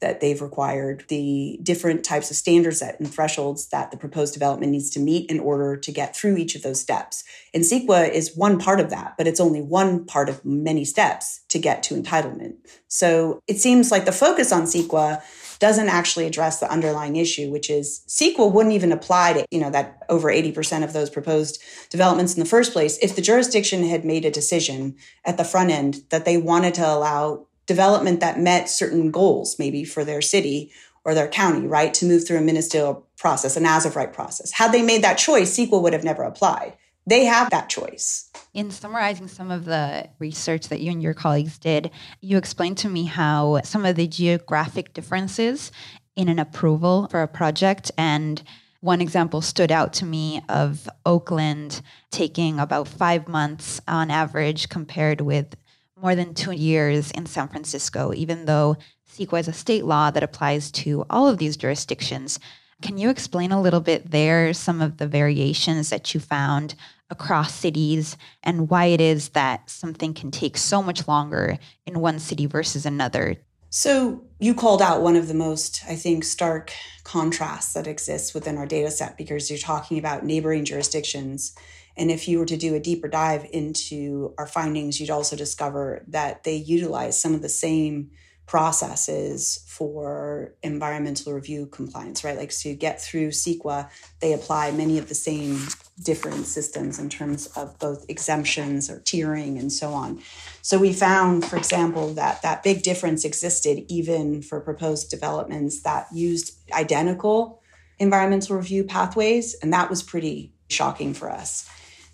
that 0.00 0.20
they've 0.20 0.40
required, 0.40 1.04
the 1.08 1.58
different 1.62 2.04
types 2.04 2.30
of 2.30 2.36
standards 2.36 2.80
that 2.80 3.00
and 3.00 3.12
thresholds 3.12 3.68
that 3.70 3.90
the 3.90 3.96
proposed 3.96 4.32
development 4.32 4.70
needs 4.70 4.90
to 4.90 5.00
meet 5.00 5.28
in 5.30 5.40
order 5.40 5.76
to 5.76 5.92
get 5.92 6.14
through 6.14 6.36
each 6.36 6.54
of 6.54 6.62
those 6.62 6.80
steps. 6.80 7.24
And 7.52 7.64
CEQA 7.64 8.10
is 8.10 8.36
one 8.36 8.58
part 8.58 8.78
of 8.78 8.90
that, 8.90 9.14
but 9.18 9.26
it's 9.26 9.40
only 9.40 9.60
one 9.60 10.04
part 10.04 10.28
of 10.28 10.44
many 10.44 10.84
steps 10.84 11.40
to 11.48 11.58
get 11.58 11.82
to 11.84 12.00
entitlement. 12.00 12.56
So 12.86 13.40
it 13.48 13.58
seems 13.58 13.90
like 13.90 14.04
the 14.04 14.12
focus 14.12 14.52
on 14.52 14.62
CEQA 14.62 15.20
doesn't 15.58 15.88
actually 15.88 16.26
address 16.26 16.60
the 16.60 16.70
underlying 16.70 17.16
issue, 17.16 17.50
which 17.50 17.70
is 17.70 18.02
CEQA 18.06 18.52
wouldn't 18.52 18.74
even 18.74 18.92
apply 18.92 19.32
to, 19.32 19.46
you 19.50 19.60
know, 19.60 19.70
that 19.70 20.02
over 20.08 20.28
80% 20.28 20.84
of 20.84 20.92
those 20.92 21.10
proposed 21.10 21.62
developments 21.90 22.34
in 22.34 22.40
the 22.40 22.48
first 22.48 22.72
place 22.72 22.98
if 23.02 23.16
the 23.16 23.22
jurisdiction 23.22 23.86
had 23.86 24.04
made 24.04 24.24
a 24.24 24.30
decision 24.30 24.96
at 25.24 25.36
the 25.36 25.44
front 25.44 25.70
end 25.70 26.02
that 26.10 26.24
they 26.24 26.36
wanted 26.36 26.74
to 26.74 26.86
allow 26.86 27.46
development 27.66 28.20
that 28.20 28.40
met 28.40 28.68
certain 28.68 29.10
goals, 29.10 29.58
maybe 29.58 29.84
for 29.84 30.04
their 30.04 30.22
city 30.22 30.72
or 31.04 31.14
their 31.14 31.28
county, 31.28 31.66
right, 31.66 31.94
to 31.94 32.06
move 32.06 32.26
through 32.26 32.38
a 32.38 32.42
ministerial 32.42 33.06
process, 33.16 33.56
an 33.56 33.66
as 33.66 33.86
of 33.86 33.96
right 33.96 34.12
process. 34.12 34.52
Had 34.52 34.72
they 34.72 34.82
made 34.82 35.02
that 35.02 35.18
choice, 35.18 35.56
CEQA 35.56 35.80
would 35.82 35.92
have 35.92 36.04
never 36.04 36.22
applied. 36.22 36.74
They 37.06 37.24
have 37.24 37.50
that 37.50 37.68
choice. 37.68 38.27
In 38.58 38.72
summarizing 38.72 39.28
some 39.28 39.52
of 39.52 39.66
the 39.66 40.08
research 40.18 40.66
that 40.66 40.80
you 40.80 40.90
and 40.90 41.00
your 41.00 41.14
colleagues 41.14 41.58
did, 41.58 41.92
you 42.20 42.36
explained 42.36 42.76
to 42.78 42.88
me 42.88 43.04
how 43.04 43.60
some 43.62 43.84
of 43.84 43.94
the 43.94 44.08
geographic 44.08 44.92
differences 44.92 45.70
in 46.16 46.28
an 46.28 46.40
approval 46.40 47.06
for 47.08 47.22
a 47.22 47.28
project 47.28 47.92
and 47.96 48.42
one 48.80 49.00
example 49.00 49.42
stood 49.42 49.70
out 49.70 49.92
to 49.92 50.04
me 50.04 50.42
of 50.48 50.88
Oakland 51.06 51.82
taking 52.10 52.58
about 52.58 52.88
five 52.88 53.28
months 53.28 53.80
on 53.86 54.10
average 54.10 54.68
compared 54.68 55.20
with 55.20 55.54
more 55.94 56.16
than 56.16 56.34
two 56.34 56.50
years 56.50 57.12
in 57.12 57.26
San 57.26 57.46
Francisco, 57.46 58.12
even 58.12 58.46
though 58.46 58.76
CEQA 59.08 59.38
is 59.38 59.46
a 59.46 59.52
state 59.52 59.84
law 59.84 60.10
that 60.10 60.24
applies 60.24 60.72
to 60.72 61.06
all 61.08 61.28
of 61.28 61.38
these 61.38 61.56
jurisdictions. 61.56 62.40
Can 62.82 62.98
you 62.98 63.08
explain 63.08 63.52
a 63.52 63.62
little 63.62 63.80
bit 63.80 64.10
there 64.10 64.52
some 64.52 64.80
of 64.80 64.96
the 64.96 65.06
variations 65.06 65.90
that 65.90 66.12
you 66.12 66.18
found 66.18 66.74
across 67.10 67.54
cities 67.54 68.16
and 68.42 68.68
why 68.68 68.86
it 68.86 69.00
is 69.00 69.30
that 69.30 69.68
something 69.70 70.14
can 70.14 70.30
take 70.30 70.56
so 70.56 70.82
much 70.82 71.08
longer 71.08 71.58
in 71.86 72.00
one 72.00 72.18
city 72.18 72.46
versus 72.46 72.84
another? 72.84 73.36
So, 73.70 74.24
you 74.40 74.54
called 74.54 74.80
out 74.80 75.02
one 75.02 75.16
of 75.16 75.28
the 75.28 75.34
most, 75.34 75.82
I 75.86 75.94
think, 75.94 76.24
stark 76.24 76.72
contrasts 77.04 77.74
that 77.74 77.86
exists 77.86 78.32
within 78.32 78.56
our 78.56 78.64
data 78.64 78.90
set 78.90 79.18
because 79.18 79.50
you're 79.50 79.58
talking 79.58 79.98
about 79.98 80.24
neighboring 80.24 80.64
jurisdictions 80.64 81.54
and 81.98 82.12
if 82.12 82.28
you 82.28 82.38
were 82.38 82.46
to 82.46 82.56
do 82.56 82.76
a 82.76 82.80
deeper 82.80 83.08
dive 83.08 83.44
into 83.52 84.32
our 84.38 84.46
findings, 84.46 85.00
you'd 85.00 85.10
also 85.10 85.34
discover 85.34 86.04
that 86.08 86.44
they 86.44 86.54
utilize 86.54 87.20
some 87.20 87.34
of 87.34 87.42
the 87.42 87.48
same 87.48 88.12
processes 88.46 89.64
for 89.66 90.54
environmental 90.62 91.32
review 91.32 91.66
compliance, 91.66 92.22
right? 92.22 92.38
Like 92.38 92.56
to 92.60 92.74
get 92.74 93.02
through 93.02 93.30
CEQA, 93.30 93.90
they 94.20 94.32
apply 94.32 94.70
many 94.70 94.98
of 94.98 95.08
the 95.08 95.14
same 95.14 95.66
different 96.02 96.46
systems 96.46 96.98
in 96.98 97.08
terms 97.08 97.46
of 97.48 97.78
both 97.78 98.04
exemptions 98.08 98.88
or 98.88 99.00
tiering 99.00 99.58
and 99.58 99.72
so 99.72 99.92
on. 99.92 100.20
So 100.62 100.78
we 100.78 100.92
found, 100.92 101.44
for 101.44 101.56
example, 101.56 102.14
that 102.14 102.42
that 102.42 102.62
big 102.62 102.82
difference 102.82 103.24
existed 103.24 103.84
even 103.88 104.42
for 104.42 104.60
proposed 104.60 105.10
developments 105.10 105.82
that 105.82 106.06
used 106.12 106.58
identical 106.72 107.62
environmental 107.98 108.56
review 108.56 108.84
pathways, 108.84 109.54
and 109.54 109.72
that 109.72 109.90
was 109.90 110.02
pretty 110.02 110.52
shocking 110.68 111.14
for 111.14 111.30
us 111.30 111.68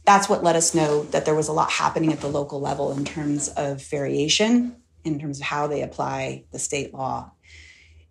that's 0.05 0.29
what 0.29 0.43
let 0.43 0.57
us 0.57 0.75
know 0.75 1.05
that 1.05 1.25
there 1.25 1.35
was 1.35 1.49
a 1.49 1.53
lot 1.53 1.71
happening 1.71 2.13
at 2.13 2.21
the 2.21 2.29
local 2.29 2.61
level 2.61 2.93
in 2.93 3.05
terms 3.05 3.49
of 3.49 3.83
variation, 3.89 4.77
in 5.05 5.19
terms 5.19 5.41
of 5.41 5.47
how 5.47 5.67
they 5.67 5.83
apply 5.83 6.45
the 6.53 6.59
state 6.59 6.93
law. 6.93 7.31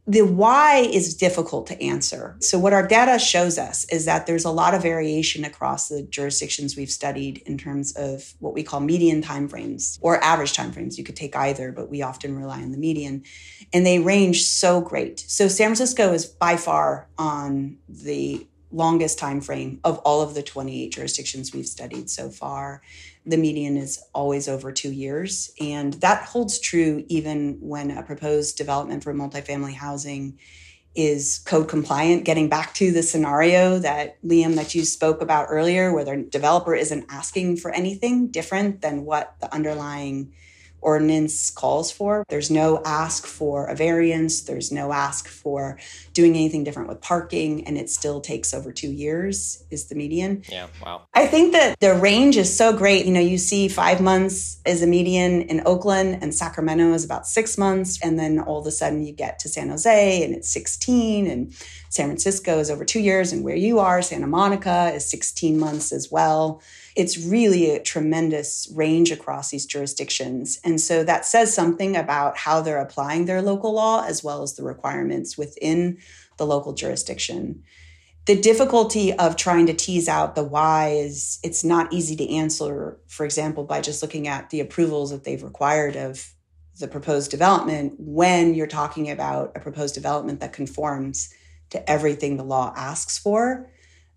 The 0.05 0.23
why 0.23 0.79
is 0.79 1.15
difficult 1.15 1.67
to 1.67 1.81
answer. 1.81 2.35
So, 2.41 2.59
what 2.59 2.73
our 2.73 2.85
data 2.85 3.17
shows 3.17 3.57
us 3.57 3.85
is 3.85 4.03
that 4.03 4.27
there's 4.27 4.43
a 4.43 4.51
lot 4.51 4.73
of 4.73 4.81
variation 4.81 5.45
across 5.45 5.87
the 5.87 6.01
jurisdictions 6.03 6.75
we've 6.75 6.91
studied 6.91 7.41
in 7.45 7.57
terms 7.57 7.93
of 7.95 8.33
what 8.39 8.53
we 8.53 8.63
call 8.63 8.81
median 8.81 9.21
timeframes 9.21 9.97
or 10.01 10.21
average 10.21 10.51
timeframes. 10.51 10.97
You 10.97 11.05
could 11.05 11.15
take 11.15 11.37
either, 11.37 11.71
but 11.71 11.89
we 11.89 12.01
often 12.01 12.37
rely 12.37 12.61
on 12.61 12.71
the 12.71 12.77
median. 12.77 13.23
And 13.71 13.85
they 13.85 13.99
range 13.99 14.43
so 14.43 14.81
great. 14.81 15.21
So, 15.21 15.47
San 15.47 15.67
Francisco 15.67 16.11
is 16.11 16.25
by 16.25 16.57
far 16.57 17.07
on 17.17 17.77
the 17.87 18.45
longest 18.73 19.19
time 19.19 19.39
frame 19.39 19.79
of 19.85 19.99
all 19.99 20.21
of 20.21 20.33
the 20.33 20.43
28 20.43 20.91
jurisdictions 20.91 21.53
we've 21.53 21.67
studied 21.67 22.09
so 22.09 22.29
far 22.29 22.81
the 23.25 23.37
median 23.37 23.77
is 23.77 24.03
always 24.13 24.47
over 24.47 24.71
two 24.71 24.91
years. 24.91 25.51
And 25.59 25.93
that 25.95 26.23
holds 26.23 26.59
true 26.59 27.05
even 27.07 27.57
when 27.61 27.91
a 27.91 28.03
proposed 28.03 28.57
development 28.57 29.03
for 29.03 29.13
multifamily 29.13 29.73
housing 29.73 30.39
is 30.95 31.39
code 31.45 31.67
compliant. 31.67 32.25
Getting 32.25 32.49
back 32.49 32.73
to 32.75 32.91
the 32.91 33.01
scenario 33.01 33.79
that 33.79 34.21
liam 34.23 34.55
that 34.55 34.75
you 34.75 34.85
spoke 34.85 35.21
about 35.21 35.47
earlier 35.49 35.93
where 35.93 36.05
the 36.05 36.17
developer 36.17 36.75
isn't 36.75 37.05
asking 37.09 37.57
for 37.57 37.71
anything 37.71 38.27
different 38.27 38.81
than 38.81 39.05
what 39.05 39.35
the 39.39 39.51
underlying 39.53 40.33
ordinance 40.83 41.49
calls 41.49 41.91
for. 41.91 42.23
There's 42.29 42.51
no 42.51 42.81
ask 42.85 43.25
for 43.25 43.65
a 43.65 43.75
variance, 43.75 44.41
there's 44.41 44.71
no 44.71 44.91
ask 44.91 45.27
for 45.27 45.79
doing 46.13 46.35
anything 46.35 46.63
different 46.63 46.89
with 46.89 47.01
parking, 47.01 47.65
and 47.65 47.77
it 47.77 47.89
still 47.89 48.21
takes 48.21 48.53
over 48.53 48.71
two 48.71 48.91
years, 48.91 49.63
is 49.71 49.85
the 49.85 49.95
median. 49.95 50.43
Yeah, 50.49 50.67
wow. 50.85 51.07
I 51.13 51.27
think 51.27 51.53
that 51.53 51.79
the 51.79 51.95
range 51.95 52.37
is 52.37 52.55
so 52.55 52.75
great. 52.75 53.05
You 53.05 53.13
know, 53.13 53.19
you 53.19 53.37
see 53.37 53.67
five 53.67 54.01
months 54.01 54.59
as 54.65 54.81
a 54.81 54.87
median 54.87 55.41
in 55.43 55.61
Oakland, 55.65 56.19
and 56.21 56.33
Sacramento 56.33 56.93
is 56.93 57.03
about 57.03 57.25
six 57.27 57.57
months. 57.57 57.99
And 58.03 58.19
then 58.19 58.39
all 58.39 58.59
of 58.59 58.67
a 58.67 58.71
sudden 58.71 59.03
you 59.03 59.13
get 59.13 59.39
to 59.39 59.49
San 59.49 59.69
Jose 59.69 60.23
and 60.23 60.35
it's 60.35 60.49
16, 60.49 61.27
and 61.27 61.53
San 61.89 62.07
Francisco 62.07 62.59
is 62.59 62.69
over 62.69 62.85
two 62.85 62.99
years, 62.99 63.31
and 63.31 63.43
where 63.43 63.55
you 63.55 63.79
are, 63.79 64.01
Santa 64.01 64.27
Monica, 64.27 64.91
is 64.93 65.09
16 65.09 65.59
months 65.59 65.91
as 65.91 66.11
well 66.11 66.61
it's 66.95 67.17
really 67.17 67.71
a 67.71 67.81
tremendous 67.81 68.71
range 68.73 69.11
across 69.11 69.49
these 69.49 69.65
jurisdictions. 69.65 70.59
And 70.63 70.79
so 70.79 71.03
that 71.03 71.25
says 71.25 71.53
something 71.53 71.95
about 71.95 72.37
how 72.37 72.61
they're 72.61 72.81
applying 72.81 73.25
their 73.25 73.41
local 73.41 73.73
law 73.73 74.05
as 74.05 74.23
well 74.23 74.43
as 74.43 74.53
the 74.53 74.63
requirements 74.63 75.37
within 75.37 75.97
the 76.37 76.45
local 76.45 76.73
jurisdiction. 76.73 77.63
The 78.25 78.39
difficulty 78.39 79.11
of 79.13 79.35
trying 79.35 79.65
to 79.65 79.73
tease 79.73 80.07
out 80.07 80.35
the 80.35 80.43
why 80.43 80.89
is 80.89 81.39
it's 81.43 81.63
not 81.63 81.91
easy 81.91 82.15
to 82.15 82.29
answer, 82.29 82.99
for 83.07 83.25
example, 83.25 83.65
by 83.65 83.81
just 83.81 84.01
looking 84.01 84.27
at 84.27 84.49
the 84.49 84.61
approvals 84.61 85.09
that 85.11 85.23
they've 85.23 85.43
required 85.43 85.95
of 85.95 86.33
the 86.79 86.87
proposed 86.87 87.31
development 87.31 87.95
when 87.97 88.53
you're 88.53 88.65
talking 88.65 89.09
about 89.09 89.51
a 89.55 89.59
proposed 89.59 89.93
development 89.93 90.39
that 90.39 90.53
conforms 90.53 91.33
to 91.69 91.89
everything 91.89 92.37
the 92.37 92.43
law 92.43 92.73
asks 92.75 93.17
for 93.17 93.69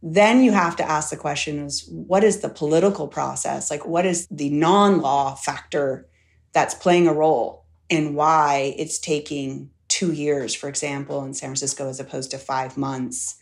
then 0.09 0.45
you 0.45 0.53
have 0.53 0.77
to 0.77 0.89
ask 0.89 1.11
the 1.11 1.17
question 1.17 1.59
is 1.59 1.85
what 1.89 2.23
is 2.23 2.39
the 2.39 2.49
political 2.49 3.09
process? 3.09 3.73
Like 3.73 3.85
what 3.85 4.07
is 4.07 4.29
the 4.31 4.51
non-law 4.51 5.35
factor 5.35 6.07
that's 6.53 6.75
playing 6.75 7.09
a 7.09 7.13
role 7.13 7.65
in 7.89 8.15
why 8.15 8.75
it's 8.79 8.99
taking 8.99 9.71
two 9.89 10.13
years 10.13 10.55
for 10.55 10.69
example 10.69 11.25
in 11.25 11.33
san 11.33 11.49
francisco 11.49 11.89
as 11.89 12.01
opposed 12.01 12.33
to 12.33 12.39
five 12.39 12.77
months 12.77 13.37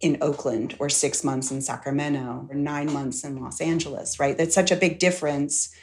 in 0.00 0.16
oakland 0.22 0.74
or 0.78 0.88
six 0.88 1.22
months 1.22 1.50
in 1.50 1.60
sacramento 1.60 2.46
or 2.48 2.54
nine 2.54 2.90
months 2.90 3.22
in 3.24 3.42
los 3.42 3.60
angeles 3.60 4.18
right? 4.18 4.36
That's 4.36 4.54
such 4.54 4.70
a 4.70 4.76
big 4.76 4.98
difference 4.98 5.74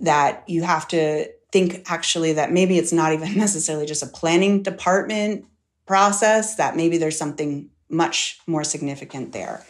that 0.00 0.44
you 0.48 0.62
have 0.62 0.88
to 0.88 1.28
think 1.52 1.82
actually 1.86 2.32
that 2.32 2.52
maybe 2.52 2.78
it's 2.78 2.92
not 2.92 3.12
even 3.12 3.34
necessarily 3.36 3.86
just 3.86 4.02
a 4.02 4.06
planning 4.06 4.62
department 4.62 5.46
process 5.86 6.56
that 6.56 6.76
maybe 6.76 6.96
there's 6.96 7.18
something 7.18 7.70
much 7.94 8.40
more 8.46 8.64
significant 8.64 9.32
there 9.32 9.64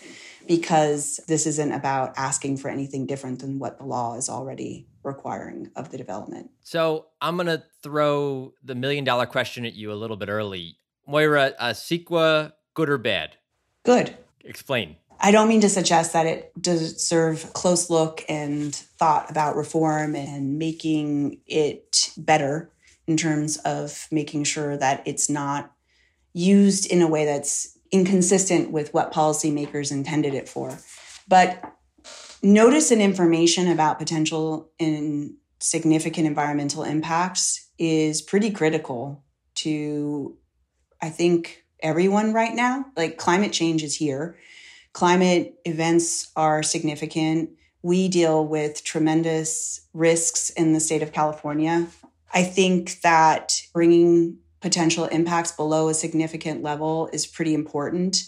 because 0.47 1.21
this 1.29 1.47
isn't 1.47 1.73
about 1.73 2.13
asking 2.17 2.57
for 2.57 2.69
anything 2.69 3.07
different 3.07 3.41
than 3.41 3.59
what 3.59 3.79
the 3.79 3.85
law 3.85 4.17
is 4.17 4.29
already 4.29 4.87
requiring 5.03 5.71
of 5.77 5.91
the 5.91 5.99
development. 5.99 6.51
So 6.63 7.07
I'm 7.21 7.37
going 7.37 7.47
to 7.47 7.63
throw 7.83 8.53
the 8.63 8.75
million 8.75 9.05
dollar 9.05 9.27
question 9.27 9.65
at 9.65 9.75
you 9.75 9.93
a 9.93 9.95
little 9.95 10.17
bit 10.17 10.29
early. 10.29 10.79
Moira, 11.07 11.53
uh, 11.59 11.71
a 11.71 11.71
CEQA, 11.71 12.53
good 12.75 12.89
or 12.89 12.99
bad? 12.99 13.37
Good. 13.85 14.17
Explain. 14.45 14.97
I 15.21 15.31
don't 15.31 15.49
mean 15.49 15.61
to 15.61 15.69
suggest 15.69 16.13
that 16.13 16.27
it 16.27 16.53
deserve 16.61 17.53
close 17.53 17.89
look 17.89 18.25
and 18.29 18.75
thought 18.75 19.31
about 19.31 19.57
reform 19.57 20.17
and 20.17 20.59
making 20.59 21.41
it 21.47 22.11
better 22.17 22.71
in 23.07 23.17
terms 23.17 23.59
of 23.59 24.09
making 24.11 24.45
sure 24.45 24.77
that 24.77 25.03
it's 25.07 25.31
not 25.31 25.73
used 26.33 26.91
in 26.91 27.01
a 27.01 27.07
way 27.07 27.25
that's 27.25 27.79
inconsistent 27.95 28.73
with 28.73 28.93
what 28.93 29.13
policymakers 29.13 29.93
intended 29.93 30.35
it 30.35 30.49
for. 30.49 30.77
But 31.29 31.63
notice 32.43 32.91
and 32.91 33.01
information 33.01 33.69
about 33.69 34.01
potential 34.01 34.73
and 34.81 35.35
significant 35.61 36.27
environmental 36.27 36.83
impacts 36.83 37.71
is 37.79 38.21
pretty 38.21 38.51
critical 38.51 39.23
to, 39.55 40.37
I 41.01 41.09
think, 41.09 41.65
everyone 41.79 42.33
right 42.33 42.53
now. 42.53 42.87
Like 42.97 43.17
climate 43.17 43.53
change 43.53 43.85
is 43.85 43.95
here, 43.95 44.37
climate 44.93 45.55
events 45.65 46.33
are 46.35 46.65
significant. 46.65 47.51
We 47.83 48.09
deal 48.09 48.45
with 48.45 48.83
tremendous 48.83 49.87
risks 49.93 50.51
in 50.51 50.73
the 50.73 50.81
state 50.81 51.03
of 51.03 51.13
California. 51.13 51.87
I 52.33 52.43
think 52.43 53.03
that 53.03 53.63
bringing 53.73 54.39
potential 54.65 55.05
impacts 55.05 55.53
below 55.53 55.91
a 55.91 55.95
significant 55.95 56.63
level 56.63 57.11
is 57.13 57.27
pretty 57.27 57.53
important 57.53 58.25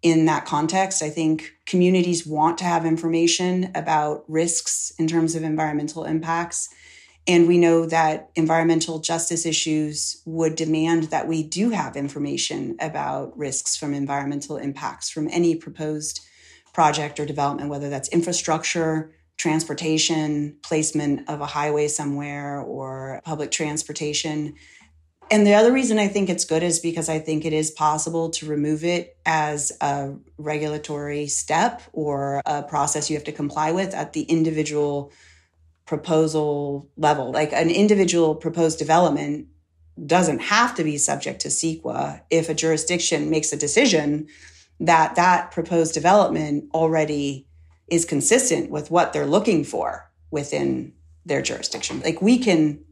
in 0.00 0.24
that 0.24 0.46
context. 0.46 1.02
I 1.02 1.10
think 1.10 1.52
communities 1.66 2.26
want 2.26 2.56
to 2.58 2.64
have 2.64 2.86
information 2.86 3.70
about 3.74 4.24
risks 4.26 4.90
in 4.98 5.06
terms 5.06 5.34
of 5.34 5.42
environmental 5.42 6.04
impacts. 6.06 6.70
And 7.26 7.46
we 7.46 7.58
know 7.58 7.84
that 7.84 8.30
environmental 8.36 9.00
justice 9.00 9.44
issues 9.44 10.22
would 10.24 10.54
demand 10.54 11.10
that 11.10 11.28
we 11.28 11.42
do 11.42 11.68
have 11.68 11.94
information 11.94 12.76
about 12.80 13.36
risks 13.36 13.76
from 13.76 13.92
environmental 13.92 14.56
impacts 14.56 15.10
from 15.10 15.28
any 15.30 15.54
proposed 15.56 16.20
project 16.72 17.20
or 17.20 17.26
development, 17.26 17.68
whether 17.68 17.90
that's 17.90 18.08
infrastructure, 18.08 19.12
transportation, 19.36 20.56
placement 20.62 21.28
of 21.28 21.42
a 21.42 21.46
highway 21.46 21.86
somewhere, 21.86 22.60
or 22.60 23.20
public 23.24 23.50
transportation. 23.50 24.54
And 25.30 25.46
the 25.46 25.54
other 25.54 25.72
reason 25.72 25.98
I 25.98 26.06
think 26.06 26.30
it's 26.30 26.44
good 26.44 26.62
is 26.62 26.78
because 26.78 27.08
I 27.08 27.18
think 27.18 27.44
it 27.44 27.52
is 27.52 27.70
possible 27.70 28.30
to 28.30 28.46
remove 28.46 28.84
it 28.84 29.16
as 29.26 29.72
a 29.80 30.14
regulatory 30.38 31.26
step 31.26 31.82
or 31.92 32.40
a 32.46 32.62
process 32.62 33.10
you 33.10 33.16
have 33.16 33.24
to 33.24 33.32
comply 33.32 33.72
with 33.72 33.92
at 33.92 34.12
the 34.12 34.22
individual 34.22 35.12
proposal 35.84 36.88
level. 36.96 37.32
Like 37.32 37.52
an 37.52 37.70
individual 37.70 38.36
proposed 38.36 38.78
development 38.78 39.48
doesn't 40.04 40.40
have 40.40 40.74
to 40.76 40.84
be 40.84 40.98
subject 40.98 41.40
to 41.40 41.48
CEQA 41.48 42.20
if 42.30 42.48
a 42.48 42.54
jurisdiction 42.54 43.30
makes 43.30 43.52
a 43.52 43.56
decision 43.56 44.28
that 44.78 45.16
that 45.16 45.50
proposed 45.50 45.94
development 45.94 46.64
already 46.74 47.48
is 47.88 48.04
consistent 48.04 48.70
with 48.70 48.90
what 48.90 49.12
they're 49.12 49.26
looking 49.26 49.64
for 49.64 50.10
within 50.30 50.92
their 51.24 51.40
jurisdiction. 51.40 52.00
Like 52.00 52.20
we 52.20 52.38
can 52.38 52.84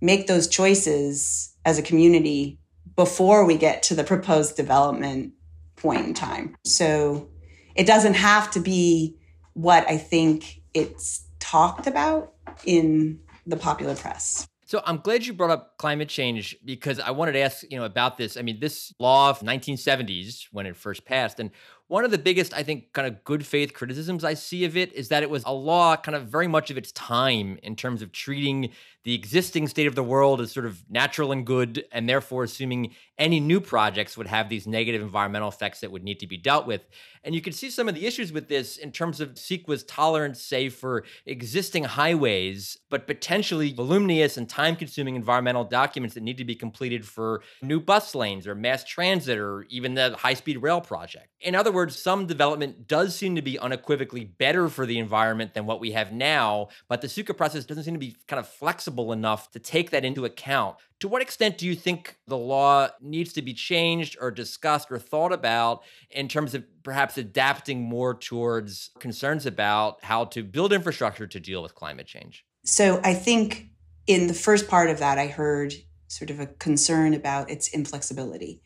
make 0.00 0.26
those 0.26 0.46
choices 0.46 1.54
as 1.66 1.78
a 1.78 1.82
community 1.82 2.58
before 2.94 3.44
we 3.44 3.58
get 3.58 3.82
to 3.82 3.94
the 3.94 4.04
proposed 4.04 4.56
development 4.56 5.34
point 5.74 6.06
in 6.06 6.14
time. 6.14 6.56
So 6.64 7.28
it 7.74 7.86
doesn't 7.86 8.14
have 8.14 8.50
to 8.52 8.60
be 8.60 9.16
what 9.52 9.86
I 9.90 9.98
think 9.98 10.62
it's 10.72 11.26
talked 11.40 11.86
about 11.86 12.32
in 12.64 13.20
the 13.46 13.56
popular 13.56 13.94
press. 13.94 14.46
So 14.64 14.82
I'm 14.84 14.98
glad 14.98 15.26
you 15.26 15.32
brought 15.32 15.50
up 15.50 15.76
climate 15.78 16.08
change 16.08 16.56
because 16.64 16.98
I 16.98 17.10
wanted 17.10 17.32
to 17.32 17.40
ask, 17.40 17.64
you 17.70 17.78
know, 17.78 17.84
about 17.84 18.16
this. 18.16 18.36
I 18.36 18.42
mean, 18.42 18.58
this 18.58 18.92
law 18.98 19.30
of 19.30 19.40
1970s 19.40 20.46
when 20.50 20.66
it 20.66 20.76
first 20.76 21.04
passed 21.04 21.38
and 21.38 21.50
one 21.88 22.04
of 22.04 22.10
the 22.10 22.18
biggest, 22.18 22.52
I 22.52 22.62
think, 22.62 22.92
kind 22.92 23.06
of 23.06 23.22
good 23.22 23.46
faith 23.46 23.72
criticisms 23.72 24.24
I 24.24 24.34
see 24.34 24.64
of 24.64 24.76
it 24.76 24.92
is 24.92 25.08
that 25.08 25.22
it 25.22 25.30
was 25.30 25.44
a 25.46 25.52
law 25.52 25.96
kind 25.96 26.16
of 26.16 26.26
very 26.26 26.48
much 26.48 26.70
of 26.70 26.76
its 26.76 26.90
time 26.92 27.58
in 27.62 27.76
terms 27.76 28.02
of 28.02 28.10
treating 28.10 28.70
the 29.04 29.14
existing 29.14 29.68
state 29.68 29.86
of 29.86 29.94
the 29.94 30.02
world 30.02 30.40
as 30.40 30.50
sort 30.50 30.66
of 30.66 30.82
natural 30.90 31.30
and 31.30 31.46
good, 31.46 31.84
and 31.92 32.08
therefore 32.08 32.42
assuming 32.42 32.92
any 33.18 33.40
new 33.40 33.60
projects 33.60 34.16
would 34.16 34.26
have 34.26 34.48
these 34.48 34.66
negative 34.66 35.02
environmental 35.02 35.48
effects 35.48 35.80
that 35.80 35.90
would 35.90 36.04
need 36.04 36.20
to 36.20 36.26
be 36.26 36.36
dealt 36.36 36.66
with. 36.66 36.82
And 37.24 37.34
you 37.34 37.40
can 37.40 37.52
see 37.52 37.70
some 37.70 37.88
of 37.88 37.94
the 37.94 38.06
issues 38.06 38.32
with 38.32 38.48
this 38.48 38.76
in 38.76 38.92
terms 38.92 39.20
of 39.20 39.34
CEQA's 39.34 39.82
tolerance, 39.84 40.40
say, 40.40 40.68
for 40.68 41.04
existing 41.24 41.84
highways, 41.84 42.78
but 42.88 43.06
potentially 43.06 43.72
voluminous 43.72 44.36
and 44.36 44.48
time 44.48 44.76
consuming 44.76 45.16
environmental 45.16 45.64
documents 45.64 46.14
that 46.14 46.22
need 46.22 46.38
to 46.38 46.44
be 46.44 46.54
completed 46.54 47.04
for 47.04 47.42
new 47.62 47.80
bus 47.80 48.14
lanes 48.14 48.46
or 48.46 48.54
mass 48.54 48.84
transit 48.84 49.38
or 49.38 49.64
even 49.70 49.94
the 49.94 50.14
high 50.16 50.34
speed 50.34 50.58
rail 50.58 50.80
project. 50.80 51.28
In 51.40 51.54
other 51.54 51.72
words, 51.72 51.98
some 51.98 52.26
development 52.26 52.86
does 52.86 53.16
seem 53.16 53.34
to 53.34 53.42
be 53.42 53.58
unequivocally 53.58 54.24
better 54.24 54.68
for 54.68 54.86
the 54.86 54.98
environment 54.98 55.54
than 55.54 55.66
what 55.66 55.80
we 55.80 55.92
have 55.92 56.12
now, 56.12 56.68
but 56.88 57.00
the 57.00 57.08
CEQA 57.08 57.36
process 57.36 57.64
doesn't 57.64 57.84
seem 57.84 57.94
to 57.94 58.00
be 58.00 58.16
kind 58.28 58.38
of 58.38 58.48
flexible 58.48 59.12
enough 59.12 59.50
to 59.50 59.58
take 59.58 59.90
that 59.90 60.04
into 60.04 60.24
account. 60.24 60.76
To 61.00 61.08
what 61.08 61.20
extent 61.20 61.58
do 61.58 61.66
you 61.66 61.74
think 61.74 62.16
the 62.26 62.38
law 62.38 62.88
needs 63.02 63.32
to 63.34 63.42
be 63.42 63.52
changed 63.52 64.16
or 64.20 64.30
discussed 64.30 64.90
or 64.90 64.98
thought 64.98 65.32
about 65.32 65.82
in 66.10 66.26
terms 66.26 66.54
of 66.54 66.64
perhaps 66.82 67.18
adapting 67.18 67.82
more 67.82 68.14
towards 68.14 68.90
concerns 68.98 69.44
about 69.44 70.02
how 70.02 70.24
to 70.26 70.42
build 70.42 70.72
infrastructure 70.72 71.26
to 71.26 71.38
deal 71.38 71.62
with 71.62 71.74
climate 71.74 72.06
change? 72.06 72.46
So 72.64 73.00
I 73.04 73.12
think 73.12 73.68
in 74.06 74.26
the 74.26 74.34
first 74.34 74.68
part 74.68 74.88
of 74.88 74.98
that, 75.00 75.18
I 75.18 75.26
heard 75.26 75.74
sort 76.08 76.30
of 76.30 76.40
a 76.40 76.46
concern 76.46 77.12
about 77.12 77.50
its 77.50 77.68
inflexibility. 77.68 78.62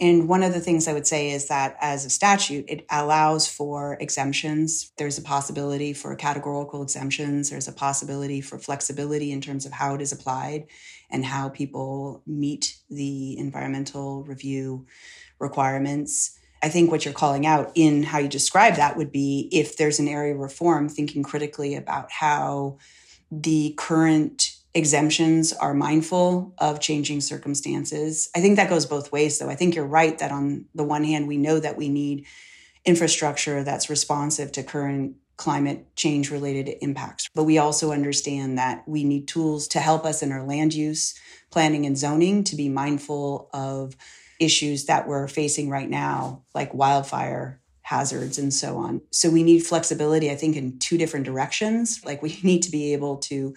And 0.00 0.28
one 0.28 0.42
of 0.42 0.52
the 0.52 0.60
things 0.60 0.88
I 0.88 0.92
would 0.92 1.06
say 1.06 1.30
is 1.30 1.46
that 1.48 1.76
as 1.80 2.04
a 2.04 2.10
statute, 2.10 2.64
it 2.68 2.84
allows 2.90 3.46
for 3.46 3.96
exemptions. 4.00 4.90
There's 4.98 5.18
a 5.18 5.22
possibility 5.22 5.92
for 5.92 6.16
categorical 6.16 6.82
exemptions. 6.82 7.50
There's 7.50 7.68
a 7.68 7.72
possibility 7.72 8.40
for 8.40 8.58
flexibility 8.58 9.30
in 9.30 9.40
terms 9.40 9.66
of 9.66 9.72
how 9.72 9.94
it 9.94 10.00
is 10.00 10.10
applied 10.10 10.66
and 11.10 11.24
how 11.24 11.48
people 11.48 12.22
meet 12.26 12.76
the 12.90 13.38
environmental 13.38 14.24
review 14.24 14.84
requirements. 15.38 16.38
I 16.60 16.70
think 16.70 16.90
what 16.90 17.04
you're 17.04 17.14
calling 17.14 17.46
out 17.46 17.70
in 17.76 18.02
how 18.02 18.18
you 18.18 18.28
describe 18.28 18.74
that 18.76 18.96
would 18.96 19.12
be 19.12 19.48
if 19.52 19.76
there's 19.76 20.00
an 20.00 20.08
area 20.08 20.34
of 20.34 20.40
reform, 20.40 20.88
thinking 20.88 21.22
critically 21.22 21.76
about 21.76 22.10
how 22.10 22.78
the 23.30 23.74
current 23.76 24.53
exemptions 24.74 25.52
are 25.52 25.72
mindful 25.72 26.52
of 26.58 26.80
changing 26.80 27.20
circumstances. 27.20 28.28
I 28.34 28.40
think 28.40 28.56
that 28.56 28.68
goes 28.68 28.86
both 28.86 29.12
ways, 29.12 29.38
though. 29.38 29.48
I 29.48 29.54
think 29.54 29.74
you're 29.74 29.86
right 29.86 30.18
that 30.18 30.32
on 30.32 30.66
the 30.74 30.84
one 30.84 31.04
hand, 31.04 31.28
we 31.28 31.36
know 31.36 31.60
that 31.60 31.76
we 31.76 31.88
need 31.88 32.26
infrastructure 32.84 33.62
that's 33.62 33.88
responsive 33.88 34.52
to 34.52 34.62
current 34.62 35.16
climate 35.36 35.86
change 35.96 36.30
related 36.30 36.76
impacts. 36.80 37.28
But 37.34 37.44
we 37.44 37.58
also 37.58 37.92
understand 37.92 38.58
that 38.58 38.86
we 38.86 39.04
need 39.04 39.26
tools 39.26 39.68
to 39.68 39.80
help 39.80 40.04
us 40.04 40.22
in 40.22 40.32
our 40.32 40.44
land 40.44 40.74
use, 40.74 41.14
planning, 41.50 41.86
and 41.86 41.96
zoning 41.96 42.44
to 42.44 42.56
be 42.56 42.68
mindful 42.68 43.48
of 43.52 43.96
issues 44.40 44.86
that 44.86 45.06
we're 45.06 45.28
facing 45.28 45.70
right 45.70 45.88
now, 45.88 46.42
like 46.54 46.74
wildfire 46.74 47.60
hazards 47.82 48.38
and 48.38 48.52
so 48.52 48.76
on. 48.76 49.02
So 49.10 49.30
we 49.30 49.42
need 49.42 49.60
flexibility, 49.60 50.30
I 50.30 50.36
think, 50.36 50.56
in 50.56 50.78
two 50.78 50.98
different 50.98 51.26
directions. 51.26 52.00
Like 52.04 52.22
we 52.22 52.38
need 52.42 52.62
to 52.62 52.70
be 52.70 52.92
able 52.92 53.18
to 53.18 53.54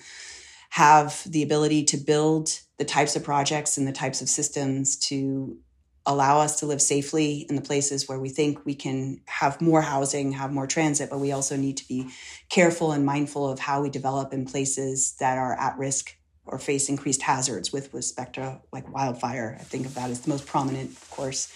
have 0.70 1.24
the 1.26 1.44
ability 1.44 1.84
to 1.86 1.98
build 1.98 2.60
the 2.78 2.86
types 2.86 3.16
of 3.16 3.24
projects 3.24 3.78
and 3.78 3.88
the 3.88 3.92
types 3.92 4.22
of 4.22 4.30
systems 4.30 4.98
to 4.98 5.58
allow 6.06 6.40
us 6.40 6.60
to 6.60 6.66
live 6.66 6.82
safely 6.82 7.46
in 7.50 7.56
the 7.56 7.62
places 7.62 8.08
where 8.08 8.20
we 8.20 8.30
think 8.30 8.66
we 8.66 8.74
can 8.74 9.20
have 9.26 9.60
more 9.60 9.82
housing, 9.82 10.32
have 10.32 10.52
more 10.52 10.66
transit, 10.66 11.10
but 11.10 11.20
we 11.20 11.34
also 11.34 11.58
need 11.58 11.76
to 11.76 11.88
be 11.88 12.08
careful 12.50 12.94
and 12.94 13.06
mindful 13.06 13.48
of 13.48 13.60
how 13.60 13.82
we 13.82 13.90
develop 13.90 14.34
in 14.34 14.46
places 14.46 15.16
that 15.20 15.38
are 15.38 15.54
at 15.60 15.78
risk 15.78 16.16
or 16.46 16.58
face 16.58 16.88
increased 16.88 17.22
hazards 17.22 17.74
with 17.74 17.94
respect 17.94 18.36
to 18.36 18.62
like 18.72 18.92
wildfire. 18.94 19.58
I 19.60 19.64
think 19.64 19.86
of 19.86 19.96
that 19.96 20.10
as 20.10 20.22
the 20.22 20.30
most 20.30 20.46
prominent, 20.46 20.92
of 20.92 21.10
course. 21.10 21.52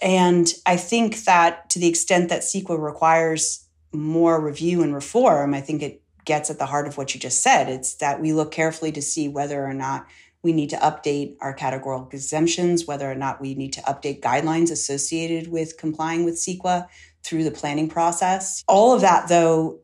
And 0.00 0.52
I 0.64 0.76
think 0.76 1.24
that 1.24 1.68
to 1.70 1.80
the 1.80 1.88
extent 1.88 2.28
that 2.28 2.42
CEQA 2.42 2.78
requires 2.78 3.66
more 3.92 4.40
review 4.40 4.82
and 4.82 4.94
reform, 4.94 5.52
I 5.52 5.60
think 5.60 5.82
it 5.82 6.03
gets 6.24 6.50
at 6.50 6.58
the 6.58 6.66
heart 6.66 6.86
of 6.86 6.96
what 6.96 7.14
you 7.14 7.20
just 7.20 7.42
said. 7.42 7.68
It's 7.68 7.94
that 7.96 8.20
we 8.20 8.32
look 8.32 8.50
carefully 8.50 8.92
to 8.92 9.02
see 9.02 9.28
whether 9.28 9.64
or 9.64 9.74
not 9.74 10.06
we 10.42 10.52
need 10.52 10.70
to 10.70 10.76
update 10.76 11.36
our 11.40 11.54
categorical 11.54 12.08
exemptions, 12.12 12.86
whether 12.86 13.10
or 13.10 13.14
not 13.14 13.40
we 13.40 13.54
need 13.54 13.72
to 13.72 13.80
update 13.82 14.20
guidelines 14.20 14.70
associated 14.70 15.50
with 15.50 15.78
complying 15.78 16.24
with 16.24 16.34
CEQA 16.34 16.86
through 17.22 17.44
the 17.44 17.50
planning 17.50 17.88
process. 17.88 18.62
All 18.68 18.94
of 18.94 19.00
that, 19.00 19.28
though, 19.28 19.80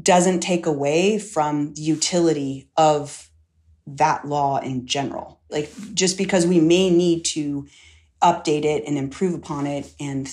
doesn't 0.00 0.40
take 0.40 0.66
away 0.66 1.18
from 1.18 1.74
the 1.74 1.82
utility 1.82 2.68
of 2.76 3.30
that 3.86 4.26
law 4.26 4.58
in 4.58 4.86
general. 4.86 5.40
Like, 5.50 5.70
just 5.94 6.16
because 6.16 6.46
we 6.46 6.60
may 6.60 6.90
need 6.90 7.24
to 7.26 7.66
update 8.22 8.64
it 8.64 8.84
and 8.86 8.98
improve 8.98 9.34
upon 9.34 9.66
it 9.66 9.92
and 10.00 10.28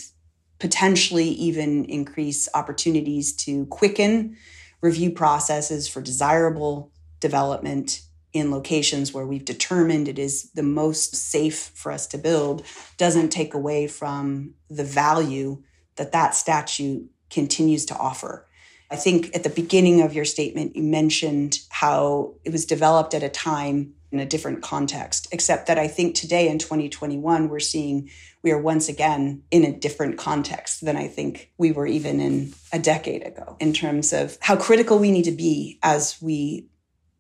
potentially 0.60 1.28
even 1.28 1.86
increase 1.86 2.48
opportunities 2.54 3.34
to 3.34 3.66
quicken 3.68 4.38
review 4.86 5.12
processes 5.12 5.88
for 5.88 6.02
desirable 6.02 6.92
development 7.20 8.02
in 8.34 8.52
locations 8.52 9.14
where 9.14 9.26
we've 9.26 9.46
determined 9.46 10.08
it 10.08 10.20
is 10.20 10.52
the 10.52 10.64
most 10.64 11.16
safe 11.16 11.72
for 11.74 11.92
us 11.92 12.06
to 12.06 12.18
build 12.18 12.64
doesn't 12.98 13.30
take 13.30 13.54
away 13.54 13.88
from 13.88 14.54
the 14.70 14.84
value 14.84 15.62
that 15.96 16.12
that 16.12 16.36
statute 16.36 17.10
continues 17.30 17.86
to 17.86 17.98
offer. 17.98 18.46
I 18.92 18.96
think 18.96 19.36
at 19.36 19.44
the 19.44 19.50
beginning 19.50 20.02
of 20.02 20.14
your 20.14 20.26
statement, 20.26 20.76
you 20.76 20.84
mentioned 20.84 21.60
how 21.70 22.36
it 22.44 22.52
was 22.52 22.66
developed 22.66 23.14
at 23.14 23.24
a 23.24 23.30
time 23.30 23.95
in 24.12 24.20
a 24.20 24.26
different 24.26 24.62
context, 24.62 25.28
except 25.32 25.68
that 25.68 25.78
I 25.78 25.88
think 25.88 26.16
today 26.16 26.48
in 26.48 26.60
2021, 26.60 27.50
we're 27.50 27.60
seeing 27.60 28.10
we 28.44 28.52
are 28.52 28.62
once 28.62 28.88
again 28.90 29.44
in 29.52 29.64
a 29.64 29.78
different 29.78 30.18
context 30.18 30.86
than 30.86 30.96
I 30.96 31.08
think 31.08 31.52
we 31.58 31.72
were 31.72 31.88
even 31.88 32.20
in 32.20 32.54
a 32.72 32.80
decade 32.80 33.26
ago 33.26 33.58
in 33.60 33.74
terms 33.74 34.14
of 34.14 34.38
how 34.42 34.56
critical 34.56 35.00
we 35.00 35.12
need 35.12 35.26
to 35.26 35.32
be 35.32 35.80
as 35.82 36.22
we 36.22 36.70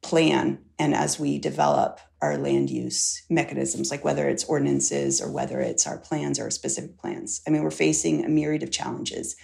plan 0.01 0.59
and 0.77 0.93
as 0.93 1.19
we 1.19 1.39
develop 1.39 1.99
our 2.21 2.37
land 2.37 2.69
use 2.69 3.23
mechanisms, 3.29 3.91
like 3.91 4.05
whether 4.05 4.27
it's 4.29 4.43
ordinances 4.45 5.21
or 5.21 5.31
whether 5.31 5.59
it's 5.59 5.87
our 5.87 5.97
plans 5.97 6.39
or 6.39 6.49
specific 6.49 6.97
plans. 6.97 7.41
I 7.47 7.49
mean, 7.49 7.63
we're 7.63 7.71
facing 7.71 8.23
a 8.23 8.29
myriad 8.29 8.63
of 8.63 8.71
challenges. 8.71 9.35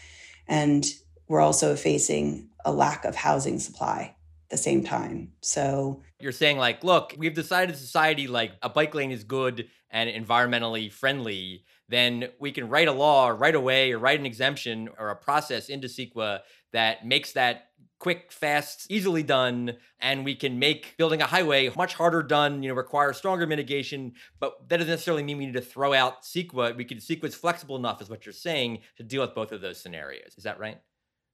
And 0.48 0.86
we're 1.28 1.42
also 1.42 1.76
facing 1.76 2.50
a 2.66 2.72
lack 2.72 3.06
of 3.06 3.16
housing 3.16 3.60
supply 3.60 4.16
the 4.52 4.58
same 4.58 4.84
time. 4.84 5.32
So 5.42 6.04
you're 6.20 6.32
saying 6.32 6.58
like, 6.58 6.84
look, 6.84 7.16
we've 7.18 7.34
decided 7.34 7.76
society 7.76 8.28
like 8.28 8.52
a 8.62 8.70
bike 8.70 8.94
lane 8.94 9.12
is 9.12 9.24
good 9.24 9.68
and 9.90 10.10
environmentally 10.10 10.92
friendly, 10.92 11.64
then 11.90 12.30
we 12.40 12.52
can 12.52 12.70
write 12.70 12.88
a 12.88 12.94
law 12.94 13.30
right 13.30 13.56
away 13.56 13.92
or 13.92 14.00
write 14.00 14.20
an 14.20 14.26
exemption 14.26 14.90
or 15.00 15.10
a 15.10 15.16
process 15.16 15.70
into 15.70 15.88
CEQA 15.88 16.40
that 16.74 17.06
makes 17.06 17.34
that 17.34 17.70
quick, 18.00 18.32
fast, 18.32 18.88
easily 18.90 19.22
done, 19.22 19.78
and 20.00 20.26
we 20.26 20.34
can 20.34 20.58
make 20.58 20.96
building 20.98 21.22
a 21.22 21.26
highway 21.26 21.70
much 21.78 21.94
harder 21.94 22.24
done, 22.24 22.64
you 22.64 22.70
know, 22.70 22.76
require 22.76 23.14
stronger 23.14 23.46
mitigation, 23.46 24.14
but 24.40 24.68
that 24.68 24.78
doesn't 24.78 24.90
necessarily 24.90 25.22
mean 25.22 25.38
we 25.38 25.46
need 25.46 25.54
to 25.54 25.62
throw 25.62 25.94
out 25.94 26.24
CEQA. 26.24 26.76
We 26.76 26.84
can 26.84 26.98
CEQA 26.98 27.26
is 27.26 27.36
flexible 27.36 27.76
enough, 27.76 28.02
is 28.02 28.10
what 28.10 28.26
you're 28.26 28.34
saying, 28.34 28.80
to 28.98 29.04
deal 29.04 29.22
with 29.22 29.36
both 29.36 29.52
of 29.52 29.62
those 29.62 29.80
scenarios. 29.80 30.34
Is 30.36 30.46
that 30.46 30.60
right? 30.60 30.80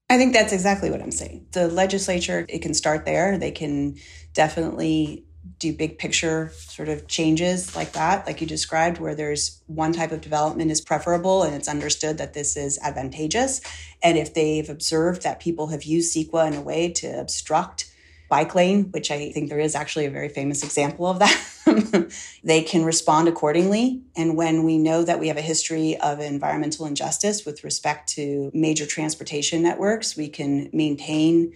I 0.10 0.18
think 0.18 0.34
that's 0.34 0.54
exactly 0.54 0.90
what 0.90 1.02
I'm 1.02 1.12
saying. 1.12 1.48
The 1.52 1.68
legislature, 1.68 2.46
it 2.48 2.62
can 2.62 2.74
start 2.74 3.06
there. 3.06 3.38
They 3.38 3.52
can 3.52 3.98
definitely 4.34 5.26
do 5.60 5.74
big 5.74 5.98
picture 5.98 6.52
sort 6.56 6.88
of 6.90 7.08
changes 7.08 7.76
like 7.76 7.94
that, 7.94 8.26
like 8.26 8.40
you 8.40 8.48
described, 8.48 9.00
where 9.00 9.16
there's 9.16 9.62
one 9.68 9.92
type 9.92 10.12
of 10.12 10.22
development 10.22 10.72
is 10.72 10.82
preferable 10.82 11.44
and 11.44 11.56
it's 11.56 11.68
understood 11.68 12.18
that 12.18 12.34
this 12.34 12.56
is 12.56 12.80
advantageous. 12.82 13.62
And 14.04 14.18
if 14.18 14.34
they've 14.34 14.70
observed 14.70 15.24
that 15.24 15.40
people 15.40 15.68
have 15.68 15.84
used 15.84 16.16
CEQA 16.16 16.48
in 16.48 16.54
a 16.54 16.62
way 16.62 16.92
to 16.94 17.08
obstruct 17.20 17.92
bike 18.30 18.56
lane, 18.56 18.86
which 18.92 19.12
I 19.12 19.32
think 19.32 19.50
there 19.50 19.60
is 19.60 19.76
actually 19.76 20.06
a 20.06 20.12
very 20.12 20.30
famous 20.30 20.64
example 20.64 21.08
of 21.08 21.20
that, 21.20 22.12
they 22.44 22.62
can 22.62 22.84
respond 22.84 23.28
accordingly. 23.28 24.02
And 24.16 24.36
when 24.36 24.64
we 24.64 24.78
know 24.78 25.04
that 25.04 25.20
we 25.20 25.28
have 25.30 25.38
a 25.38 25.42
history 25.42 25.98
of 25.98 26.20
environmental 26.20 26.86
injustice 26.86 27.46
with 27.46 27.64
respect 27.64 28.10
to 28.16 28.52
major 28.54 28.86
transportation 28.86 29.64
networks, 29.64 30.18
we 30.18 30.30
can 30.30 30.70
maintain 30.74 31.54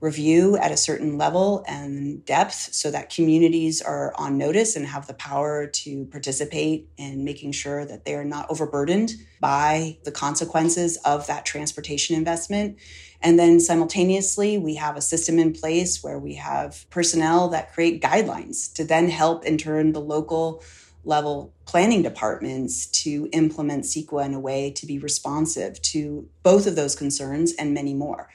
review 0.00 0.56
at 0.56 0.72
a 0.72 0.76
certain 0.76 1.18
level 1.18 1.62
and 1.68 2.24
depth 2.24 2.54
so 2.72 2.90
that 2.90 3.10
communities 3.10 3.82
are 3.82 4.14
on 4.16 4.38
notice 4.38 4.74
and 4.74 4.86
have 4.86 5.06
the 5.06 5.14
power 5.14 5.66
to 5.66 6.06
participate 6.06 6.88
in 6.96 7.22
making 7.22 7.52
sure 7.52 7.84
that 7.84 8.04
they 8.06 8.14
are 8.14 8.24
not 8.24 8.46
overburdened 8.48 9.12
by 9.40 9.98
the 10.04 10.10
consequences 10.10 10.96
of 11.04 11.26
that 11.26 11.44
transportation 11.44 12.16
investment. 12.16 12.78
And 13.22 13.38
then 13.38 13.60
simultaneously, 13.60 14.56
we 14.56 14.76
have 14.76 14.96
a 14.96 15.02
system 15.02 15.38
in 15.38 15.52
place 15.52 16.02
where 16.02 16.18
we 16.18 16.34
have 16.34 16.86
personnel 16.90 17.48
that 17.48 17.72
create 17.72 18.02
guidelines 18.02 18.72
to 18.74 18.84
then 18.84 19.08
help 19.08 19.44
in 19.44 19.58
turn 19.58 19.92
the 19.92 20.00
local 20.00 20.62
level 21.04 21.52
planning 21.66 22.02
departments 22.02 22.86
to 22.86 23.28
implement 23.32 23.84
CEQA 23.84 24.26
in 24.26 24.34
a 24.34 24.40
way 24.40 24.70
to 24.70 24.86
be 24.86 24.98
responsive 24.98 25.80
to 25.82 26.28
both 26.42 26.66
of 26.66 26.76
those 26.76 26.94
concerns 26.94 27.52
and 27.54 27.74
many 27.74 27.94
more. 27.94 28.28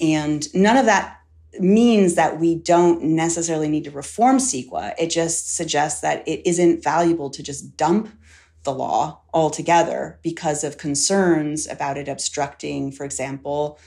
And 0.00 0.52
none 0.54 0.76
of 0.76 0.86
that 0.86 1.20
means 1.58 2.14
that 2.14 2.38
we 2.38 2.54
don't 2.54 3.02
necessarily 3.02 3.68
need 3.68 3.84
to 3.84 3.90
reform 3.90 4.38
CEQA. 4.38 4.94
It 4.98 5.08
just 5.10 5.54
suggests 5.56 6.00
that 6.00 6.26
it 6.28 6.46
isn't 6.46 6.82
valuable 6.82 7.30
to 7.30 7.42
just 7.42 7.76
dump 7.76 8.08
the 8.64 8.74
law 8.74 9.22
altogether 9.32 10.18
because 10.22 10.64
of 10.64 10.76
concerns 10.76 11.66
about 11.66 11.96
it 11.96 12.08
obstructing, 12.08 12.92
for 12.92 13.04
example, 13.04 13.78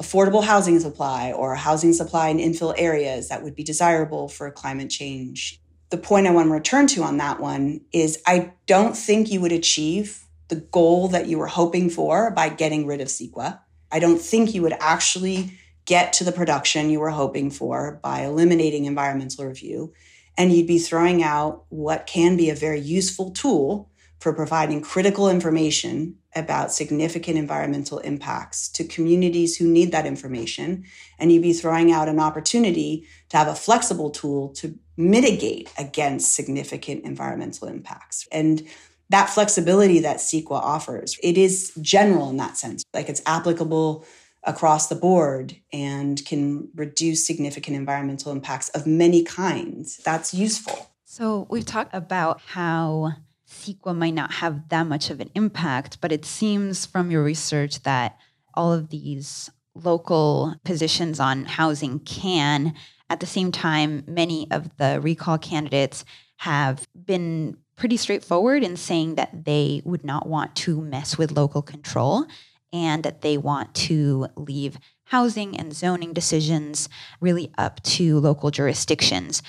affordable 0.00 0.42
housing 0.42 0.80
supply 0.80 1.32
or 1.32 1.54
housing 1.54 1.92
supply 1.92 2.28
in 2.28 2.38
infill 2.38 2.74
areas 2.78 3.28
that 3.28 3.42
would 3.42 3.54
be 3.54 3.62
desirable 3.62 4.28
for 4.28 4.50
climate 4.50 4.88
change. 4.88 5.60
The 5.90 5.98
point 5.98 6.26
I 6.26 6.30
want 6.30 6.48
to 6.48 6.52
return 6.52 6.86
to 6.88 7.02
on 7.02 7.18
that 7.18 7.40
one 7.40 7.82
is 7.92 8.22
I 8.26 8.52
don't 8.66 8.96
think 8.96 9.30
you 9.30 9.40
would 9.40 9.52
achieve 9.52 10.24
the 10.48 10.56
goal 10.56 11.08
that 11.08 11.26
you 11.26 11.38
were 11.38 11.46
hoping 11.46 11.90
for 11.90 12.30
by 12.30 12.48
getting 12.48 12.86
rid 12.86 13.00
of 13.00 13.08
CEQA. 13.08 13.60
I 13.92 13.98
don't 13.98 14.20
think 14.20 14.54
you 14.54 14.62
would 14.62 14.76
actually 14.80 15.52
get 15.84 16.12
to 16.14 16.24
the 16.24 16.32
production 16.32 16.90
you 16.90 17.00
were 17.00 17.10
hoping 17.10 17.50
for 17.50 18.00
by 18.02 18.22
eliminating 18.22 18.84
environmental 18.84 19.44
review. 19.44 19.92
And 20.38 20.52
you'd 20.52 20.66
be 20.66 20.78
throwing 20.78 21.22
out 21.22 21.64
what 21.68 22.06
can 22.06 22.36
be 22.36 22.48
a 22.48 22.54
very 22.54 22.80
useful 22.80 23.32
tool 23.32 23.90
for 24.20 24.34
providing 24.34 24.82
critical 24.82 25.28
information 25.28 26.14
about 26.36 26.72
significant 26.72 27.36
environmental 27.36 27.98
impacts 27.98 28.68
to 28.68 28.84
communities 28.84 29.56
who 29.56 29.66
need 29.66 29.90
that 29.92 30.06
information. 30.06 30.84
And 31.18 31.32
you'd 31.32 31.42
be 31.42 31.54
throwing 31.54 31.90
out 31.90 32.08
an 32.08 32.20
opportunity 32.20 33.06
to 33.30 33.36
have 33.38 33.48
a 33.48 33.54
flexible 33.54 34.10
tool 34.10 34.50
to 34.50 34.78
mitigate 34.96 35.72
against 35.78 36.34
significant 36.34 37.04
environmental 37.04 37.66
impacts. 37.66 38.28
And 38.30 38.62
that 39.08 39.30
flexibility 39.30 39.98
that 40.00 40.18
CEQA 40.18 40.52
offers, 40.52 41.18
it 41.22 41.36
is 41.36 41.72
general 41.80 42.30
in 42.30 42.36
that 42.36 42.56
sense. 42.56 42.84
Like 42.94 43.08
it's 43.08 43.22
applicable 43.26 44.04
across 44.44 44.88
the 44.88 44.94
board 44.94 45.56
and 45.72 46.24
can 46.24 46.68
reduce 46.74 47.26
significant 47.26 47.76
environmental 47.76 48.32
impacts 48.32 48.68
of 48.70 48.86
many 48.86 49.24
kinds. 49.24 49.96
That's 49.98 50.32
useful. 50.32 50.90
So 51.04 51.46
we've 51.50 51.66
talked 51.66 51.94
about 51.94 52.40
how 52.46 53.14
CEQA 53.50 53.96
might 53.96 54.14
not 54.14 54.34
have 54.34 54.68
that 54.68 54.86
much 54.86 55.10
of 55.10 55.20
an 55.20 55.30
impact, 55.34 56.00
but 56.00 56.12
it 56.12 56.24
seems 56.24 56.86
from 56.86 57.10
your 57.10 57.22
research 57.22 57.82
that 57.82 58.16
all 58.54 58.72
of 58.72 58.90
these 58.90 59.50
local 59.74 60.54
positions 60.64 61.20
on 61.20 61.44
housing 61.44 61.98
can. 62.00 62.74
At 63.08 63.20
the 63.20 63.26
same 63.26 63.50
time, 63.50 64.04
many 64.06 64.48
of 64.50 64.76
the 64.76 65.00
recall 65.00 65.36
candidates 65.36 66.04
have 66.38 66.86
been 66.94 67.56
pretty 67.76 67.96
straightforward 67.96 68.62
in 68.62 68.76
saying 68.76 69.16
that 69.16 69.44
they 69.44 69.82
would 69.84 70.04
not 70.04 70.28
want 70.28 70.54
to 70.54 70.80
mess 70.80 71.18
with 71.18 71.32
local 71.32 71.62
control 71.62 72.26
and 72.72 73.02
that 73.02 73.22
they 73.22 73.36
want 73.36 73.74
to 73.74 74.28
leave 74.36 74.78
housing 75.04 75.56
and 75.56 75.74
zoning 75.74 76.12
decisions 76.12 76.88
really 77.20 77.52
up 77.58 77.82
to 77.82 78.20
local 78.20 78.50
jurisdictions. 78.50 79.42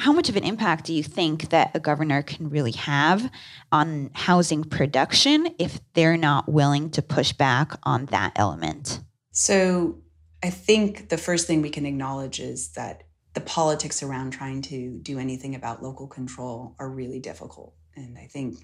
How 0.00 0.14
much 0.14 0.30
of 0.30 0.36
an 0.36 0.44
impact 0.44 0.86
do 0.86 0.94
you 0.94 1.02
think 1.02 1.50
that 1.50 1.72
a 1.74 1.78
governor 1.78 2.22
can 2.22 2.48
really 2.48 2.72
have 2.72 3.30
on 3.70 4.08
housing 4.14 4.64
production 4.64 5.54
if 5.58 5.78
they're 5.92 6.16
not 6.16 6.50
willing 6.50 6.88
to 6.92 7.02
push 7.02 7.34
back 7.34 7.72
on 7.82 8.06
that 8.06 8.32
element? 8.34 9.00
So, 9.32 9.98
I 10.42 10.48
think 10.48 11.10
the 11.10 11.18
first 11.18 11.46
thing 11.46 11.60
we 11.60 11.68
can 11.68 11.84
acknowledge 11.84 12.40
is 12.40 12.72
that 12.72 13.02
the 13.34 13.42
politics 13.42 14.02
around 14.02 14.30
trying 14.30 14.62
to 14.62 14.98
do 15.02 15.18
anything 15.18 15.54
about 15.54 15.82
local 15.82 16.06
control 16.06 16.74
are 16.78 16.88
really 16.88 17.20
difficult. 17.20 17.74
And 17.94 18.16
I 18.16 18.26
think 18.26 18.56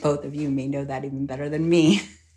both 0.00 0.24
of 0.24 0.36
you 0.36 0.50
may 0.52 0.68
know 0.68 0.84
that 0.84 1.04
even 1.04 1.26
better 1.26 1.48
than 1.48 1.68
me, 1.68 2.00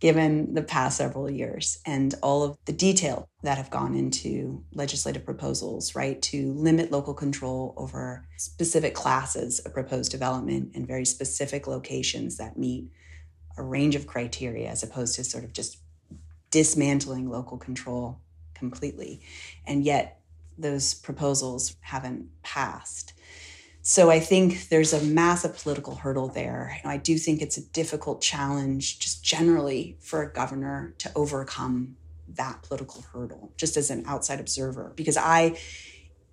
given 0.00 0.54
the 0.54 0.62
past 0.62 0.98
several 0.98 1.30
years 1.30 1.78
and 1.86 2.14
all 2.22 2.42
of 2.42 2.58
the 2.64 2.72
detail 2.72 3.28
that 3.42 3.58
have 3.58 3.70
gone 3.70 3.94
into 3.94 4.62
legislative 4.72 5.24
proposals, 5.24 5.94
right, 5.94 6.20
to 6.22 6.52
limit 6.54 6.90
local 6.90 7.14
control 7.14 7.74
over 7.76 8.26
specific 8.36 8.94
classes 8.94 9.58
of 9.60 9.72
proposed 9.72 10.10
development 10.10 10.70
and 10.74 10.86
very 10.86 11.04
specific 11.04 11.66
locations 11.66 12.36
that 12.36 12.58
meet 12.58 12.90
a 13.56 13.62
range 13.62 13.94
of 13.94 14.06
criteria 14.06 14.68
as 14.68 14.82
opposed 14.82 15.14
to 15.14 15.24
sort 15.24 15.44
of 15.44 15.52
just 15.52 15.78
dismantling 16.50 17.28
local 17.28 17.58
control 17.58 18.20
completely. 18.54 19.20
And 19.66 19.84
yet, 19.84 20.20
those 20.58 20.94
proposals 20.94 21.76
haven't 21.80 22.28
passed. 22.42 23.12
So 23.88 24.10
I 24.10 24.18
think 24.18 24.68
there's 24.68 24.92
a 24.92 25.00
massive 25.00 25.56
political 25.56 25.94
hurdle 25.94 26.26
there. 26.26 26.80
I 26.84 26.96
do 26.96 27.16
think 27.18 27.40
it's 27.40 27.56
a 27.56 27.60
difficult 27.60 28.20
challenge, 28.20 28.98
just 28.98 29.22
generally, 29.22 29.96
for 30.00 30.24
a 30.24 30.32
governor 30.32 30.92
to 30.98 31.12
overcome 31.14 31.94
that 32.34 32.64
political 32.64 33.04
hurdle, 33.12 33.52
just 33.56 33.76
as 33.76 33.88
an 33.88 34.02
outside 34.08 34.40
observer. 34.40 34.92
Because 34.96 35.16
I, 35.16 35.56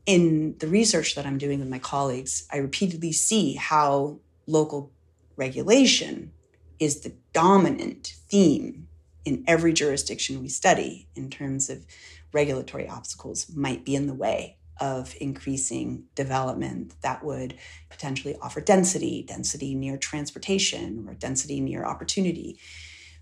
in 0.08 0.56
the 0.58 0.68
research 0.68 1.14
that 1.14 1.28
I'm 1.28 1.38
doing 1.38 1.60
with 1.60 1.70
my 1.70 1.78
colleagues, 1.78 2.48
I 2.52 2.58
repeatedly 2.58 3.12
see 3.12 3.54
how 3.54 4.18
local 4.48 4.92
regulation 5.36 6.32
is 6.80 7.02
the 7.02 7.14
dominant 7.34 8.16
theme 8.30 8.88
in 9.26 9.44
every 9.46 9.74
jurisdiction 9.74 10.42
we 10.42 10.48
study 10.48 11.08
in 11.16 11.30
terms 11.30 11.70
of 11.70 11.86
regulatory 12.32 12.90
obstacles 12.90 13.46
might 13.56 13.86
be 13.86 13.94
in 13.94 14.08
the 14.08 14.16
way 14.16 14.58
of 14.80 15.16
increasing 15.22 16.06
development 16.16 16.94
that 17.02 17.24
would 17.24 17.56
potentially 17.90 18.36
offer 18.42 18.62
density, 18.62 19.24
density 19.28 19.76
near 19.76 19.98
transportation, 19.98 21.06
or 21.08 21.14
density 21.14 21.62
near 21.62 21.86
opportunity. 21.86 22.60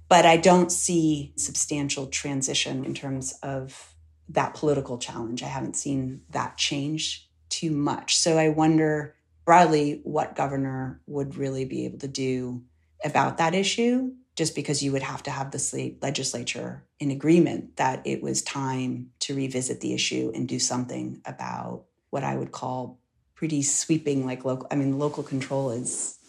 But 0.07 0.25
I 0.25 0.37
don't 0.37 0.71
see 0.71 1.33
substantial 1.37 2.07
transition 2.07 2.83
in 2.83 2.93
terms 2.93 3.33
of 3.43 3.93
that 4.29 4.53
political 4.53 4.97
challenge. 4.97 5.43
I 5.43 5.47
haven't 5.47 5.75
seen 5.75 6.21
that 6.29 6.57
change 6.57 7.29
too 7.49 7.71
much. 7.71 8.17
So 8.17 8.37
I 8.37 8.49
wonder 8.49 9.15
broadly 9.45 10.01
what 10.03 10.35
governor 10.35 11.01
would 11.07 11.35
really 11.35 11.65
be 11.65 11.85
able 11.85 11.99
to 11.99 12.07
do 12.07 12.63
about 13.03 13.37
that 13.37 13.55
issue 13.55 14.11
just 14.35 14.55
because 14.55 14.81
you 14.81 14.91
would 14.91 15.01
have 15.01 15.23
to 15.23 15.31
have 15.31 15.51
the 15.51 15.97
legislature 16.01 16.85
in 17.01 17.09
agreement 17.09 17.77
that 17.77 18.05
it 18.05 18.21
was 18.21 18.43
time 18.43 19.09
to 19.19 19.35
revisit 19.35 19.81
the 19.81 19.91
issue 19.91 20.31
and 20.35 20.47
do 20.47 20.59
something 20.59 21.19
about 21.25 21.85
what 22.11 22.23
I 22.23 22.35
would 22.35 22.51
call 22.51 22.99
pretty 23.33 23.63
sweeping, 23.63 24.23
like 24.23 24.45
local. 24.45 24.67
I 24.69 24.75
mean, 24.75 24.99
local 24.99 25.23
control 25.23 25.71
is 25.71 26.19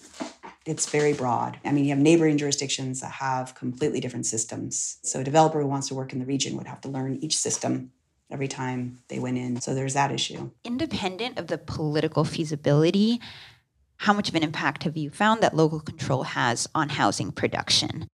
it's 0.64 0.88
very 0.88 1.12
broad. 1.12 1.58
I 1.62 1.72
mean, 1.72 1.84
you 1.84 1.90
have 1.90 1.98
neighboring 1.98 2.38
jurisdictions 2.38 3.02
that 3.02 3.10
have 3.10 3.54
completely 3.54 4.00
different 4.00 4.24
systems. 4.24 4.96
So 5.02 5.20
a 5.20 5.24
developer 5.24 5.60
who 5.60 5.66
wants 5.66 5.88
to 5.88 5.94
work 5.94 6.14
in 6.14 6.20
the 6.20 6.24
region 6.24 6.56
would 6.56 6.68
have 6.68 6.80
to 6.82 6.88
learn 6.88 7.18
each 7.20 7.36
system 7.36 7.92
every 8.30 8.48
time 8.48 9.00
they 9.08 9.18
went 9.18 9.36
in. 9.36 9.60
So 9.60 9.74
there's 9.74 9.92
that 9.92 10.10
issue. 10.10 10.52
Independent 10.64 11.38
of 11.38 11.48
the 11.48 11.58
political 11.58 12.24
feasibility, 12.24 13.20
how 13.96 14.14
much 14.14 14.30
of 14.30 14.34
an 14.36 14.42
impact 14.42 14.84
have 14.84 14.96
you 14.96 15.10
found 15.10 15.42
that 15.42 15.54
local 15.54 15.80
control 15.80 16.22
has 16.22 16.66
on 16.74 16.88
housing 16.88 17.30
production? 17.30 18.06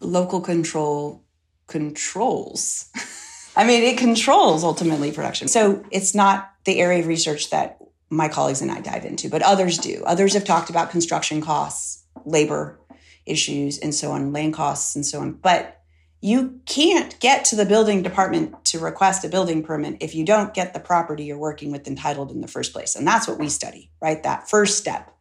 Local 0.00 0.40
control 0.40 1.25
controls. 1.66 2.90
I 3.56 3.64
mean, 3.64 3.82
it 3.82 3.98
controls 3.98 4.64
ultimately 4.64 5.12
production. 5.12 5.48
So 5.48 5.84
it's 5.90 6.14
not 6.14 6.52
the 6.64 6.78
area 6.80 7.00
of 7.00 7.06
research 7.06 7.50
that 7.50 7.78
my 8.10 8.28
colleagues 8.28 8.62
and 8.62 8.70
I 8.70 8.80
dive 8.80 9.04
into, 9.04 9.28
but 9.28 9.42
others 9.42 9.78
do. 9.78 10.02
Others 10.04 10.34
have 10.34 10.44
talked 10.44 10.70
about 10.70 10.90
construction 10.90 11.40
costs, 11.40 12.04
labor 12.24 12.78
issues, 13.24 13.78
and 13.78 13.94
so 13.94 14.12
on, 14.12 14.32
land 14.32 14.54
costs, 14.54 14.94
and 14.94 15.04
so 15.04 15.20
on. 15.20 15.32
But 15.32 15.80
you 16.20 16.60
can't 16.66 17.18
get 17.20 17.44
to 17.46 17.56
the 17.56 17.66
building 17.66 18.02
department 18.02 18.64
to 18.66 18.78
request 18.78 19.24
a 19.24 19.28
building 19.28 19.62
permit 19.62 19.98
if 20.00 20.14
you 20.14 20.24
don't 20.24 20.54
get 20.54 20.72
the 20.72 20.80
property 20.80 21.24
you're 21.24 21.38
working 21.38 21.70
with 21.70 21.86
entitled 21.86 22.30
in 22.30 22.40
the 22.40 22.48
first 22.48 22.72
place. 22.72 22.94
And 22.94 23.06
that's 23.06 23.28
what 23.28 23.38
we 23.38 23.48
study, 23.48 23.90
right? 24.00 24.22
That 24.22 24.48
first 24.48 24.78
step. 24.78 25.12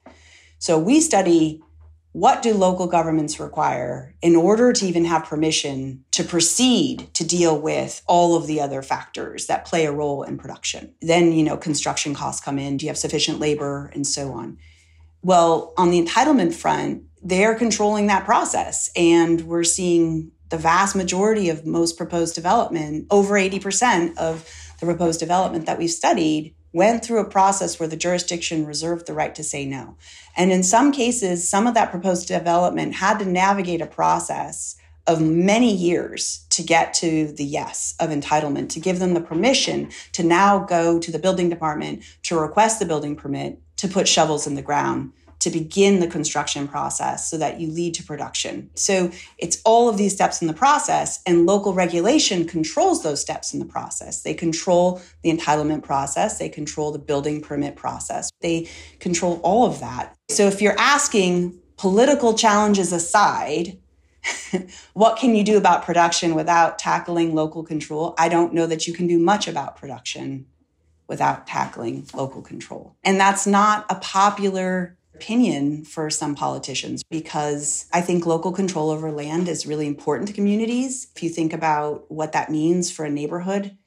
So 0.58 0.80
we 0.80 1.02
study 1.02 1.62
what 2.16 2.42
do 2.42 2.54
local 2.54 2.88
governments 2.88 3.42
require 3.42 4.16
in 4.22 4.38
order 4.38 4.72
to 4.72 4.86
even 4.86 5.04
have 5.04 5.26
permission 5.26 6.06
to 6.12 6.24
proceed 6.24 7.14
to 7.14 7.28
deal 7.28 7.60
with 7.60 8.02
all 8.08 8.38
of 8.38 8.48
the 8.48 8.62
other 8.62 8.82
factors 8.82 9.48
that 9.48 9.66
play 9.66 9.86
a 9.86 9.92
role 9.92 10.24
in 10.24 10.38
production? 10.38 10.96
Then 11.02 11.34
you 11.34 11.44
know 11.44 11.58
construction 11.58 12.16
costs 12.16 12.42
come 12.42 12.58
in. 12.58 12.78
Do 12.78 12.86
you 12.86 12.90
have 12.90 12.98
sufficient 12.98 13.42
labor? 13.42 13.92
And 13.94 14.08
so 14.08 14.32
on. 14.32 14.58
Well 15.24 15.74
on 15.78 15.92
the 15.92 16.02
entitlement 16.02 16.54
front 16.54 17.04
they're 17.22 17.56
controlling 17.56 18.08
that 18.08 18.24
process. 18.24 18.90
And 18.96 19.42
we're 19.42 19.64
seeing 19.64 20.32
the 20.50 20.58
vast 20.58 20.96
majority 20.96 21.50
of 21.50 21.66
most 21.66 21.98
proposed 21.98 22.36
development 22.36 23.08
over 23.10 23.34
80% 23.34 24.16
of 24.18 24.50
the 24.80 24.86
proposed 24.86 25.20
development 25.20 25.66
that 25.66 25.78
we've 25.78 25.90
studied 25.90 26.56
went 26.76 27.06
through 27.06 27.22
a 27.22 27.30
process 27.30 27.80
where 27.80 27.88
the 27.88 27.96
jurisdiction 27.96 28.66
reserved 28.66 29.08
the 29.08 29.14
right 29.14 29.34
to 29.34 29.42
say 29.42 29.66
no. 29.66 29.96
And 30.36 30.52
in 30.52 30.62
some 30.62 30.92
cases, 30.92 31.48
some 31.48 31.68
of 31.68 31.74
that 31.74 31.90
proposed 31.90 32.28
development 32.28 32.96
had 32.96 33.18
to 33.20 33.26
navigate 33.26 33.80
a 33.80 33.88
process 33.88 34.76
of 35.08 35.22
many 35.22 35.74
years 35.74 36.46
to 36.50 36.62
get 36.62 36.94
to 36.96 37.32
the 37.32 37.46
yes 37.46 37.96
of 38.02 38.10
entitlement, 38.10 38.68
to 38.70 38.82
give 38.82 39.00
them 39.00 39.14
the 39.14 39.22
permission 39.22 39.90
to 40.12 40.22
now 40.22 40.60
go 40.60 41.00
to 41.00 41.14
the 41.14 41.20
building 41.20 41.50
department 41.50 42.04
to 42.24 42.38
request 42.38 42.80
the 42.80 42.86
building 42.86 43.16
permit 43.16 43.58
to 43.78 43.88
put 43.88 44.06
shovels 44.06 44.46
in 44.46 44.56
the 44.56 44.62
ground 44.62 45.14
to 45.46 45.52
begin 45.52 46.00
the 46.00 46.08
construction 46.08 46.68
process 46.68 47.30
so 47.30 47.38
that 47.38 47.62
you 47.62 47.70
lead 47.70 47.94
to 47.94 48.02
production. 48.02 48.68
So 48.74 49.12
it's 49.38 49.62
all 49.64 49.88
of 49.88 49.96
these 49.96 50.12
steps 50.12 50.42
in 50.42 50.48
the 50.48 50.56
process, 50.56 51.22
and 51.28 51.46
local 51.46 51.72
regulation 51.72 52.48
controls 52.48 53.04
those 53.04 53.22
steps 53.22 53.54
in 53.54 53.60
the 53.60 53.66
process. 53.66 54.24
They 54.24 54.34
control 54.34 55.04
the 55.22 55.32
entitlement 55.32 55.84
process, 55.84 56.40
they 56.40 56.50
control 56.50 56.92
the 56.92 56.98
building 56.98 57.42
permit 57.42 57.76
process, 57.76 58.32
they 58.42 58.68
control 59.00 59.40
all 59.44 59.68
of 59.68 59.80
that. 59.82 60.16
So 60.30 60.48
if 60.48 60.64
you're 60.64 60.80
asking 60.80 61.60
political 61.78 62.34
challenges 62.34 62.92
aside, 62.92 63.78
what 64.94 65.20
can 65.20 65.36
you 65.36 65.44
do 65.44 65.58
about 65.58 65.86
production 65.86 66.34
without 66.34 66.80
tackling 66.80 67.36
local 67.36 67.64
control? 67.64 68.16
I 68.18 68.30
don't 68.30 68.52
know 68.52 68.66
that 68.66 68.88
you 68.88 68.96
can 68.96 69.06
do 69.06 69.20
much 69.20 69.48
about 69.48 69.76
production 69.76 70.48
without 71.08 71.46
tackling 71.46 72.08
local 72.16 72.42
control. 72.42 72.96
And 73.04 73.20
that's 73.20 73.46
not 73.46 73.86
a 73.92 73.96
popular 73.96 74.98
opinion 75.16 75.86
for 75.86 76.10
some 76.10 76.36
politicians 76.36 77.04
because 77.10 77.88
I 77.94 78.02
think 78.02 78.26
local 78.26 78.52
control 78.52 78.90
over 78.90 79.12
land 79.12 79.48
is 79.48 79.66
really 79.66 79.88
important 79.88 80.28
to 80.28 80.34
communities. 80.34 81.08
If 81.16 81.24
you 81.24 81.30
think 81.30 81.54
about 81.54 82.12
what 82.12 82.34
that 82.34 82.52
means 82.52 82.92
for 82.92 83.06
a 83.06 83.10
neighborhood 83.10 83.78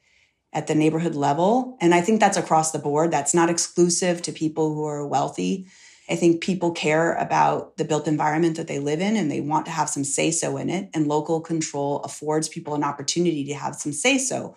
at 0.55 0.66
the 0.66 0.74
neighborhood 0.74 1.14
level, 1.14 1.76
and 1.81 1.95
I 1.95 2.01
think 2.01 2.20
that's 2.20 2.39
across 2.39 2.72
the 2.72 2.79
board, 2.79 3.11
that's 3.11 3.35
not 3.35 3.51
exclusive 3.51 4.22
to 4.22 4.33
people 4.33 4.74
who 4.74 4.87
are 4.87 5.07
wealthy. 5.07 5.68
I 6.09 6.16
think 6.16 6.43
people 6.43 6.70
care 6.72 7.12
about 7.14 7.76
the 7.76 7.85
built 7.85 8.09
environment 8.09 8.57
that 8.57 8.66
they 8.66 8.79
live 8.79 9.03
in 9.03 9.14
and 9.14 9.31
they 9.31 9.43
want 9.43 9.66
to 9.66 9.72
have 9.72 9.91
some 9.91 10.05
say 10.05 10.31
so 10.31 10.57
in 10.57 10.70
it. 10.70 10.89
And 10.95 11.07
local 11.07 11.43
control 11.43 12.01
affords 12.01 12.49
people 12.49 12.74
an 12.74 12.83
opportunity 12.85 13.45
to 13.45 13.55
have 13.55 13.74
some 13.74 13.93
say 13.93 14.16
so 14.16 14.57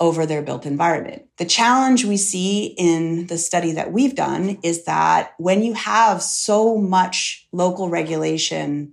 over 0.00 0.26
their 0.26 0.42
built 0.42 0.64
environment. 0.64 1.22
The 1.38 1.44
challenge 1.44 2.04
we 2.04 2.16
see 2.16 2.66
in 2.78 3.26
the 3.26 3.38
study 3.38 3.72
that 3.72 3.92
we've 3.92 4.14
done 4.14 4.58
is 4.62 4.84
that 4.84 5.34
when 5.38 5.62
you 5.62 5.74
have 5.74 6.22
so 6.22 6.76
much 6.76 7.46
local 7.52 7.88
regulation 7.88 8.92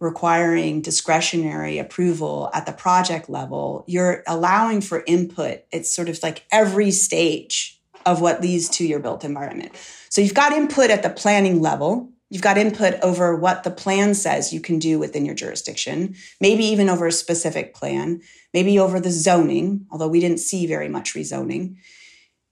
requiring 0.00 0.80
discretionary 0.80 1.78
approval 1.78 2.50
at 2.54 2.66
the 2.66 2.72
project 2.72 3.28
level, 3.28 3.84
you're 3.86 4.22
allowing 4.26 4.80
for 4.80 5.04
input. 5.06 5.60
It's 5.70 5.94
sort 5.94 6.08
of 6.08 6.18
like 6.22 6.44
every 6.50 6.90
stage 6.90 7.78
of 8.06 8.20
what 8.20 8.40
leads 8.40 8.68
to 8.70 8.86
your 8.86 8.98
built 8.98 9.24
environment. 9.24 9.72
So 10.08 10.22
you've 10.22 10.34
got 10.34 10.52
input 10.52 10.90
at 10.90 11.02
the 11.02 11.10
planning 11.10 11.60
level. 11.60 12.10
You've 12.30 12.42
got 12.42 12.58
input 12.58 12.94
over 13.02 13.36
what 13.36 13.64
the 13.64 13.70
plan 13.70 14.14
says 14.14 14.52
you 14.52 14.60
can 14.60 14.78
do 14.78 14.98
within 14.98 15.26
your 15.26 15.34
jurisdiction, 15.34 16.14
maybe 16.40 16.64
even 16.64 16.88
over 16.88 17.06
a 17.06 17.12
specific 17.12 17.74
plan 17.74 18.22
maybe 18.52 18.78
over 18.78 19.00
the 19.00 19.10
zoning, 19.10 19.86
although 19.90 20.08
we 20.08 20.20
didn't 20.20 20.40
see 20.40 20.66
very 20.66 20.88
much 20.88 21.14
rezoning. 21.14 21.76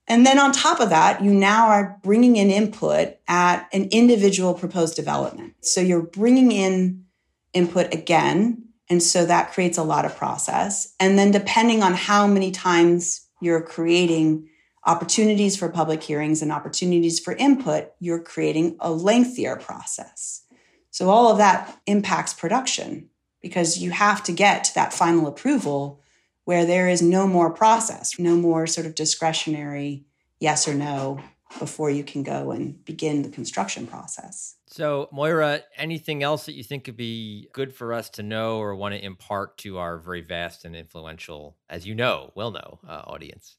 And 0.07 0.25
then 0.25 0.39
on 0.39 0.51
top 0.51 0.79
of 0.79 0.89
that, 0.89 1.23
you 1.23 1.31
now 1.33 1.67
are 1.67 1.99
bringing 2.01 2.35
in 2.35 2.49
input 2.49 3.17
at 3.27 3.67
an 3.73 3.89
individual 3.91 4.53
proposed 4.53 4.95
development. 4.95 5.53
So 5.61 5.81
you're 5.81 6.01
bringing 6.01 6.51
in 6.51 7.05
input 7.53 7.93
again. 7.93 8.63
And 8.89 9.03
so 9.03 9.25
that 9.25 9.51
creates 9.51 9.77
a 9.77 9.83
lot 9.83 10.05
of 10.05 10.15
process. 10.15 10.95
And 10.99 11.19
then 11.19 11.29
depending 11.29 11.83
on 11.83 11.93
how 11.93 12.25
many 12.25 12.49
times 12.49 13.27
you're 13.39 13.61
creating 13.61 14.48
opportunities 14.89 15.55
for 15.55 15.69
public 15.69 16.01
hearings 16.01 16.41
and 16.41 16.51
opportunities 16.51 17.19
for 17.19 17.33
input, 17.33 17.91
you're 17.99 18.19
creating 18.19 18.75
a 18.79 18.91
lengthier 18.91 19.55
process. 19.55 20.41
So 20.89 21.11
all 21.11 21.31
of 21.31 21.37
that 21.37 21.79
impacts 21.85 22.33
production 22.33 23.09
because 23.39 23.77
you 23.77 23.91
have 23.91 24.23
to 24.23 24.31
get 24.31 24.63
to 24.63 24.73
that 24.73 24.91
final 24.91 25.27
approval 25.27 26.01
where 26.45 26.65
there 26.65 26.89
is 26.89 27.03
no 27.03 27.27
more 27.27 27.51
process, 27.51 28.17
no 28.17 28.35
more 28.35 28.65
sort 28.65 28.87
of 28.87 28.95
discretionary 28.95 30.05
yes 30.39 30.67
or 30.67 30.73
no 30.73 31.21
before 31.59 31.91
you 31.91 32.03
can 32.03 32.23
go 32.23 32.49
and 32.49 32.83
begin 32.83 33.21
the 33.21 33.29
construction 33.29 33.85
process. 33.85 34.55
So, 34.65 35.07
Moira, 35.11 35.61
anything 35.77 36.23
else 36.23 36.47
that 36.47 36.53
you 36.53 36.63
think 36.63 36.85
could 36.85 36.97
be 36.97 37.47
good 37.53 37.75
for 37.75 37.93
us 37.93 38.09
to 38.11 38.23
know 38.23 38.57
or 38.57 38.75
want 38.75 38.95
to 38.95 39.03
impart 39.03 39.59
to 39.59 39.77
our 39.77 39.99
very 39.99 40.21
vast 40.21 40.65
and 40.65 40.75
influential, 40.75 41.57
as 41.69 41.85
you 41.85 41.93
know, 41.93 42.31
well 42.35 42.49
know, 42.49 42.79
uh, 42.87 43.03
audience? 43.05 43.57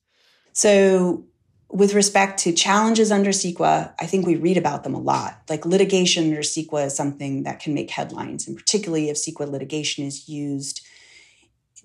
So, 0.53 1.24
with 1.72 1.94
respect 1.94 2.40
to 2.40 2.53
challenges 2.53 3.12
under 3.12 3.30
CEQA, 3.30 3.94
I 4.01 4.07
think 4.07 4.26
we 4.26 4.34
read 4.34 4.57
about 4.57 4.82
them 4.82 4.94
a 4.94 5.01
lot. 5.01 5.40
Like 5.48 5.64
litigation 5.64 6.24
under 6.24 6.40
CEQA 6.40 6.86
is 6.86 6.96
something 6.96 7.44
that 7.44 7.61
can 7.61 7.74
make 7.74 7.90
headlines, 7.90 8.48
and 8.48 8.57
particularly 8.57 9.09
if 9.09 9.16
CEQA 9.16 9.48
litigation 9.48 10.05
is 10.05 10.28
used 10.28 10.84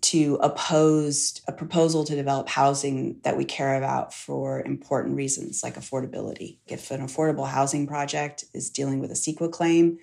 to 0.01 0.35
oppose 0.41 1.41
a 1.47 1.51
proposal 1.51 2.03
to 2.05 2.15
develop 2.15 2.49
housing 2.49 3.19
that 3.23 3.37
we 3.37 3.45
care 3.45 3.75
about 3.75 4.13
for 4.13 4.61
important 4.63 5.15
reasons 5.15 5.63
like 5.63 5.75
affordability. 5.75 6.57
If 6.67 6.91
an 6.91 7.05
affordable 7.05 7.47
housing 7.47 7.87
project 7.87 8.45
is 8.53 8.69
dealing 8.69 8.99
with 8.99 9.11
a 9.11 9.15
CEQA 9.15 9.51
claim, 9.51 9.97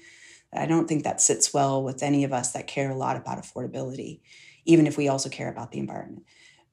I 0.52 0.66
don't 0.66 0.88
think 0.88 1.04
that 1.04 1.20
sits 1.20 1.54
well 1.54 1.82
with 1.82 2.02
any 2.02 2.24
of 2.24 2.32
us 2.32 2.52
that 2.52 2.66
care 2.66 2.90
a 2.90 2.96
lot 2.96 3.16
about 3.16 3.38
affordability, 3.38 4.20
even 4.64 4.86
if 4.86 4.96
we 4.96 5.08
also 5.08 5.28
care 5.28 5.48
about 5.48 5.72
the 5.72 5.78
environment. 5.78 6.24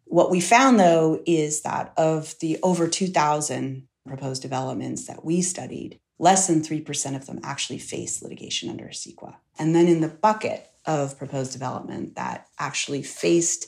What 0.10 0.32
we 0.32 0.42
found 0.42 0.80
though 0.80 1.22
is 1.28 1.62
that 1.62 1.94
of 1.96 2.34
the 2.40 2.58
over 2.64 2.88
2,000 2.88 3.88
proposed 4.08 4.42
developments 4.42 5.06
that 5.06 5.24
we 5.24 5.44
studied, 5.44 6.00
less 6.18 6.48
than 6.48 6.64
3% 6.64 7.16
of 7.16 7.28
them 7.28 7.40
actually 7.44 7.78
face 7.78 8.24
litigation 8.24 8.72
under 8.72 8.86
CEQA. 8.86 9.36
And 9.60 9.76
then 9.76 9.88
in 9.88 10.02
the 10.02 10.08
bucket 10.08 10.68
of 10.84 11.20
proposed 11.20 11.52
development 11.52 12.16
that 12.16 12.48
actually 12.58 13.04
faced 13.04 13.68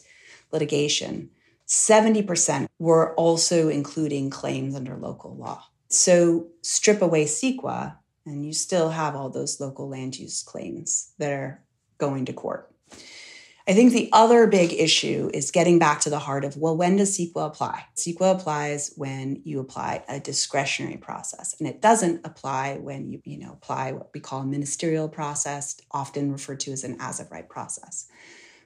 litigation, 0.52 1.30
70% 1.68 2.68
were 2.80 3.14
also 3.14 3.70
including 3.70 4.32
claims 4.32 4.76
under 4.76 4.98
local 4.98 5.36
law. 5.36 5.66
So 5.90 6.48
strip 6.64 7.04
away 7.04 7.26
CEQA, 7.26 7.98
and 8.26 8.44
you 8.44 8.54
still 8.54 8.90
have 8.90 9.16
all 9.16 9.30
those 9.30 9.60
local 9.60 9.88
land 9.88 10.18
use 10.18 10.42
claims 10.42 11.14
that 11.20 11.32
are 11.32 11.62
going 12.00 12.26
to 12.26 12.34
court. 12.34 12.71
I 13.68 13.74
think 13.74 13.94
the 13.94 14.10
other 14.12 14.48
big 14.48 14.74
issue 14.74 15.30
is 15.34 15.52
getting 15.52 15.78
back 15.78 16.02
to 16.02 16.10
the 16.10 16.20
heart 16.20 16.44
of 16.44 16.58
well, 16.58 16.76
when 16.76 16.98
does 16.98 17.18
CEQA 17.18 17.48
apply? 17.48 17.86
CEQA 17.96 18.36
applies 18.36 18.94
when 18.96 19.42
you 19.44 19.60
apply 19.60 20.04
a 20.08 20.20
discretionary 20.20 20.98
process, 20.98 21.56
and 21.60 21.68
it 21.68 21.82
doesn't 21.82 22.26
apply 22.26 22.78
when 22.78 23.10
you, 23.12 23.22
you 23.24 23.38
know, 23.38 23.52
apply 23.54 23.92
what 23.92 24.10
we 24.14 24.20
call 24.20 24.42
a 24.42 24.46
ministerial 24.46 25.08
process, 25.08 25.80
often 25.92 26.32
referred 26.32 26.60
to 26.62 26.72
as 26.72 26.84
an 26.84 26.98
as 27.00 27.20
of 27.20 27.32
right 27.32 27.48
process. 27.48 28.08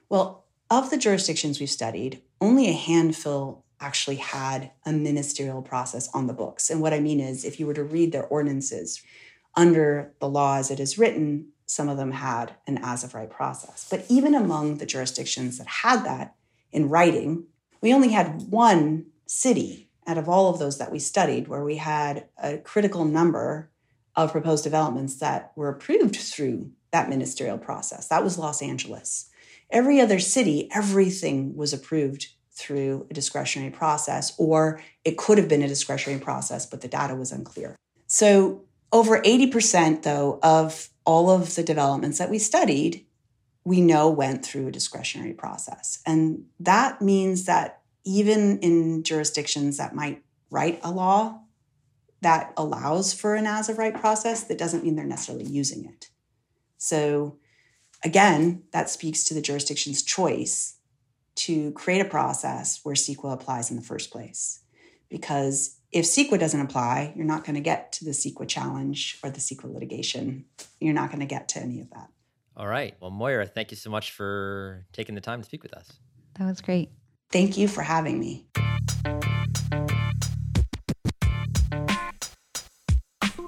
Well, 0.08 0.44
of 0.70 0.90
the 0.90 0.98
jurisdictions 0.98 1.60
we've 1.60 1.70
studied, 1.70 2.22
only 2.40 2.68
a 2.68 2.72
handful 2.72 3.64
actually 3.80 4.16
had 4.16 4.70
a 4.86 4.92
ministerial 4.92 5.62
process 5.62 6.08
on 6.14 6.26
the 6.26 6.32
books. 6.32 6.70
And 6.70 6.80
what 6.80 6.94
I 6.94 7.00
mean 7.00 7.20
is, 7.20 7.44
if 7.44 7.60
you 7.60 7.66
were 7.66 7.74
to 7.74 7.84
read 7.84 8.12
their 8.12 8.26
ordinances 8.26 9.02
under 9.54 10.14
the 10.20 10.28
law 10.28 10.56
as 10.56 10.70
it 10.70 10.80
is 10.80 10.98
written, 10.98 11.48
some 11.66 11.88
of 11.88 11.96
them 11.96 12.12
had 12.12 12.54
an 12.66 12.78
as 12.82 13.04
of 13.04 13.14
right 13.14 13.28
process. 13.28 13.86
But 13.90 14.06
even 14.08 14.34
among 14.34 14.78
the 14.78 14.86
jurisdictions 14.86 15.58
that 15.58 15.66
had 15.66 16.04
that 16.04 16.34
in 16.72 16.88
writing, 16.88 17.46
We 17.86 17.94
only 17.94 18.08
had 18.08 18.50
one 18.50 19.06
city 19.26 19.90
out 20.06 20.18
of 20.18 20.28
all 20.28 20.50
of 20.50 20.58
those 20.58 20.78
that 20.78 20.92
we 20.92 20.98
studied 20.98 21.48
where 21.48 21.64
we 21.64 21.76
had 21.76 22.26
a 22.36 22.58
critical 22.58 23.04
number 23.04 23.70
of 24.14 24.32
proposed 24.32 24.64
developments 24.64 25.16
that 25.16 25.52
were 25.56 25.68
approved 25.68 26.16
through 26.16 26.70
that 26.90 27.08
ministerial 27.08 27.58
process. 27.58 28.08
That 28.08 28.24
was 28.24 28.38
Los 28.38 28.62
Angeles. 28.62 29.30
Every 29.70 30.00
other 30.00 30.18
city, 30.18 30.68
everything 30.74 31.54
was 31.56 31.72
approved 31.72 32.28
through 32.52 33.06
a 33.10 33.14
discretionary 33.14 33.70
process, 33.70 34.32
or 34.38 34.80
it 35.04 35.18
could 35.18 35.38
have 35.38 35.48
been 35.48 35.62
a 35.62 35.68
discretionary 35.68 36.20
process, 36.20 36.64
but 36.64 36.80
the 36.80 36.88
data 36.88 37.14
was 37.14 37.30
unclear. 37.30 37.76
So, 38.06 38.64
over 38.92 39.20
80%, 39.20 40.02
though, 40.02 40.38
of 40.42 40.88
all 41.06 41.30
of 41.30 41.54
the 41.54 41.62
developments 41.62 42.18
that 42.18 42.30
we 42.30 42.38
studied, 42.38 43.06
we 43.64 43.80
know 43.80 44.10
went 44.10 44.44
through 44.44 44.68
a 44.68 44.72
discretionary 44.72 45.32
process. 45.32 46.00
And 46.04 46.44
that 46.60 47.00
means 47.00 47.46
that 47.46 47.80
even 48.04 48.58
in 48.58 49.02
jurisdictions 49.02 49.78
that 49.78 49.94
might 49.94 50.22
write 50.50 50.80
a 50.82 50.90
law 50.90 51.40
that 52.20 52.52
allows 52.56 53.12
for 53.12 53.34
an 53.34 53.46
as 53.46 53.68
of 53.68 53.78
right 53.78 53.98
process, 53.98 54.44
that 54.44 54.58
doesn't 54.58 54.84
mean 54.84 54.96
they're 54.96 55.04
necessarily 55.04 55.44
using 55.44 55.84
it. 55.84 56.10
So, 56.78 57.38
again, 58.04 58.64
that 58.72 58.90
speaks 58.90 59.24
to 59.24 59.34
the 59.34 59.42
jurisdiction's 59.42 60.02
choice 60.02 60.76
to 61.36 61.72
create 61.72 62.00
a 62.00 62.08
process 62.08 62.80
where 62.82 62.94
CEQA 62.94 63.32
applies 63.32 63.70
in 63.70 63.76
the 63.76 63.82
first 63.82 64.10
place. 64.10 64.60
Because 65.08 65.76
if 65.96 66.04
CEQA 66.04 66.38
doesn't 66.38 66.60
apply, 66.60 67.14
you're 67.16 67.24
not 67.24 67.44
going 67.44 67.54
to 67.54 67.60
get 67.62 67.90
to 67.92 68.04
the 68.04 68.10
CEQA 68.10 68.46
challenge 68.46 69.18
or 69.24 69.30
the 69.30 69.40
CEQA 69.40 69.72
litigation. 69.72 70.44
You're 70.78 70.92
not 70.92 71.08
going 71.08 71.20
to 71.20 71.26
get 71.26 71.48
to 71.48 71.58
any 71.58 71.80
of 71.80 71.88
that. 71.90 72.10
All 72.54 72.66
right. 72.66 72.94
Well, 73.00 73.10
Moira, 73.10 73.46
thank 73.46 73.70
you 73.70 73.78
so 73.78 73.88
much 73.88 74.10
for 74.10 74.84
taking 74.92 75.14
the 75.14 75.22
time 75.22 75.40
to 75.40 75.46
speak 75.46 75.62
with 75.62 75.72
us. 75.72 75.90
That 76.38 76.48
was 76.48 76.60
great. 76.60 76.90
Thank 77.32 77.56
you 77.56 77.66
for 77.66 77.80
having 77.80 78.20
me. 78.20 78.46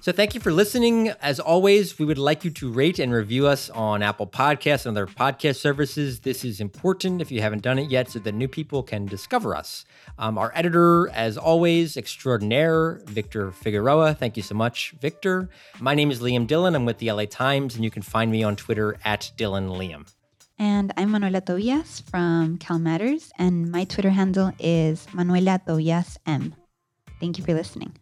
So 0.01 0.13
thank 0.13 0.33
you 0.33 0.41
for 0.41 0.53
listening. 0.53 1.09
As 1.21 1.41
always, 1.41 1.99
we 1.99 2.05
would 2.05 2.19
like 2.19 2.45
you 2.45 2.53
to 2.53 2.71
rate 2.71 3.01
and 3.01 3.13
review 3.13 3.49
us 3.49 3.69
on 3.71 4.01
Apple 4.01 4.29
Podcasts 4.29 4.87
and 4.87 4.97
other 4.97 5.09
podcast 5.09 5.57
services. 5.57 6.21
This 6.21 6.45
is 6.45 6.61
important 6.61 7.21
if 7.21 7.33
you 7.33 7.41
haven't 7.41 7.63
done 7.63 7.81
it 7.81 7.91
yet 7.91 8.09
so 8.09 8.21
that 8.21 8.33
new 8.33 8.47
people 8.47 8.85
can 8.85 9.07
discover 9.07 9.57
us. 9.57 9.85
Um, 10.17 10.39
our 10.39 10.53
editor, 10.55 11.09
as 11.11 11.37
always, 11.37 11.97
extraordinaire, 11.97 13.03
Victor 13.07 13.51
Figueroa. 13.51 14.15
Thank 14.15 14.37
you 14.37 14.43
so 14.43 14.55
much, 14.55 14.95
Victor. 15.01 15.51
My 15.81 15.97
name 15.97 16.13
is 16.13 16.21
Liam 16.21 16.47
Dillon. 16.47 16.77
I'm 16.77 16.87
with 16.87 16.99
the 16.99 17.11
LA 17.11 17.25
Times, 17.25 17.75
and 17.75 17.83
you 17.83 17.91
can 17.91 18.03
find 18.03 18.31
me 18.31 18.45
on 18.45 18.55
Twitter 18.55 18.97
at 19.05 19.33
Dillon 19.37 19.69
Liam. 19.69 20.07
And 20.61 20.93
I'm 20.97 21.11
Manuela 21.11 21.41
Tobias 21.41 22.01
from 22.01 22.59
Cal 22.59 22.79
Matters, 22.79 23.33
and 23.37 23.71
my 23.71 23.85
Twitter 23.85 24.11
handle 24.11 24.53
is 24.61 25.07
Manuela 25.13 25.61
Tobias 25.67 26.19
M. 26.25 26.55
Thank 27.21 27.39
you 27.39 27.45
for 27.45 27.53
listening. 27.53 27.95